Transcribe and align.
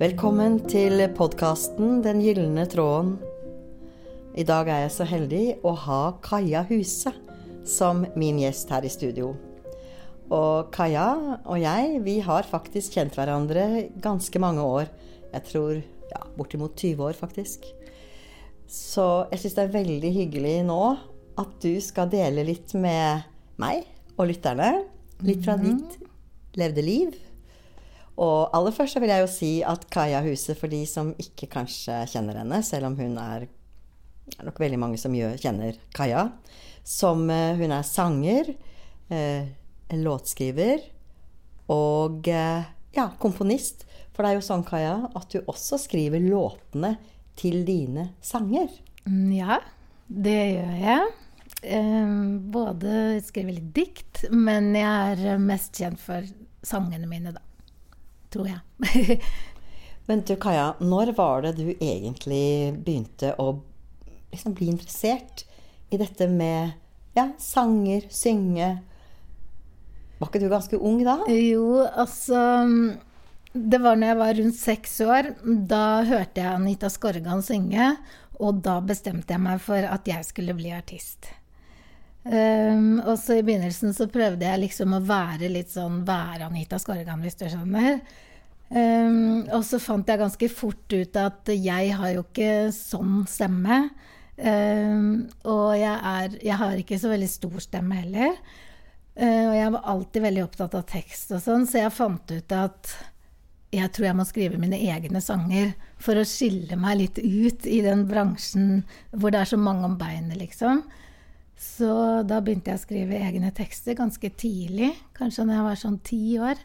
Velkommen 0.00 0.54
til 0.64 1.02
podkasten 1.12 1.98
Den 2.00 2.22
gylne 2.24 2.62
tråden. 2.72 3.18
I 4.32 4.46
dag 4.48 4.70
er 4.72 4.86
jeg 4.86 4.94
så 4.94 5.04
heldig 5.04 5.42
å 5.60 5.74
ha 5.76 5.98
Kaja 6.24 6.62
Huse 6.70 7.12
som 7.68 8.06
min 8.16 8.38
gjest 8.40 8.72
her 8.72 8.88
i 8.88 8.92
studio. 8.94 9.34
Og 10.32 10.72
Kaja 10.72 11.36
og 11.44 11.60
jeg, 11.60 12.00
vi 12.08 12.16
har 12.24 12.48
faktisk 12.48 12.96
kjent 12.96 13.20
hverandre 13.20 13.90
ganske 14.00 14.40
mange 14.40 14.64
år. 14.64 14.88
Jeg 15.34 15.48
tror 15.52 15.76
ja, 15.76 16.24
bortimot 16.32 16.80
20 16.80 17.04
år, 17.10 17.20
faktisk. 17.20 17.68
Så 18.72 19.26
jeg 19.34 19.44
syns 19.44 19.58
det 19.58 19.66
er 19.66 19.78
veldig 19.82 20.16
hyggelig 20.16 20.58
nå 20.72 20.82
at 21.44 21.58
du 21.60 21.74
skal 21.84 22.08
dele 22.08 22.48
litt 22.48 22.72
med 22.72 23.28
meg 23.60 23.84
og 24.16 24.32
lytterne. 24.32 24.78
Litt 25.28 25.44
fra 25.44 25.60
ditt 25.60 26.00
levde 26.56 26.88
liv. 26.88 27.26
Og 28.20 28.50
aller 28.56 28.74
først 28.76 28.96
så 28.96 29.00
vil 29.00 29.12
jeg 29.14 29.24
jo 29.24 29.30
si 29.32 29.52
at 29.64 29.86
Kaja 29.92 30.20
Huse, 30.24 30.54
for 30.58 30.68
de 30.72 30.82
som 30.88 31.14
ikke 31.20 31.48
kanskje 31.54 32.02
kjenner 32.12 32.42
henne, 32.42 32.60
selv 32.66 32.90
om 32.90 32.98
hun 33.00 33.16
er 33.22 33.46
det 34.30 34.38
er 34.38 34.46
nok 34.46 34.60
veldig 34.62 34.78
mange 34.78 34.98
som 35.00 35.14
kjenner 35.14 35.78
Kaja, 35.96 36.28
som 36.86 37.24
eh, 37.32 37.56
hun 37.58 37.72
er 37.74 37.86
sanger, 37.86 38.52
eh, 39.10 39.48
låtskriver 39.98 40.84
og 41.70 42.28
eh, 42.30 42.68
ja, 42.94 43.08
komponist. 43.18 43.86
For 44.14 44.22
det 44.22 44.30
er 44.30 44.38
jo 44.38 44.46
sånn, 44.46 44.62
Kaja, 44.68 44.94
at 45.18 45.34
du 45.34 45.40
også 45.50 45.80
skriver 45.82 46.22
låtene 46.22 46.94
til 47.40 47.64
dine 47.66 48.10
sanger. 48.22 48.70
Mm, 49.08 49.32
Ja, 49.34 49.58
det 50.06 50.38
gjør 50.54 50.78
jeg. 50.84 51.10
Eh, 51.62 52.16
Både 52.54 52.94
skriver 53.26 53.58
litt 53.58 53.70
dikt, 53.76 54.24
men 54.30 54.72
jeg 54.78 55.20
er 55.26 55.42
mest 55.42 55.74
kjent 55.80 56.00
for 56.02 56.26
sangene 56.66 57.08
mine, 57.10 57.34
da. 57.34 57.42
Tror 58.30 58.50
jeg. 58.50 59.20
Men 60.10 60.22
du, 60.26 60.34
Kaja, 60.40 60.72
når 60.82 61.12
var 61.18 61.44
det 61.44 61.56
du 61.58 61.68
egentlig 61.72 62.72
begynte 62.82 63.34
å 63.38 63.52
liksom 64.32 64.54
bli 64.58 64.70
interessert 64.72 65.44
i 65.90 65.98
dette 66.00 66.26
med 66.30 66.72
ja, 67.14 67.28
sanger, 67.38 68.06
synge? 68.10 68.70
Var 70.20 70.28
ikke 70.28 70.42
du 70.42 70.48
ganske 70.50 70.78
ung 70.78 71.00
da? 71.06 71.20
Jo, 71.32 71.80
altså 71.88 72.40
Det 73.54 73.80
var 73.82 73.96
når 73.98 74.12
jeg 74.12 74.18
var 74.20 74.34
rundt 74.40 74.58
seks 74.58 74.98
år. 75.06 75.30
Da 75.42 75.84
hørte 76.06 76.42
jeg 76.42 76.54
Anita 76.54 76.90
Skorgan 76.92 77.42
synge, 77.46 77.94
og 78.38 78.62
da 78.66 78.78
bestemte 78.84 79.34
jeg 79.34 79.42
meg 79.42 79.62
for 79.62 79.86
at 79.86 80.10
jeg 80.10 80.26
skulle 80.28 80.54
bli 80.58 80.74
artist. 80.76 81.30
Um, 82.20 82.98
og 83.00 83.14
så 83.16 83.38
i 83.38 83.44
begynnelsen 83.44 83.94
så 83.96 84.04
prøvde 84.12 84.44
jeg 84.44 84.60
liksom 84.66 84.92
å 84.92 85.04
være 85.04 85.48
litt 85.48 85.70
sånn 85.72 86.02
være 86.08 86.50
Anita 86.50 86.76
Skorgan, 86.80 87.22
hvis 87.24 87.38
du 87.40 87.46
skjønner. 87.48 88.00
Um, 88.70 89.48
og 89.50 89.64
så 89.66 89.80
fant 89.82 90.08
jeg 90.08 90.20
ganske 90.20 90.48
fort 90.52 90.92
ut 90.94 91.16
at 91.18 91.50
jeg 91.50 91.94
har 91.96 92.12
jo 92.14 92.24
ikke 92.26 92.70
sånn 92.76 93.24
stemme. 93.30 93.86
Um, 94.40 95.30
og 95.48 95.72
jeg, 95.76 95.96
er, 95.96 96.36
jeg 96.44 96.60
har 96.60 96.76
ikke 96.80 97.00
så 97.00 97.10
veldig 97.12 97.30
stor 97.32 97.56
stemme 97.64 98.02
heller. 98.02 98.36
Uh, 99.16 99.48
og 99.48 99.56
jeg 99.56 99.72
var 99.74 99.88
alltid 99.94 100.26
veldig 100.28 100.44
opptatt 100.44 100.76
av 100.78 100.86
tekst 100.92 101.32
og 101.34 101.42
sånn, 101.44 101.66
så 101.68 101.82
jeg 101.82 101.96
fant 101.96 102.36
ut 102.36 102.54
at 102.56 102.94
jeg 103.70 103.90
tror 103.94 104.08
jeg 104.08 104.18
må 104.18 104.24
skrive 104.26 104.58
mine 104.58 104.78
egne 104.82 105.20
sanger 105.22 105.74
for 106.02 106.18
å 106.18 106.26
skille 106.26 106.78
meg 106.80 106.98
litt 106.98 107.20
ut 107.22 107.66
i 107.70 107.78
den 107.84 108.02
bransjen 108.10 108.80
hvor 109.12 109.30
det 109.30 109.44
er 109.44 109.50
så 109.52 109.58
mange 109.60 109.86
om 109.86 109.94
beinet, 109.98 110.38
liksom. 110.40 110.82
Så 111.60 111.92
da 112.24 112.40
begynte 112.40 112.72
jeg 112.72 112.80
å 112.80 112.82
skrive 112.82 113.20
egne 113.20 113.50
tekster 113.52 113.98
ganske 113.98 114.30
tidlig, 114.40 114.94
kanskje 115.16 115.44
når 115.44 115.58
jeg 115.58 115.66
var 115.66 115.80
sånn 115.82 115.98
ti 116.08 116.22
år. 116.40 116.62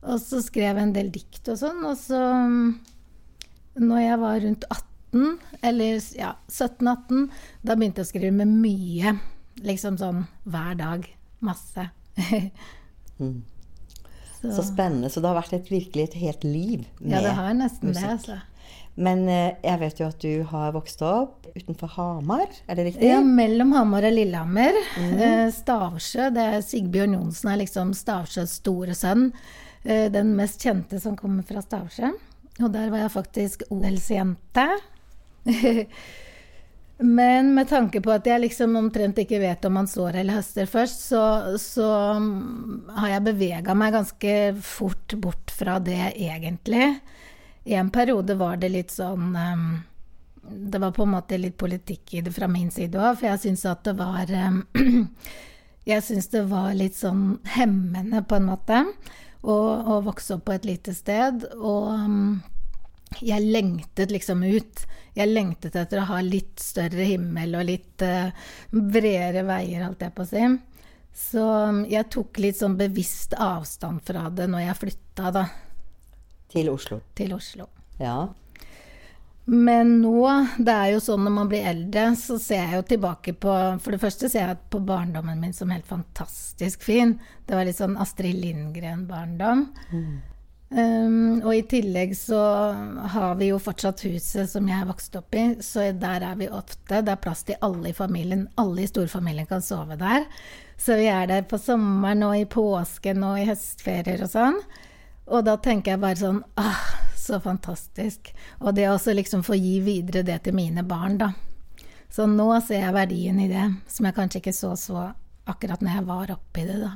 Og 0.00 0.16
så 0.22 0.40
skrev 0.42 0.72
jeg 0.72 0.82
en 0.82 0.94
del 0.96 1.12
dikt 1.14 1.50
og 1.52 1.60
sånn, 1.60 1.84
og 1.86 1.94
så 2.00 2.20
når 3.80 4.02
jeg 4.02 4.18
var 4.22 4.42
rundt 4.46 4.66
18, 4.66 5.28
eller 5.70 6.00
ja, 6.18 6.32
17-18, 6.48 7.28
da 7.62 7.76
begynte 7.76 8.02
jeg 8.02 8.08
å 8.08 8.10
skrive 8.10 8.34
med 8.40 8.50
mye. 8.64 9.14
Liksom 9.66 9.98
sånn 10.00 10.24
hver 10.48 10.76
dag. 10.80 11.08
Masse. 11.46 11.90
Mm. 13.20 13.42
Så 14.40 14.62
spennende. 14.64 15.10
Så 15.12 15.20
det 15.20 15.28
har 15.28 15.36
vært 15.36 15.52
et, 15.52 15.66
virkelig 15.68 16.06
et 16.06 16.14
helt 16.22 16.44
liv 16.46 16.86
med 17.02 17.10
musikk? 17.10 17.12
Ja, 17.12 17.18
det 17.26 17.32
har 17.36 17.50
nesten 17.58 17.90
det, 17.90 17.92
musikk. 17.92 18.12
altså. 18.14 18.38
Men 19.00 19.24
eh, 19.30 19.54
jeg 19.64 19.80
vet 19.80 20.00
jo 20.02 20.08
at 20.10 20.22
du 20.22 20.42
har 20.50 20.74
vokst 20.74 21.02
opp 21.06 21.48
utenfor 21.54 21.92
Hamar, 21.96 22.46
er 22.66 22.78
det 22.78 22.86
riktig? 22.90 23.08
Ja, 23.08 23.20
mellom 23.24 23.72
Hamar 23.74 24.06
og 24.06 24.14
Lillehammer. 24.14 24.76
Mm. 25.00 25.50
Stavsjø, 25.54 26.28
det 26.34 26.46
er 26.56 26.64
Sigbjørn 26.64 27.16
Johnsen 27.16 27.52
er 27.52 27.60
liksom 27.62 27.94
Stavsjøs 27.96 28.58
store 28.60 28.96
sønn. 28.98 29.30
Eh, 29.82 30.08
den 30.12 30.34
mest 30.38 30.62
kjente 30.62 31.00
som 31.02 31.16
kommer 31.18 31.46
fra 31.46 31.62
Stavsjø. 31.64 32.12
Og 32.60 32.72
der 32.74 32.90
var 32.92 33.06
jeg 33.06 33.14
faktisk 33.14 33.62
odelsjente. 33.72 34.66
Men 37.00 37.54
med 37.56 37.70
tanke 37.70 38.02
på 38.04 38.12
at 38.12 38.26
jeg 38.28 38.42
liksom 38.42 38.74
omtrent 38.76 39.18
ikke 39.22 39.38
vet 39.40 39.64
om 39.64 39.78
man 39.78 39.88
sår 39.88 40.18
eller 40.20 40.36
høster 40.36 40.68
først, 40.68 41.06
så, 41.08 41.22
så 41.56 41.88
mm, 42.20 42.90
har 42.98 43.14
jeg 43.14 43.26
bevega 43.30 43.76
meg 43.78 43.94
ganske 43.96 44.34
fort 44.60 45.16
bort 45.22 45.54
fra 45.56 45.78
det, 45.80 46.12
egentlig. 46.12 46.98
I 47.64 47.74
en 47.74 47.90
periode 47.90 48.34
var 48.40 48.56
det 48.60 48.70
litt 48.72 48.92
sånn 48.94 49.36
um, 49.36 49.64
Det 50.40 50.80
var 50.80 50.94
på 50.96 51.04
en 51.04 51.14
måte 51.14 51.38
litt 51.38 51.58
politikk 51.60 52.14
i 52.14 52.22
det 52.24 52.32
fra 52.32 52.48
min 52.48 52.70
side 52.72 52.98
òg, 52.98 53.18
for 53.20 53.28
jeg 53.28 53.42
syns 53.44 53.66
at 53.68 53.84
det 53.84 53.96
var 53.98 54.32
um, 54.32 54.62
Jeg 55.90 56.04
syns 56.04 56.28
det 56.32 56.44
var 56.50 56.74
litt 56.76 56.96
sånn 56.98 57.40
hemmende, 57.56 58.22
på 58.28 58.36
en 58.36 58.48
måte, 58.50 58.82
å, 59.40 59.56
å 59.80 60.00
vokse 60.04 60.36
opp 60.36 60.44
på 60.46 60.54
et 60.54 60.66
lite 60.68 60.92
sted. 60.94 61.46
Og 61.56 61.86
um, 61.96 62.42
jeg 63.24 63.48
lengtet 63.48 64.12
liksom 64.12 64.44
ut. 64.44 64.84
Jeg 65.16 65.32
lengtet 65.32 65.78
etter 65.80 66.02
å 66.02 66.08
ha 66.12 66.20
litt 66.22 66.60
større 66.62 67.08
himmel 67.08 67.56
og 67.58 67.64
litt 67.72 68.04
uh, 68.04 68.28
bredere 68.70 69.42
veier, 69.48 69.86
holdt 69.86 70.04
jeg 70.04 70.14
på 70.14 70.26
å 70.26 70.30
si. 70.30 70.44
Så 71.16 71.46
jeg 71.90 72.10
tok 72.12 72.38
litt 72.44 72.60
sånn 72.60 72.76
bevisst 72.78 73.34
avstand 73.40 74.04
fra 74.06 74.28
det 74.30 74.46
når 74.52 74.68
jeg 74.68 74.80
flytta, 74.84 75.32
da, 75.34 75.48
Til 76.50 76.70
Oslo. 76.72 77.00
til 77.14 77.34
Oslo. 77.36 77.68
Ja. 78.00 78.28
Men 79.50 79.96
nå, 80.02 80.22
det 80.62 80.72
er 80.72 80.88
jo 80.92 81.02
sånn 81.02 81.24
når 81.26 81.32
man 81.34 81.48
blir 81.50 81.66
eldre, 81.66 82.10
så 82.18 82.36
ser 82.38 82.60
jeg 82.60 82.76
jo 82.76 82.86
tilbake 82.92 83.34
på 83.34 83.54
For 83.82 83.94
det 83.94 84.00
første 84.02 84.28
ser 84.30 84.52
jeg 84.52 84.58
på 84.70 84.78
barndommen 84.86 85.40
min 85.42 85.54
som 85.56 85.72
helt 85.74 85.88
fantastisk 85.88 86.84
fin. 86.86 87.16
Det 87.46 87.56
var 87.58 87.66
litt 87.66 87.80
sånn 87.80 87.96
Astrid 87.98 88.38
Lindgren-barndom. 88.38 89.64
Um, 90.70 91.40
og 91.42 91.50
i 91.50 91.64
tillegg 91.66 92.12
så 92.14 92.38
har 93.10 93.32
vi 93.40 93.48
jo 93.48 93.56
fortsatt 93.58 94.04
huset 94.06 94.52
som 94.52 94.68
jeg 94.70 94.86
vokste 94.86 95.18
opp 95.18 95.34
i, 95.34 95.44
så 95.66 95.88
der 95.98 96.22
er 96.28 96.36
vi 96.38 96.46
ofte. 96.46 97.00
Det 97.02 97.10
er 97.10 97.24
plass 97.24 97.42
til 97.48 97.58
alle 97.66 97.90
i 97.90 97.96
familien. 97.96 98.46
Alle 98.60 98.84
i 98.84 98.90
storfamilien 98.90 99.50
kan 99.50 99.66
sove 99.66 99.98
der. 99.98 100.28
Så 100.78 100.94
vi 101.00 101.08
er 101.10 101.26
der 101.26 101.42
på 101.50 101.58
sommeren 101.58 102.22
og 102.28 102.38
i 102.38 102.46
påsken 102.46 103.26
og 103.26 103.40
i 103.40 103.48
høstferier 103.50 104.22
og 104.28 104.30
sånn. 104.30 104.62
Og 105.30 105.44
da 105.46 105.56
tenker 105.62 105.92
jeg 105.94 106.00
bare 106.02 106.18
sånn 106.18 106.40
ah, 106.58 106.80
så 107.16 107.38
fantastisk. 107.42 108.32
Og 108.60 108.74
det 108.74 108.88
å 108.88 108.96
også 108.96 109.14
liksom 109.14 109.44
få 109.46 109.54
gi 109.60 109.76
videre 109.86 110.24
det 110.26 110.40
til 110.46 110.56
mine 110.56 110.82
barn, 110.86 111.18
da. 111.20 111.32
Så 112.10 112.26
nå 112.26 112.48
ser 112.66 112.80
jeg 112.82 112.94
verdien 112.96 113.38
i 113.38 113.46
det, 113.50 113.68
som 113.86 114.08
jeg 114.08 114.16
kanskje 114.16 114.40
ikke 114.42 114.54
så 114.56 114.72
så 114.78 115.04
akkurat 115.50 115.82
når 115.82 115.94
jeg 115.94 116.06
var 116.08 116.32
oppi 116.34 116.64
det, 116.66 116.80
da. 116.82 116.90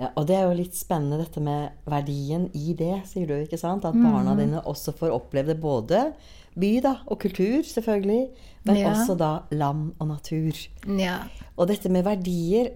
ja. 0.00 0.08
Og 0.16 0.26
det 0.26 0.36
er 0.36 0.48
jo 0.48 0.56
litt 0.58 0.74
spennende 0.74 1.20
dette 1.22 1.40
med 1.42 1.70
verdien 1.90 2.48
i 2.58 2.74
det, 2.78 3.06
sier 3.06 3.26
du, 3.30 3.34
ikke 3.44 3.58
sant? 3.60 3.84
At 3.84 3.94
Mm. 3.94 4.04
barna 4.10 4.34
dine 4.38 4.60
også 4.66 4.92
får 4.96 5.10
oppleve 5.14 5.46
det 5.54 5.60
både 5.60 6.12
by 6.58 6.80
da, 6.82 6.96
og 7.06 7.20
kultur, 7.20 7.62
selvfølgelig, 7.62 8.28
men 8.64 8.76
Ja. 8.76 8.90
også 8.90 9.16
da 9.16 9.30
land 9.52 9.92
og 10.00 10.08
natur. 10.08 10.52
Ja. 10.98 11.18
Og 11.56 11.68
dette 11.68 11.88
med 11.88 12.04
verdier 12.04 12.72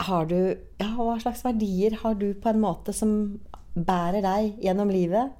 har 0.00 0.26
du, 0.26 0.56
ja, 0.80 0.90
Hva 0.96 1.18
slags 1.22 1.42
verdier 1.44 1.96
har 2.02 2.14
du 2.14 2.34
på 2.34 2.48
en 2.50 2.60
måte 2.60 2.92
som 2.92 3.40
bærer 3.74 4.22
deg 4.24 4.62
gjennom 4.64 4.92
livet? 4.92 5.32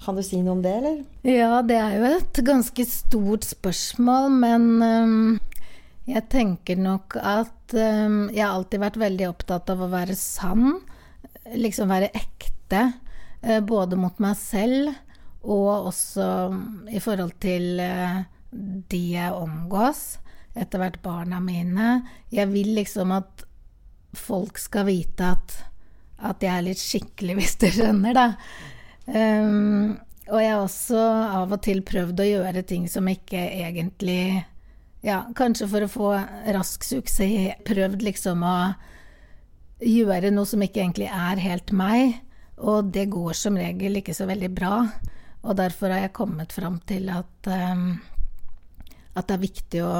Kan 0.00 0.16
du 0.16 0.22
si 0.24 0.40
noe 0.40 0.56
om 0.56 0.62
det, 0.64 0.72
eller? 0.80 1.00
Ja, 1.28 1.60
det 1.66 1.76
er 1.76 1.98
jo 1.98 2.08
et 2.14 2.40
ganske 2.46 2.86
stort 2.88 3.44
spørsmål, 3.44 4.30
men 4.40 4.68
um, 4.80 5.40
jeg 6.08 6.24
tenker 6.32 6.80
nok 6.80 7.18
at 7.20 7.74
um, 7.76 8.30
jeg 8.32 8.40
har 8.40 8.54
alltid 8.54 8.80
vært 8.82 8.98
veldig 9.02 9.28
opptatt 9.28 9.70
av 9.74 9.84
å 9.84 9.90
være 9.92 10.16
sann. 10.16 10.80
Liksom 11.52 11.92
være 11.92 12.12
ekte. 12.16 12.86
Uh, 13.44 13.60
både 13.60 13.98
mot 14.00 14.16
meg 14.24 14.38
selv 14.40 14.94
og 15.40 15.90
også 15.92 16.24
i 16.92 17.00
forhold 17.00 17.36
til 17.40 17.80
uh, 17.80 18.22
de 18.50 19.02
jeg 19.14 19.36
omgås. 19.36 20.18
Etter 20.56 20.82
hvert 20.82 20.98
barna 21.04 21.38
mine. 21.44 22.00
Jeg 22.32 22.50
vil 22.50 22.72
liksom 22.80 23.12
at 23.14 23.44
folk 24.16 24.58
skal 24.58 24.88
vite 24.88 25.28
at, 25.36 25.52
at 26.20 26.44
jeg 26.44 26.52
er 26.52 26.66
litt 26.66 26.82
skikkelig, 26.82 27.36
hvis 27.40 27.56
du 27.60 27.66
skjønner, 27.72 28.16
da. 28.16 28.28
Um, 29.10 29.98
og 30.30 30.38
jeg 30.38 30.52
har 30.52 30.62
også 30.62 31.00
av 31.40 31.52
og 31.56 31.62
til 31.64 31.80
prøvd 31.86 32.22
å 32.22 32.28
gjøre 32.28 32.62
ting 32.68 32.86
som 32.90 33.08
ikke 33.10 33.40
egentlig 33.64 34.44
Ja, 35.02 35.24
kanskje 35.34 35.66
for 35.66 35.82
å 35.82 35.88
få 35.88 36.08
rask 36.54 36.84
suksess, 36.84 37.62
prøvd 37.64 38.02
liksom 38.04 38.42
å 38.44 38.56
gjøre 39.80 40.28
noe 40.34 40.44
som 40.44 40.60
ikke 40.60 40.82
egentlig 40.82 41.08
er 41.08 41.40
helt 41.40 41.72
meg. 41.72 42.18
Og 42.60 42.90
det 42.92 43.06
går 43.08 43.32
som 43.32 43.56
regel 43.56 43.96
ikke 43.96 44.12
så 44.12 44.26
veldig 44.28 44.50
bra. 44.52 44.74
Og 45.40 45.56
derfor 45.56 45.94
har 45.94 46.04
jeg 46.04 46.16
kommet 46.16 46.52
fram 46.52 46.76
til 46.84 47.08
at, 47.14 47.48
um, 47.48 47.94
at 49.16 49.24
det 49.24 49.36
er 49.38 49.46
viktig 49.46 49.84
å, 49.86 49.94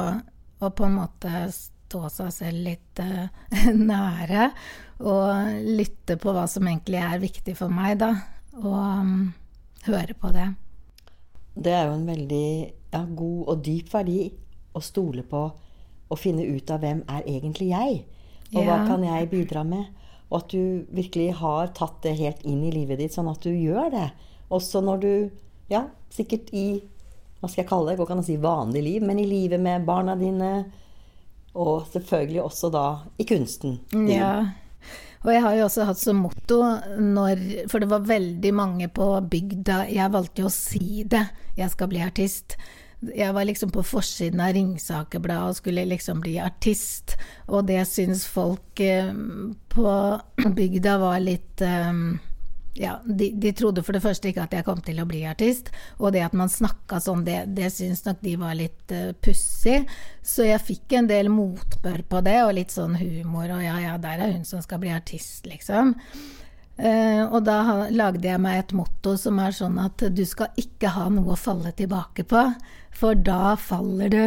å, 0.61 0.69
på 0.69 0.85
en 0.85 0.99
måte 0.99 1.47
stå 1.91 2.07
seg 2.09 2.31
selv 2.33 2.63
litt 2.69 3.03
uh, 3.03 3.27
nære. 3.91 4.49
Og 5.03 5.61
lytte 5.77 6.17
på 6.21 6.33
hva 6.35 6.47
som 6.49 6.67
egentlig 6.69 7.01
er 7.03 7.21
viktig 7.21 7.55
for 7.59 7.73
meg, 7.73 7.99
da. 7.99 8.13
Og 8.61 8.77
um, 8.77 9.31
høre 9.87 10.15
på 10.17 10.31
det. 10.35 10.47
Det 11.51 11.73
er 11.75 11.89
jo 11.89 11.97
en 11.97 12.07
veldig 12.07 12.47
ja, 12.93 13.01
god 13.03 13.51
og 13.51 13.65
dyp 13.65 13.91
verdi 13.91 14.21
å 14.71 14.81
stole 14.83 15.25
på 15.27 15.41
og 16.11 16.19
finne 16.19 16.43
ut 16.43 16.71
av 16.71 16.81
hvem 16.83 17.03
er 17.07 17.27
egentlig 17.29 17.69
jeg, 17.71 18.01
og 18.51 18.65
hva 18.67 18.81
kan 18.83 19.03
jeg 19.05 19.29
bidra 19.31 19.63
med. 19.63 19.85
Og 20.31 20.41
at 20.41 20.51
du 20.51 20.87
virkelig 20.91 21.29
har 21.39 21.71
tatt 21.75 22.01
det 22.03 22.17
helt 22.19 22.43
inn 22.47 22.65
i 22.67 22.71
livet 22.71 22.99
ditt, 22.99 23.15
sånn 23.15 23.29
at 23.31 23.43
du 23.43 23.51
gjør 23.51 23.91
det. 23.93 24.09
Også 24.51 24.83
når 24.83 25.03
du 25.03 25.13
Ja, 25.71 25.85
sikkert 26.11 26.49
i 26.51 26.81
Hva 27.39 27.47
skal 27.47 27.63
jeg 27.63 27.69
kalle 27.69 27.89
det? 27.89 27.97
Går 27.97 28.05
ikke 28.05 28.15
an 28.17 28.21
å 28.21 28.27
si 28.27 28.35
vanlig 28.37 28.81
liv, 28.83 29.03
men 29.07 29.17
i 29.17 29.25
livet 29.25 29.59
med 29.63 29.85
barna 29.87 30.13
dine. 30.19 30.49
Og 31.53 31.87
selvfølgelig 31.91 32.41
også 32.43 32.69
da 32.71 32.85
i 33.19 33.27
kunsten. 33.27 33.79
Din. 33.91 34.07
Ja. 34.09 34.33
Og 35.21 35.33
jeg 35.33 35.41
har 35.43 35.55
jo 35.57 35.65
også 35.67 35.85
hatt 35.85 35.99
som 36.01 36.21
motto 36.23 36.61
når 36.97 37.41
For 37.69 37.83
det 37.83 37.89
var 37.91 38.07
veldig 38.09 38.53
mange 38.57 38.87
på 38.89 39.05
bygda 39.29 39.83
Jeg 39.93 40.13
valgte 40.13 40.41
jo 40.41 40.49
å 40.49 40.53
si 40.53 41.03
det. 41.05 41.27
Jeg 41.59 41.73
skal 41.73 41.91
bli 41.91 42.01
artist. 42.01 42.55
Jeg 43.01 43.33
var 43.33 43.45
liksom 43.49 43.71
på 43.73 43.83
forsiden 43.85 44.41
av 44.45 44.53
Ringsakerbladet 44.53 45.53
og 45.53 45.57
skulle 45.57 45.85
liksom 45.89 46.21
bli 46.21 46.35
artist. 46.41 47.15
Og 47.49 47.65
det 47.69 47.83
syns 47.89 48.27
folk 48.29 48.81
eh, 48.81 49.09
på 49.73 49.93
bygda 50.59 50.97
var 51.01 51.21
litt 51.21 51.63
eh, 51.65 51.89
ja, 52.73 53.01
de, 53.05 53.31
de, 53.35 53.51
trodde 53.53 53.83
for 53.83 53.95
det 53.95 54.03
første 54.03 54.29
ikke 54.29 54.45
at 54.45 54.53
jeg 54.55 54.65
kom 54.67 54.79
til 54.83 55.01
å 55.01 55.07
bli 55.07 55.25
artist. 55.27 55.71
Og 55.99 56.13
det 56.15 56.23
at 56.23 56.35
man 56.37 56.51
snakka 56.51 57.01
sånn, 57.03 57.25
det, 57.27 57.43
det 57.57 57.71
syns 57.73 58.05
nok 58.05 58.21
de 58.23 58.35
var 58.39 58.55
litt 58.57 58.93
uh, 58.95 59.11
pussig. 59.19 59.81
Så 60.23 60.47
jeg 60.47 60.63
fikk 60.63 60.95
en 60.95 61.09
del 61.11 61.31
motbør 61.33 62.05
på 62.07 62.21
det, 62.23 62.37
og 62.45 62.55
litt 62.55 62.71
sånn 62.71 62.95
humor. 63.01 63.51
Og 63.57 63.65
ja, 63.65 63.75
ja, 63.83 63.97
der 64.01 64.23
er 64.23 64.37
hun 64.37 64.47
som 64.47 64.63
skal 64.63 64.79
bli 64.83 64.93
artist, 64.95 65.43
liksom. 65.49 65.97
Uh, 66.79 67.27
og 67.27 67.43
da 67.45 67.57
ha, 67.67 67.75
lagde 67.91 68.29
jeg 68.29 68.41
meg 68.41 68.61
et 68.61 68.71
motto 68.77 69.17
som 69.19 69.41
er 69.43 69.53
sånn 69.53 69.75
at 69.81 70.07
du 70.15 70.23
skal 70.25 70.55
ikke 70.57 70.93
ha 70.95 71.09
noe 71.11 71.35
å 71.35 71.39
falle 71.39 71.75
tilbake 71.75 72.25
på, 72.31 72.47
for 72.95 73.19
da 73.19 73.57
faller 73.59 74.15
du. 74.15 74.23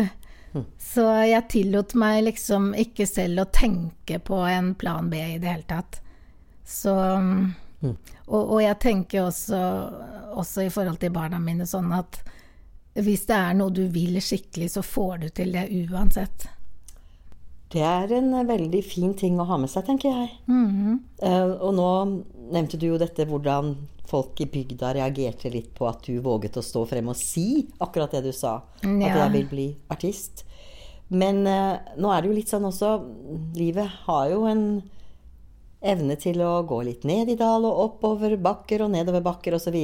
Mm. 0.54 0.68
Så 0.78 1.08
jeg 1.26 1.48
tillot 1.50 1.96
meg 1.98 2.20
liksom 2.28 2.74
ikke 2.78 3.08
selv 3.08 3.42
å 3.42 3.50
tenke 3.50 4.20
på 4.22 4.44
en 4.46 4.74
plan 4.78 5.08
B 5.10 5.18
i 5.32 5.40
det 5.40 5.48
hele 5.48 5.66
tatt. 5.66 6.02
Så 6.68 6.92
um, 6.92 7.54
Mm. 7.84 7.94
Og, 8.26 8.40
og, 8.40 8.58
jeg 8.62 8.78
tenker 8.80 9.26
også, 9.26 9.60
også, 10.32 10.64
i 10.64 10.72
forhold 10.72 10.98
til 11.02 11.12
barna 11.14 11.40
mine 11.42 11.66
sånn 11.68 11.92
at 11.92 12.22
hvis 12.94 13.26
det 13.28 13.36
er 13.36 13.56
noe 13.58 13.74
du 13.74 13.84
vil 13.92 14.20
skikkelig, 14.22 14.70
så 14.76 14.82
får 14.86 15.16
du 15.24 15.28
til 15.34 15.54
det 15.56 15.66
uansett. 15.90 16.46
Det 17.74 17.82
er 17.82 18.12
en 18.14 18.30
veldig 18.46 18.82
fin 18.86 19.16
ting 19.18 19.40
å 19.42 19.48
ha 19.48 19.58
med 19.58 19.70
seg, 19.72 19.86
tenker 19.88 20.12
jeg. 20.12 20.30
Mm 20.46 20.68
-hmm. 20.70 20.98
uh, 21.26 21.52
og 21.58 21.74
nå 21.74 21.88
nevnte 22.54 22.78
du 22.78 22.86
jo 22.86 22.98
dette 22.98 23.26
hvordan 23.26 23.74
folk 24.06 24.40
i 24.40 24.46
bygda 24.46 24.94
reagerte 24.94 25.50
litt 25.50 25.74
på 25.74 25.88
at 25.88 26.04
du 26.06 26.20
våget 26.20 26.56
å 26.56 26.62
stå 26.62 26.84
frem 26.86 27.08
og 27.08 27.16
si 27.16 27.66
akkurat 27.80 28.10
det 28.10 28.22
du 28.22 28.32
sa. 28.32 28.62
Ja. 28.82 29.08
At 29.08 29.16
jeg 29.16 29.32
vil 29.32 29.46
bli 29.46 29.76
artist. 29.88 30.44
Men 31.08 31.46
uh, 31.46 31.78
nå 31.98 32.12
er 32.12 32.22
det 32.22 32.28
jo 32.28 32.36
litt 32.36 32.48
sånn 32.48 32.64
også 32.64 33.02
Livet 33.54 33.90
har 34.06 34.28
jo 34.30 34.44
en 34.46 34.82
evne 35.84 36.16
til 36.20 36.40
å 36.44 36.62
gå 36.66 36.80
litt 36.86 37.04
ned 37.08 37.30
i 37.32 37.38
dal 37.38 37.66
og 37.68 37.80
oppover 37.84 38.36
bakker 38.40 38.84
og 38.84 38.92
nedover 38.94 39.24
bakker 39.24 39.56
osv. 39.58 39.76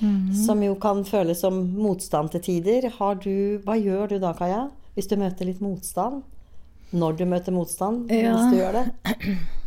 Mm. 0.00 0.32
Som 0.36 0.64
jo 0.64 0.74
kan 0.80 1.04
føles 1.08 1.40
som 1.44 1.60
motstand 1.78 2.34
til 2.34 2.44
tider. 2.44 2.90
Du, 3.24 3.60
hva 3.64 3.78
gjør 3.78 4.14
du 4.14 4.18
da, 4.22 4.34
Kaja, 4.36 4.66
hvis 4.96 5.10
du 5.10 5.16
møter 5.20 5.48
litt 5.48 5.62
motstand? 5.64 6.24
Når 6.90 7.18
du 7.18 7.24
møter 7.28 7.52
motstand, 7.52 8.08
ja. 8.12 8.32
hvis 8.32 8.52
du 8.52 8.60
gjør 8.62 8.82
det? 8.82 9.38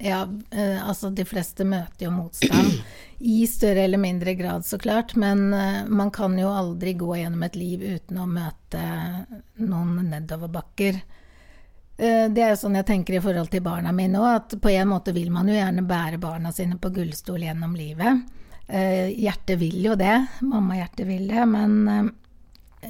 Ja, 0.00 0.22
eh, 0.50 0.88
altså 0.88 1.10
de 1.12 1.26
fleste 1.28 1.64
møter 1.68 2.06
jo 2.06 2.10
motstand. 2.14 2.78
I 3.18 3.42
større 3.44 3.82
eller 3.84 4.00
mindre 4.00 4.32
grad, 4.34 4.64
så 4.64 4.78
klart. 4.80 5.12
Men 5.20 5.52
eh, 5.52 5.82
man 5.92 6.08
kan 6.10 6.38
jo 6.40 6.48
aldri 6.48 6.94
gå 6.96 7.18
gjennom 7.18 7.42
et 7.44 7.58
liv 7.60 7.84
uten 7.84 8.22
å 8.22 8.24
møte 8.24 8.80
noen 9.60 10.08
nedoverbakker. 10.08 11.02
Eh, 12.00 12.30
det 12.32 12.40
er 12.40 12.54
jo 12.54 12.60
sånn 12.62 12.78
jeg 12.78 12.88
tenker 12.88 13.18
i 13.18 13.20
forhold 13.20 13.50
til 13.52 13.60
barna 13.64 13.92
mine 13.92 14.20
òg, 14.22 14.30
at 14.38 14.54
på 14.62 14.72
en 14.72 14.88
måte 14.88 15.12
vil 15.12 15.28
man 15.34 15.50
jo 15.50 15.56
gjerne 15.58 15.84
bære 15.84 16.20
barna 16.22 16.52
sine 16.56 16.78
på 16.80 16.92
gullstol 16.96 17.44
gjennom 17.44 17.74
livet. 17.76 18.22
Eh, 18.70 19.10
hjertet 19.20 19.60
vil 19.60 19.82
jo 19.84 19.98
det, 20.00 20.14
mammahjertet 20.40 21.04
vil 21.04 21.28
det, 21.28 21.44
men 21.50 21.76
eh, 21.92 22.08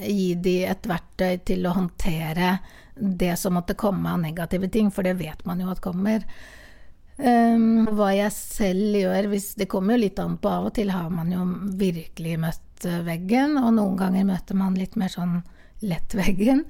gi 0.06 0.28
de 0.38 0.54
et 0.70 0.86
verktøy 0.86 1.40
til 1.48 1.66
å 1.66 1.74
håndtere 1.74 2.54
det 2.94 3.34
som 3.40 3.56
måtte 3.58 3.74
komme 3.80 4.12
av 4.12 4.22
negative 4.22 4.70
ting, 4.70 4.94
for 4.94 5.02
det 5.02 5.18
vet 5.18 5.42
man 5.48 5.58
jo 5.58 5.72
at 5.72 5.82
kommer. 5.82 6.22
Um, 7.20 7.88
hva 7.92 8.14
jeg 8.16 8.32
selv 8.32 8.94
gjør 8.96 9.26
hvis 9.28 9.50
Det 9.60 9.66
kommer 9.68 9.92
jo 9.92 10.06
litt 10.06 10.20
an 10.22 10.38
på. 10.40 10.48
Av 10.48 10.70
og 10.70 10.72
til 10.78 10.88
har 10.88 11.10
man 11.12 11.28
jo 11.34 11.42
virkelig 11.76 12.38
møtt 12.40 12.86
veggen, 13.04 13.58
og 13.60 13.74
noen 13.76 13.98
ganger 14.00 14.28
møter 14.28 14.56
man 14.56 14.78
litt 14.78 14.96
mer 15.00 15.12
sånn 15.12 15.40
lett 15.84 16.14
veggen. 16.16 16.64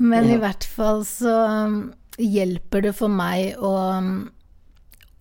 Men 0.00 0.28
ja. 0.28 0.34
i 0.34 0.40
hvert 0.40 0.64
fall 0.64 1.02
så 1.04 1.32
um, 1.68 1.80
hjelper 2.16 2.86
det 2.86 2.94
for 2.96 3.12
meg 3.12 3.58
å, 3.60 3.72
um, 4.00 4.14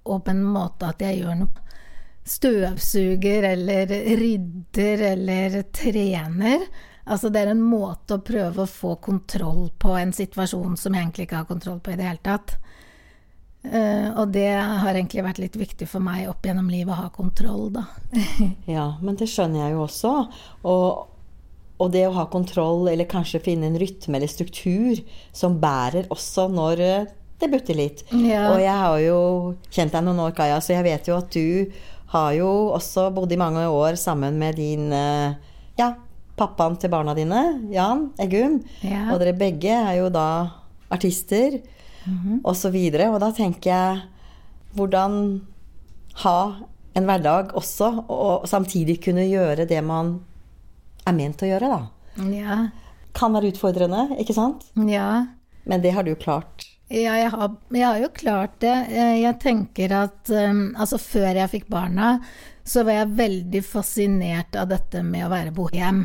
å 0.07 0.19
på 0.23 0.31
en 0.31 0.45
måte 0.45 0.93
at 0.93 1.03
jeg 1.03 1.21
gjør 1.21 1.41
noe 1.43 1.65
Støvsuger 2.29 3.47
eller 3.55 3.89
rydder 4.19 5.01
eller 5.07 5.55
trener. 5.73 6.67
Altså 7.09 7.31
det 7.33 7.41
er 7.41 7.51
en 7.55 7.63
måte 7.65 8.19
å 8.19 8.21
prøve 8.21 8.63
å 8.63 8.69
få 8.69 8.91
kontroll 9.01 9.71
på 9.81 9.95
en 9.97 10.13
situasjon 10.13 10.75
som 10.77 10.93
jeg 10.93 11.07
egentlig 11.07 11.25
ikke 11.25 11.39
har 11.39 11.49
kontroll 11.49 11.79
på 11.81 11.95
i 11.95 11.97
det 11.97 12.05
hele 12.05 12.21
tatt. 12.21 12.53
Uh, 13.65 14.13
og 14.13 14.29
det 14.31 14.51
har 14.53 14.93
egentlig 14.93 15.25
vært 15.25 15.41
litt 15.41 15.57
viktig 15.59 15.89
for 15.89 16.05
meg 16.05 16.29
opp 16.29 16.45
gjennom 16.45 16.69
livet 16.71 16.93
å 16.93 17.01
ha 17.01 17.09
kontroll, 17.11 17.71
da. 17.75 17.87
ja, 18.77 18.85
men 19.01 19.17
det 19.19 19.27
skjønner 19.27 19.65
jeg 19.65 19.73
jo 19.75 19.81
også. 19.89 20.13
Og 20.69 21.08
og 21.79 21.93
det 21.93 22.03
å 22.07 22.15
ha 22.17 22.25
kontroll, 22.31 22.89
eller 22.91 23.07
kanskje 23.09 23.41
finne 23.43 23.69
en 23.69 23.79
rytme 23.79 24.19
eller 24.19 24.31
struktur 24.31 24.99
som 25.35 25.55
bærer 25.61 26.09
også 26.11 26.49
når 26.51 26.83
eh, 26.83 27.07
det 27.39 27.47
butter 27.53 27.77
litt. 27.77 28.03
Ja. 28.11 28.49
Og 28.51 28.59
jeg 28.59 28.75
har 28.75 28.99
jo 28.99 29.21
kjent 29.71 29.95
deg 29.95 30.03
noen 30.03 30.19
år, 30.25 30.35
Kaja, 30.35 30.59
så 30.59 30.75
jeg 30.75 30.85
vet 30.89 31.07
jo 31.07 31.15
at 31.15 31.31
du 31.31 31.71
har 32.11 32.33
jo 32.35 32.49
også 32.75 33.07
bodd 33.15 33.31
i 33.31 33.39
mange 33.39 33.63
år 33.71 33.95
sammen 34.01 34.39
med 34.41 34.59
din 34.59 34.91
eh, 34.91 35.37
ja, 35.79 35.93
pappaen 36.39 36.75
til 36.81 36.91
barna 36.91 37.15
dine, 37.15 37.43
Jan 37.71 38.09
Eggum. 38.19 38.59
Ja. 38.83 39.09
Og 39.13 39.21
dere 39.23 39.37
begge 39.37 39.71
er 39.71 40.01
jo 40.01 40.09
da 40.11 40.29
artister, 40.91 41.61
mm 42.03 42.17
-hmm. 42.17 42.39
og 42.43 42.55
så 42.55 42.69
videre. 42.69 43.09
Og 43.09 43.19
da 43.19 43.31
tenker 43.31 43.71
jeg 43.71 44.01
hvordan 44.75 45.41
ha 46.23 46.55
en 46.95 47.05
hverdag 47.05 47.53
også, 47.55 48.03
og 48.09 48.47
samtidig 48.47 48.99
kunne 49.03 49.29
gjøre 49.29 49.65
det 49.65 49.83
man 49.83 50.19
er 51.09 51.17
ment 51.17 51.43
å 51.43 51.49
gjøre, 51.49 51.69
da. 51.73 52.25
Ja. 52.33 52.59
Kan 53.17 53.35
være 53.35 53.51
utfordrende, 53.53 54.07
ikke 54.21 54.35
sant? 54.37 54.67
Ja. 54.87 55.09
Men 55.69 55.83
det 55.83 55.93
har 55.95 56.05
du 56.07 56.13
klart. 56.19 56.65
Ja, 56.89 57.13
jeg 57.19 57.29
har, 57.29 57.51
jeg 57.69 57.85
har 57.85 57.99
jo 58.01 58.07
klart 58.17 58.55
det. 58.63 58.73
Jeg 58.89 59.35
tenker 59.43 59.93
at 59.93 60.31
um, 60.33 60.71
altså 60.73 60.97
før 60.97 61.37
jeg 61.37 61.51
fikk 61.51 61.67
barna, 61.69 62.15
så 62.65 62.81
var 62.85 63.03
jeg 63.03 63.19
veldig 63.19 63.61
fascinert 63.65 64.57
av 64.57 64.71
dette 64.71 65.03
med 65.05 65.27
å 65.27 65.29
være 65.29 65.53
bohem. 65.53 66.01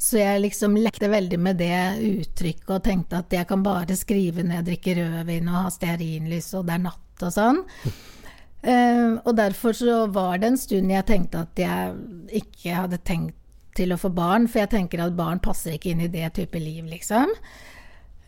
Så 0.00 0.18
jeg 0.22 0.40
liksom 0.46 0.78
lekte 0.80 1.10
veldig 1.12 1.38
med 1.40 1.60
det 1.60 1.76
uttrykket 2.00 2.72
og 2.72 2.82
tenkte 2.84 3.20
at 3.20 3.36
jeg 3.36 3.48
kan 3.48 3.62
bare 3.64 3.96
skrive 3.96 4.42
når 4.44 4.58
jeg 4.58 4.68
drikker 4.70 5.00
rødvin 5.00 5.52
og 5.52 5.60
har 5.60 5.76
stearinlys 5.76 6.50
og 6.58 6.66
det 6.68 6.74
er 6.76 6.84
natt 6.88 7.24
og 7.28 7.36
sånn. 7.36 7.62
Uh, 8.64 9.20
og 9.28 9.32
derfor 9.36 9.76
så 9.76 10.02
var 10.12 10.40
det 10.40 10.54
en 10.54 10.60
stund 10.60 10.92
jeg 10.92 11.08
tenkte 11.08 11.44
at 11.44 11.60
jeg 11.60 12.40
ikke 12.40 12.80
hadde 12.80 13.04
tenkt 13.04 13.36
til 13.76 13.94
å 13.94 14.00
få 14.00 14.10
barn, 14.14 14.48
for 14.48 14.64
jeg 14.64 14.72
tenker 14.74 15.02
at 15.04 15.16
barn 15.18 15.42
passer 15.42 15.76
ikke 15.76 15.92
inn 15.92 16.04
i 16.04 16.12
det 16.12 16.32
type 16.38 16.60
liv, 16.60 16.84
liksom. 16.88 17.32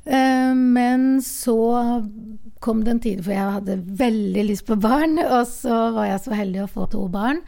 Eh, 0.07 0.55
men 0.55 1.23
så 1.23 1.59
kom 2.63 2.85
det 2.85 2.93
en 2.93 3.03
tid 3.03 3.25
hvor 3.25 3.35
jeg 3.35 3.57
hadde 3.57 3.81
veldig 3.99 4.45
lyst 4.51 4.67
på 4.69 4.79
barn, 4.79 5.19
og 5.37 5.43
så 5.51 5.81
var 5.97 6.13
jeg 6.13 6.23
så 6.27 6.39
heldig 6.39 6.63
å 6.65 6.71
få 6.71 6.87
to 6.93 7.07
barn. 7.13 7.43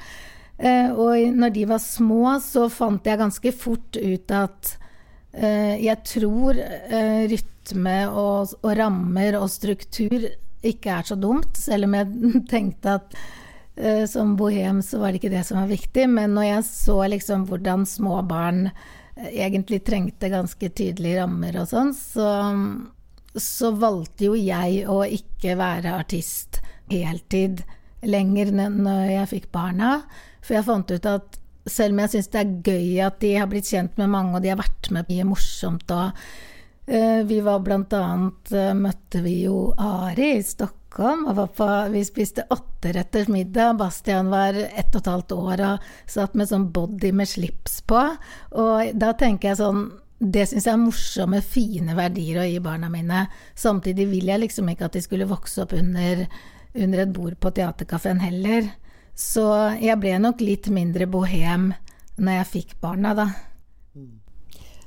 Eh, 0.59 0.91
og 0.91 1.39
når 1.39 1.55
de 1.55 1.69
var 1.71 1.83
små, 1.83 2.37
så 2.43 2.67
fant 2.73 3.07
jeg 3.07 3.21
ganske 3.21 3.55
fort 3.55 3.99
ut 3.99 4.35
at 4.35 4.75
eh, 5.39 5.79
jeg 5.85 6.03
tror 6.15 6.59
rytme 7.31 7.99
og, 8.11 8.59
og 8.65 8.73
rammer 8.79 9.39
og 9.39 9.51
struktur 9.53 10.31
ikke 10.67 10.97
er 10.97 11.07
så 11.07 11.15
dumt, 11.15 11.55
selv 11.55 11.87
om 11.87 11.95
jeg 11.95 12.33
tenkte 12.55 12.99
at 12.99 13.21
som 14.11 14.35
bohem 14.37 14.83
så 14.83 14.99
var 14.99 15.13
det 15.13 15.21
ikke 15.21 15.35
det 15.37 15.45
som 15.47 15.61
var 15.61 15.71
viktig, 15.71 16.09
men 16.11 16.35
når 16.35 16.49
jeg 16.49 16.67
så 16.67 16.97
liksom 17.13 17.45
hvordan 17.47 17.87
små 17.87 18.21
barn 18.27 18.67
eh, 18.71 19.29
egentlig 19.45 19.85
trengte 19.87 20.31
ganske 20.33 20.71
tydelige 20.71 21.21
rammer 21.21 21.61
og 21.63 21.69
sånn, 21.71 21.93
så, 21.95 22.29
så 23.39 23.71
valgte 23.79 24.31
jo 24.31 24.39
jeg 24.39 24.83
å 24.91 25.05
ikke 25.07 25.55
være 25.61 25.95
artist 26.01 26.61
heltid 26.91 27.63
lenger 28.03 28.51
når 28.55 29.05
jeg 29.13 29.31
fikk 29.35 29.49
barna. 29.55 30.01
For 30.43 30.59
jeg 30.59 30.67
fant 30.67 30.91
ut 30.91 31.09
at 31.11 31.39
selv 31.69 31.95
om 31.95 32.03
jeg 32.03 32.15
syns 32.15 32.31
det 32.33 32.43
er 32.43 32.53
gøy 32.65 33.01
at 33.05 33.19
de 33.23 33.33
har 33.37 33.49
blitt 33.51 33.69
kjent 33.69 33.99
med 34.01 34.11
mange, 34.11 34.35
og 34.35 34.43
de 34.43 34.53
har 34.55 34.61
vært 34.61 34.91
med 34.95 35.11
mye 35.11 35.27
morsomt 35.29 35.91
og 35.93 36.21
uh, 36.89 37.21
Vi 37.29 37.41
var 37.45 37.61
blant 37.61 37.93
annet 37.93 38.55
Møtte 38.79 39.21
vi 39.21 39.35
jo 39.43 39.67
Ari 39.77 40.39
i 40.39 40.45
Stockholm, 40.47 40.78
var 40.97 41.47
på, 41.47 41.89
vi 41.93 42.05
spiste 42.05 42.47
åtteretters 42.51 43.29
middag. 43.29 43.75
Bastian 43.79 44.31
var 44.31 44.55
ett 44.55 44.95
og 44.95 45.01
et 45.01 45.07
halvt 45.07 45.33
år 45.33 45.63
og 45.67 45.89
satt 46.07 46.35
med 46.35 46.49
sånn 46.49 46.71
body 46.73 47.13
med 47.13 47.29
slips 47.29 47.81
på. 47.83 48.03
Og 48.51 48.93
da 48.95 49.13
tenker 49.13 49.53
jeg 49.53 49.61
sånn 49.61 49.89
det 50.19 50.49
syns 50.51 50.67
jeg 50.67 50.75
er 50.75 50.81
morsomme, 50.83 51.39
fine 51.47 51.95
verdier 51.95 52.41
å 52.43 52.47
gi 52.49 52.59
barna 52.59 52.89
mine. 52.91 53.29
Samtidig 53.55 54.09
vil 54.11 54.27
jeg 54.27 54.43
liksom 54.43 54.71
ikke 54.73 54.89
at 54.89 54.97
de 54.97 55.03
skulle 55.05 55.29
vokse 55.31 55.63
opp 55.63 55.77
under, 55.79 56.25
under 56.75 57.03
et 57.05 57.13
bord 57.15 57.37
på 57.39 57.53
teaterkafeen 57.55 58.19
heller. 58.19 58.67
Så 59.15 59.45
jeg 59.79 59.95
ble 60.03 60.17
nok 60.19 60.43
litt 60.43 60.67
mindre 60.75 61.07
bohem 61.07 61.71
når 62.19 62.41
jeg 62.41 62.51
fikk 62.51 62.75
barna, 62.83 63.15
da. 63.15 63.29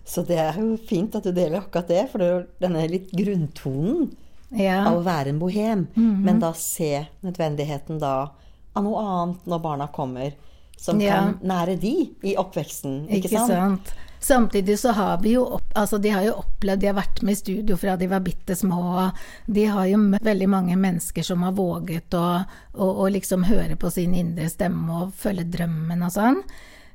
Så 0.03 0.25
det 0.27 0.41
er 0.43 0.59
jo 0.59 0.75
fint 0.89 1.15
at 1.15 1.23
du 1.23 1.31
deler 1.31 1.61
akkurat 1.61 1.87
det, 1.87 2.03
for 2.11 2.19
det 2.19 2.31
denne 2.59 2.83
litt 2.91 3.13
grunntonen 3.15 4.09
ja. 4.51 4.81
av 4.87 4.99
å 4.99 5.03
være 5.05 5.29
en 5.29 5.39
bohem. 5.39 5.87
Mm 5.95 6.11
-hmm. 6.11 6.23
Men 6.25 6.39
da 6.39 6.53
se 6.53 7.05
nødvendigheten 7.21 7.99
da 7.99 8.31
av 8.73 8.83
noe 8.83 9.03
annet 9.03 9.45
når 9.45 9.59
barna 9.59 9.87
kommer, 9.87 10.33
som 10.77 11.01
ja. 11.01 11.13
kan 11.13 11.37
nære 11.41 11.75
de 11.75 12.09
i 12.21 12.37
oppveksten. 12.37 13.05
Ikke, 13.09 13.27
ikke 13.27 13.37
sant? 13.37 13.51
sant? 13.51 13.93
Samtidig 14.23 14.79
så 14.79 14.91
har 14.91 15.21
vi 15.21 15.31
jo 15.31 15.59
altså 15.73 15.97
de 15.97 16.09
har 16.09 16.21
jo 16.21 16.33
opplevd, 16.43 16.81
de 16.81 16.87
har 16.87 16.93
vært 16.93 17.21
med 17.25 17.33
i 17.33 17.39
studio 17.39 17.77
fra 17.77 17.95
de 17.97 18.07
var 18.07 18.19
bitte 18.21 18.55
små, 18.55 19.09
de 19.45 19.63
har 19.65 19.87
jo 19.89 19.97
møtt 19.97 20.25
veldig 20.25 20.49
mange 20.49 20.75
mennesker 20.77 21.25
som 21.25 21.41
har 21.41 21.55
våget 21.57 22.13
å, 22.13 22.43
å, 22.73 22.89
å 23.01 23.07
liksom 23.09 23.47
høre 23.49 23.79
på 23.81 23.89
sin 23.89 24.13
indre 24.13 24.49
stemme 24.49 24.99
og 24.99 25.15
følge 25.17 25.47
drømmen 25.55 26.05
og 26.05 26.13
sånn. 26.13 26.37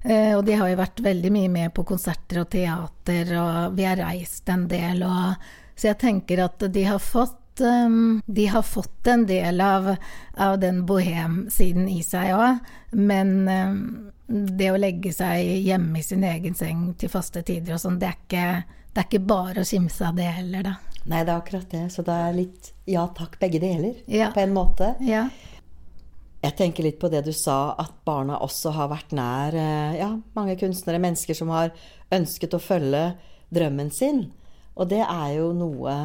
Eh, 0.07 0.37
og 0.37 0.45
de 0.47 0.55
har 0.55 0.71
jo 0.71 0.79
vært 0.79 1.03
veldig 1.03 1.33
mye 1.35 1.51
med 1.51 1.75
på 1.75 1.83
konserter 1.89 2.45
og 2.45 2.51
teater, 2.53 3.33
og 3.43 3.75
vi 3.75 3.89
har 3.89 3.99
reist 3.99 4.49
en 4.55 4.69
del, 4.71 5.03
og 5.03 5.35
Så 5.77 5.91
jeg 5.91 5.99
tenker 6.01 6.41
at 6.41 6.63
de 6.73 6.83
har 6.89 6.99
fått 6.99 7.37
um, 7.61 8.21
de 8.27 8.47
har 8.53 8.63
fått 8.67 9.07
en 9.07 9.27
del 9.27 9.61
av, 9.61 9.93
av 10.37 10.59
den 10.61 10.85
bohem-siden 10.89 11.89
i 11.89 12.03
seg 12.07 12.35
òg, 12.37 12.61
men 12.97 13.33
um, 13.49 13.81
det 14.27 14.73
å 14.73 14.79
legge 14.81 15.13
seg 15.15 15.63
hjemme 15.67 16.01
i 16.01 16.05
sin 16.07 16.25
egen 16.27 16.57
seng 16.59 16.89
til 16.99 17.13
faste 17.13 17.43
tider 17.47 17.77
og 17.77 17.83
sånn, 17.83 18.01
det, 18.03 18.13
det, 18.33 18.43
er 18.43 19.07
ikke 19.07 19.23
bare 19.23 19.63
å 19.63 19.69
kimse 19.69 20.09
av 20.09 20.19
det 20.19 20.31
heller, 20.41 20.67
da. 20.67 20.77
Nei, 21.07 21.21
det 21.23 21.31
er 21.31 21.37
akkurat 21.37 21.69
det. 21.71 21.85
Så 21.95 22.03
det 22.03 22.15
er 22.19 22.33
litt 22.35 22.73
ja 22.91 23.05
takk, 23.15 23.37
begge 23.39 23.61
deler, 23.63 24.01
ja. 24.11 24.33
på 24.35 24.43
en 24.43 24.57
måte. 24.57 24.97
Ja. 25.07 25.29
Jeg 26.43 26.57
tenker 26.59 26.87
litt 26.87 26.99
på 27.03 27.11
det 27.11 27.23
du 27.27 27.33
sa, 27.35 27.77
at 27.79 27.95
barna 28.07 28.41
også 28.43 28.75
har 28.75 28.91
vært 28.91 29.15
nær 29.17 29.55
eh, 29.57 29.97
ja, 30.01 30.11
mange 30.37 30.57
kunstnere, 30.59 31.01
mennesker 31.03 31.39
som 31.39 31.51
har 31.55 31.73
ønsket 32.15 32.55
å 32.55 32.63
følge 32.63 33.05
drømmen 33.55 33.91
sin. 33.95 34.27
Og 34.77 34.91
det 34.91 35.03
er 35.03 35.31
jo 35.39 35.53
noe 35.57 35.97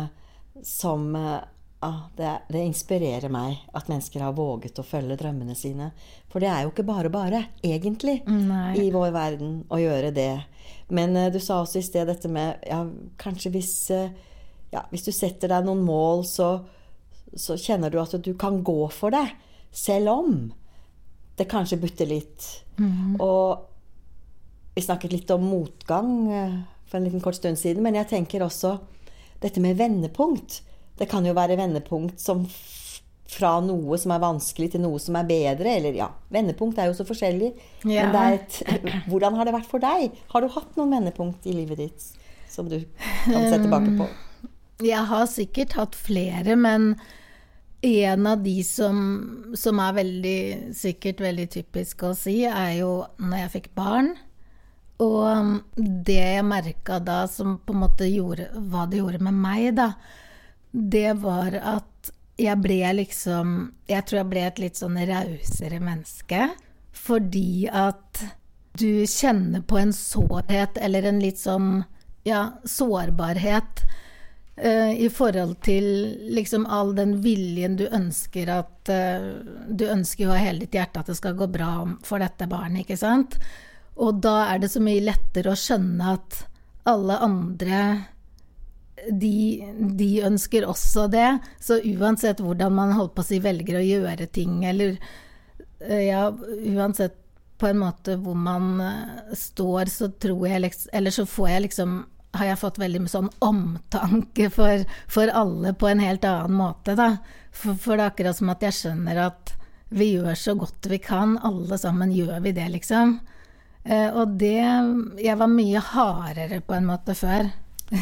som 0.63 1.15
eh, 1.15 1.37
ah, 1.81 2.01
det, 2.15 2.31
det, 2.47 2.63
inspirerer 2.63 3.29
meg 3.33 3.61
at 3.73 3.89
mennesker 3.89 4.23
har 4.23 4.35
våget 4.37 4.79
å 4.79 4.85
følge 4.85 5.17
drømmene 5.19 5.55
sine. 5.57 5.91
For 6.31 6.43
det 6.43 6.51
er 6.51 6.65
jo 6.65 6.73
ikke 6.73 6.87
bare 6.87 7.11
bare, 7.13 7.45
egentlig, 7.65 8.19
Nei. 8.27 8.75
i 8.79 8.91
vår 8.93 9.09
verden 9.15 9.55
å 9.71 9.79
gjøre 9.81 10.11
det. 10.15 10.33
Men 10.93 11.15
uh, 11.17 11.29
du 11.33 11.39
sa 11.41 11.61
også 11.61 11.81
i 11.81 11.87
sted 11.87 12.07
dette 12.11 12.29
med 12.31 12.61
ja, 12.67 12.83
kanskje 13.21 13.53
hvis, 13.55 13.73
uh, 13.95 14.11
ja, 14.73 14.85
hvis 14.91 15.07
du 15.07 15.11
setter 15.15 15.51
deg 15.51 15.65
noen 15.65 15.83
mål, 15.87 16.25
så, 16.29 16.53
så, 17.33 17.57
kjenner 17.57 17.91
du 17.91 17.99
at 18.01 18.15
du 18.21 18.33
kan 18.39 18.61
gå 18.63 18.79
for 18.93 19.15
det. 19.15 19.25
Selv 19.71 20.13
om 20.13 20.39
det 21.39 21.49
kanskje 21.49 21.79
butter 21.81 22.09
litt. 22.09 22.45
Mm. 22.77 23.17
Og 23.23 24.75
vi 24.75 24.83
snakket 24.83 25.15
litt 25.15 25.31
om 25.33 25.49
motgang 25.49 26.13
uh, 26.29 26.57
for 26.85 26.99
en 26.99 27.07
liten 27.07 27.23
kort 27.23 27.39
stund 27.39 27.57
siden, 27.57 27.81
men 27.81 27.97
jeg 27.97 28.11
tenker 28.11 28.43
også 28.45 28.77
dette 29.41 29.63
med 29.63 29.79
vendepunkt. 29.79 30.61
Det 30.99 31.07
kan 31.09 31.25
jo 31.25 31.33
være 31.37 31.57
vendepunkt 31.59 32.21
som 32.21 32.45
fra 33.31 33.53
noe 33.63 33.97
som 33.99 34.11
er 34.11 34.23
vanskelig, 34.23 34.73
til 34.73 34.83
noe 34.83 34.99
som 34.99 35.15
er 35.19 35.27
bedre. 35.29 35.77
Eller 35.79 35.95
ja, 35.97 36.09
vendepunkt 36.33 36.81
er 36.81 36.89
jo 36.89 36.97
så 36.97 37.05
forskjellig. 37.07 37.53
Ja. 37.87 38.09
Men 38.11 38.37
et, 38.37 38.59
hvordan 39.09 39.37
har 39.39 39.47
det 39.47 39.55
vært 39.55 39.71
for 39.71 39.83
deg? 39.83 40.17
Har 40.33 40.43
du 40.43 40.51
hatt 40.51 40.75
noen 40.79 40.97
vendepunkt 40.97 41.47
i 41.47 41.55
livet 41.55 41.79
ditt 41.79 42.09
som 42.51 42.67
du 42.67 42.81
kan 42.99 43.47
se 43.47 43.61
tilbake 43.63 43.95
på? 43.95 44.09
Um, 44.09 44.51
jeg 44.81 45.07
har 45.11 45.27
sikkert 45.29 45.77
hatt 45.77 45.95
flere, 45.95 46.57
men 46.59 46.95
en 47.85 48.27
av 48.29 48.41
de 48.43 48.57
som, 48.65 48.97
som 49.57 49.79
er 49.81 49.95
veldig, 49.97 50.41
sikkert 50.77 51.23
veldig 51.23 51.47
typisk 51.55 52.03
å 52.05 52.11
si, 52.17 52.41
er 52.45 52.75
jo 52.81 52.91
når 53.21 53.45
jeg 53.45 53.53
fikk 53.55 53.71
barn. 53.77 54.13
Og 55.01 55.61
det 55.75 56.19
jeg 56.19 56.45
merka 56.45 56.99
da, 57.01 57.23
som 57.27 57.57
på 57.65 57.73
en 57.73 57.83
måte 57.83 58.09
gjorde 58.09 58.51
hva 58.69 58.85
det 58.89 59.01
gjorde 59.01 59.23
med 59.25 59.39
meg, 59.41 59.71
da, 59.79 59.93
det 60.71 61.15
var 61.23 61.57
at 61.57 62.11
jeg 62.41 62.57
ble 62.63 62.79
liksom 62.95 63.49
Jeg 63.91 64.05
tror 64.07 64.21
jeg 64.21 64.29
ble 64.31 64.43
et 64.47 64.59
litt 64.63 64.79
sånn 64.79 64.95
rausere 64.97 65.81
menneske. 65.83 66.47
Fordi 66.95 67.67
at 67.67 68.21
du 68.79 69.03
kjenner 69.09 69.65
på 69.67 69.77
en 69.81 69.91
sårhet, 69.93 70.77
eller 70.79 71.03
en 71.09 71.19
litt 71.19 71.41
sånn 71.41 71.83
ja, 72.23 72.53
sårbarhet 72.63 73.83
uh, 74.63 74.91
i 74.93 75.09
forhold 75.11 75.57
til 75.65 75.85
liksom 76.31 76.65
all 76.69 76.93
den 76.95 77.17
viljen 77.25 77.75
du 77.79 77.87
ønsker 77.89 78.51
at 78.53 78.91
uh, 78.93 79.41
Du 79.67 79.87
ønsker 79.89 80.27
jo 80.27 80.31
av 80.35 80.39
hele 80.41 80.63
ditt 80.65 80.77
hjerte 80.77 81.01
at 81.01 81.11
det 81.11 81.17
skal 81.19 81.35
gå 81.39 81.49
bra 81.51 81.73
for 82.05 82.23
dette 82.23 82.47
barnet, 82.51 82.85
ikke 82.85 82.99
sant? 83.01 83.39
Og 84.01 84.21
da 84.23 84.37
er 84.49 84.61
det 84.61 84.71
så 84.73 84.81
mye 84.83 85.03
lettere 85.03 85.53
å 85.53 85.59
skjønne 85.59 86.15
at 86.15 86.41
alle 86.89 87.17
andre 87.21 87.81
de, 89.09 89.61
de, 89.97 90.09
ønsker 90.25 90.65
også 90.69 91.07
det. 91.11 91.29
Så 91.61 91.79
uansett 91.85 92.41
hvordan 92.41 92.75
man 92.77 92.95
holdt 92.97 93.15
på 93.15 93.25
å 93.25 93.29
si 93.29 93.41
velger 93.41 93.79
å 93.79 93.85
gjøre 93.85 94.29
ting, 94.33 94.61
eller 94.67 94.95
eh, 95.79 96.07
ja, 96.09 96.27
uansett 96.75 97.17
på 97.61 97.69
en 97.69 97.81
måte 97.81 98.17
hvor 98.21 98.37
man 98.37 98.81
eh, 98.81 99.35
står, 99.37 99.91
så 99.93 100.09
tror 100.21 100.47
jeg 100.49 100.63
liksom 100.65 100.97
Eller 100.97 101.13
så 101.13 101.27
får 101.29 101.49
jeg 101.49 101.67
liksom 101.69 102.01
har 102.31 102.47
jeg 102.47 102.61
fått 102.61 102.77
veldig 102.79 103.01
mye 103.03 103.11
sånn 103.11 103.31
omtanke 103.43 104.47
for, 104.55 104.85
for, 105.11 105.27
alle 105.35 105.73
på 105.75 105.89
en 105.89 105.99
helt 105.99 106.23
annen 106.23 106.55
måte, 106.55 106.95
da. 106.95 107.17
For, 107.51 107.75
for, 107.75 107.99
det 107.99 108.05
er 108.05 108.13
akkurat 108.13 108.37
som 108.37 108.53
at 108.53 108.63
jeg 108.63 108.77
skjønner 108.77 109.19
at 109.25 109.51
vi 109.91 110.13
gjør 110.13 110.37
så 110.39 110.55
godt 110.55 110.87
vi 110.87 111.01
kan, 111.03 111.35
alle 111.43 111.75
sammen 111.81 112.13
gjør 112.15 112.39
vi 112.45 112.53
det, 112.55 112.69
liksom. 112.77 113.17
Eh, 113.83 114.09
og 114.13 114.35
det 114.37 114.61
Jeg 115.23 115.37
var 115.39 115.49
mye 115.49 115.79
hardere 115.81 116.61
på 116.61 116.75
en 116.77 116.89
måte 116.89 117.15
før. 117.17 117.49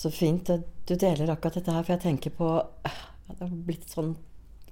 Så 0.00 0.10
fint 0.14 0.50
at 0.52 0.66
du 0.88 0.96
deler 0.96 1.30
akkurat 1.30 1.60
dette 1.60 1.72
her, 1.72 1.84
for 1.86 1.94
jeg 1.94 2.04
tenker 2.04 2.34
på 2.34 2.50
Det 2.82 3.38
har 3.40 3.50
blitt 3.50 3.88
sånn 3.90 4.16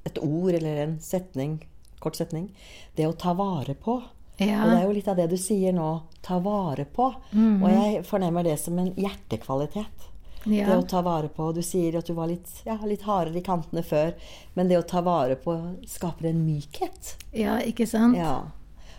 et 0.08 0.18
ord 0.22 0.54
eller 0.54 0.78
en 0.84 0.94
setning, 1.04 1.58
kort 2.00 2.16
setning. 2.16 2.48
Det 2.96 3.06
å 3.06 3.16
ta 3.18 3.34
vare 3.36 3.74
på. 3.76 3.98
Ja. 4.38 4.62
Og 4.62 4.70
det 4.70 4.76
er 4.78 4.84
jo 4.86 4.94
litt 4.96 5.10
av 5.10 5.18
det 5.18 5.26
du 5.28 5.36
sier 5.40 5.74
nå. 5.74 5.88
Ta 6.24 6.38
vare 6.40 6.86
på. 6.86 7.10
Mm. 7.32 7.58
Og 7.60 7.68
jeg 7.74 8.04
fornemmer 8.08 8.46
det 8.46 8.56
som 8.62 8.78
en 8.80 8.92
hjertekvalitet. 8.96 10.06
Ja. 10.46 10.68
Det 10.70 10.76
å 10.78 10.86
ta 10.88 11.02
vare 11.04 11.28
på. 11.34 11.50
Du 11.52 11.60
sier 11.66 11.98
at 11.98 12.08
du 12.08 12.14
var 12.16 12.30
litt, 12.30 12.50
ja, 12.64 12.78
litt 12.88 13.04
hardere 13.04 13.40
i 13.40 13.44
kantene 13.44 13.82
før. 13.84 14.14
Men 14.54 14.70
det 14.70 14.78
å 14.78 14.86
ta 14.86 15.02
vare 15.04 15.36
på 15.42 15.56
skaper 15.90 16.30
en 16.30 16.44
mykhet. 16.46 17.16
Ja, 17.36 17.58
ikke 17.60 17.88
sant? 17.90 18.16
Ja. 18.16 18.46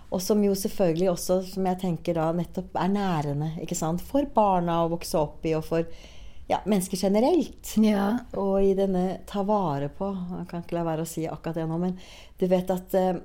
Og 0.10 0.22
som 0.22 0.42
jo 0.44 0.56
selvfølgelig 0.58 1.10
også, 1.12 1.42
som 1.52 1.68
jeg 1.70 1.80
tenker 1.84 2.18
da, 2.18 2.30
nettopp 2.34 2.78
er 2.82 2.94
nærende 2.94 3.52
ikke 3.62 3.78
sant? 3.78 4.02
for 4.02 4.26
barna 4.34 4.82
å 4.84 4.90
vokse 4.94 5.20
opp 5.20 5.46
i, 5.46 5.54
og 5.58 5.68
for 5.68 5.86
ja, 6.50 6.62
mennesker 6.66 6.98
generelt. 6.98 7.76
Ja. 7.78 8.08
Og 8.40 8.64
i 8.66 8.74
denne 8.78 9.20
ta 9.30 9.44
vare 9.46 9.92
på 9.94 10.10
Jeg 10.10 10.48
kan 10.50 10.64
ikke 10.64 10.80
la 10.80 10.88
være 10.88 11.06
å 11.06 11.10
si 11.10 11.28
akkurat 11.30 11.62
det 11.62 11.68
nå, 11.70 11.78
men 11.78 11.94
du 12.42 12.48
vet 12.50 12.74
at 12.74 12.98
eh, 12.98 13.22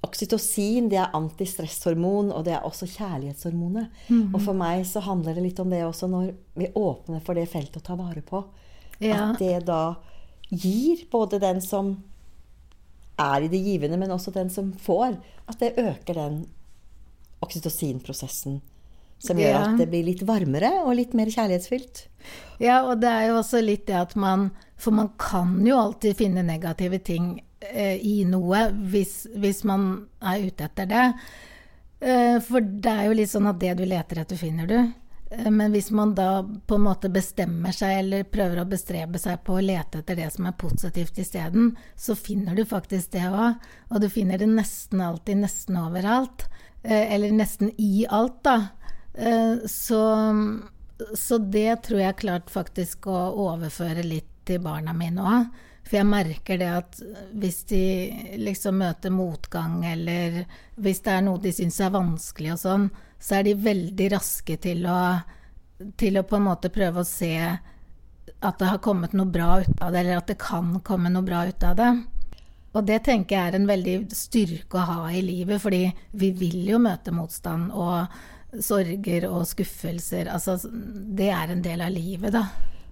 Oksytocin 0.00 0.88
det 0.88 0.96
er 0.96 1.14
antistresshormon, 1.14 2.30
og 2.32 2.46
det 2.46 2.54
er 2.56 2.64
også 2.64 2.88
kjærlighetshormonet. 2.88 3.90
Mm 4.08 4.22
-hmm. 4.22 4.34
Og 4.34 4.42
for 4.42 4.56
meg 4.56 4.86
så 4.86 5.00
handler 5.00 5.34
det 5.34 5.42
litt 5.42 5.60
om 5.60 5.70
det 5.70 5.84
også 5.84 6.06
når 6.06 6.34
vi 6.54 6.72
åpner 6.74 7.20
for 7.20 7.34
det 7.34 7.48
feltet 7.48 7.76
å 7.76 7.86
ta 7.86 7.94
vare 7.94 8.22
på. 8.22 8.44
Ja. 8.98 9.30
At 9.30 9.38
det 9.38 9.66
da 9.66 9.94
gir 10.48 11.04
både 11.10 11.38
den 11.38 11.60
som 11.60 12.02
er 13.20 13.44
i 13.44 13.52
det 13.52 13.60
givende, 13.64 13.98
men 14.00 14.12
også 14.14 14.32
den 14.34 14.50
som 14.52 14.72
får. 14.72 15.18
At 15.50 15.60
det 15.62 15.76
øker 15.80 16.16
den 16.16 16.42
oksytocinprosessen. 17.44 18.60
Som 19.20 19.36
gjør 19.36 19.52
ja. 19.52 19.64
at 19.66 19.76
det 19.76 19.90
blir 19.92 20.06
litt 20.06 20.22
varmere 20.24 20.70
og 20.80 20.94
litt 20.96 21.12
mer 21.16 21.28
kjærlighetsfylt. 21.28 22.06
Ja, 22.62 22.80
og 22.86 23.02
det 23.02 23.10
er 23.10 23.28
jo 23.28 23.36
også 23.42 23.60
litt 23.60 23.86
det 23.88 23.96
at 23.96 24.14
man 24.16 24.50
For 24.80 24.96
man 24.96 25.10
kan 25.20 25.58
jo 25.66 25.76
alltid 25.76 26.16
finne 26.16 26.44
negative 26.44 27.02
ting 27.04 27.34
eh, 27.60 28.00
i 28.00 28.22
noe 28.24 28.62
hvis, 28.92 29.26
hvis, 29.36 29.60
man 29.68 30.06
er 30.24 30.46
ute 30.46 30.64
etter 30.70 30.88
det. 30.88 31.04
Eh, 32.00 32.38
for 32.40 32.64
det 32.64 32.94
er 32.94 33.10
jo 33.10 33.18
litt 33.18 33.32
sånn 33.32 33.50
at 33.50 33.60
det 33.60 33.74
du 33.76 33.84
leter 33.84 34.22
etter, 34.22 34.40
finner 34.40 34.70
du. 34.70 34.78
Eh, 35.30 35.50
men 35.50 35.72
hvis 35.72 35.90
man 35.90 36.14
da 36.14 36.42
på 36.66 36.74
en 36.74 36.86
måte 36.86 37.10
bestemmer 37.12 37.74
seg, 37.74 37.98
eller 38.02 38.26
prøver 38.28 38.62
å 38.62 38.68
bestrebe 38.68 39.20
seg 39.22 39.42
på 39.46 39.56
å 39.56 39.64
lete 39.64 40.02
etter 40.02 40.18
det 40.18 40.30
som 40.34 40.48
er 40.50 40.58
positivt 40.58 41.18
isteden, 41.22 41.74
så 41.96 42.16
finner 42.18 42.58
du 42.58 42.64
faktisk 42.66 43.12
det 43.14 43.28
òg. 43.30 43.60
Og 43.90 44.02
du 44.02 44.10
finner 44.10 44.40
det 44.40 44.50
nesten 44.50 45.02
alltid, 45.04 45.44
nesten 45.44 45.78
overalt. 45.80 46.48
Eh, 46.82 47.14
eller 47.14 47.32
nesten 47.36 47.72
i 47.78 48.06
alt, 48.08 48.42
da. 48.44 48.58
Eh, 49.14 49.66
så, 49.70 50.02
så 51.14 51.38
det 51.38 51.82
tror 51.86 52.04
jeg 52.04 52.20
klart 52.22 52.50
faktisk 52.50 53.10
å 53.10 53.30
overføre 53.50 54.06
litt 54.06 54.28
til 54.48 54.62
barna 54.64 54.94
mine 54.96 55.26
òg. 55.26 55.66
For 55.90 55.98
jeg 55.98 56.06
merker 56.06 56.58
det 56.60 56.68
at 56.70 57.00
hvis 57.34 57.64
de 57.66 57.82
liksom 58.38 58.76
møter 58.78 59.10
motgang, 59.10 59.80
eller 59.90 60.44
hvis 60.78 61.02
det 61.02 61.16
er 61.16 61.24
noe 61.26 61.42
de 61.42 61.50
syns 61.50 61.80
er 61.82 61.90
vanskelig 61.90 62.52
og 62.54 62.60
sånn, 62.62 62.84
så 63.18 63.40
er 63.40 63.48
de 63.48 63.56
veldig 63.58 64.06
raske 64.14 64.54
til 64.62 64.86
å, 64.86 65.00
til 65.98 66.20
å 66.20 66.24
på 66.30 66.38
en 66.38 66.46
måte 66.46 66.70
prøve 66.70 67.02
å 67.02 67.08
se 67.08 67.34
at 67.42 68.62
det 68.62 68.70
har 68.70 68.78
kommet 68.84 69.18
noe 69.18 69.34
bra 69.34 69.58
ut 69.64 69.82
av 69.82 69.90
det, 69.90 70.04
eller 70.04 70.22
at 70.22 70.30
det 70.30 70.38
kan 70.40 70.76
komme 70.86 71.10
noe 71.10 71.26
bra 71.26 71.42
ut 71.50 71.66
av 71.66 71.76
det. 71.82 71.90
Og 72.70 72.86
det 72.86 73.02
tenker 73.10 73.34
jeg 73.34 73.50
er 73.50 73.58
en 73.58 73.68
veldig 73.68 73.94
styrke 74.14 74.78
å 74.78 74.88
ha 74.92 75.00
i 75.10 75.26
livet, 75.26 75.58
fordi 75.58 75.88
vi 76.14 76.30
vil 76.38 76.60
jo 76.70 76.78
møte 76.78 77.10
motstand 77.10 77.74
og 77.74 78.62
sorger 78.62 79.26
og 79.26 79.42
skuffelser. 79.50 80.30
Altså, 80.30 80.54
det 80.70 81.32
er 81.34 81.50
en 81.50 81.66
del 81.66 81.82
av 81.82 81.90
livet, 81.98 82.30
da. 82.38 82.46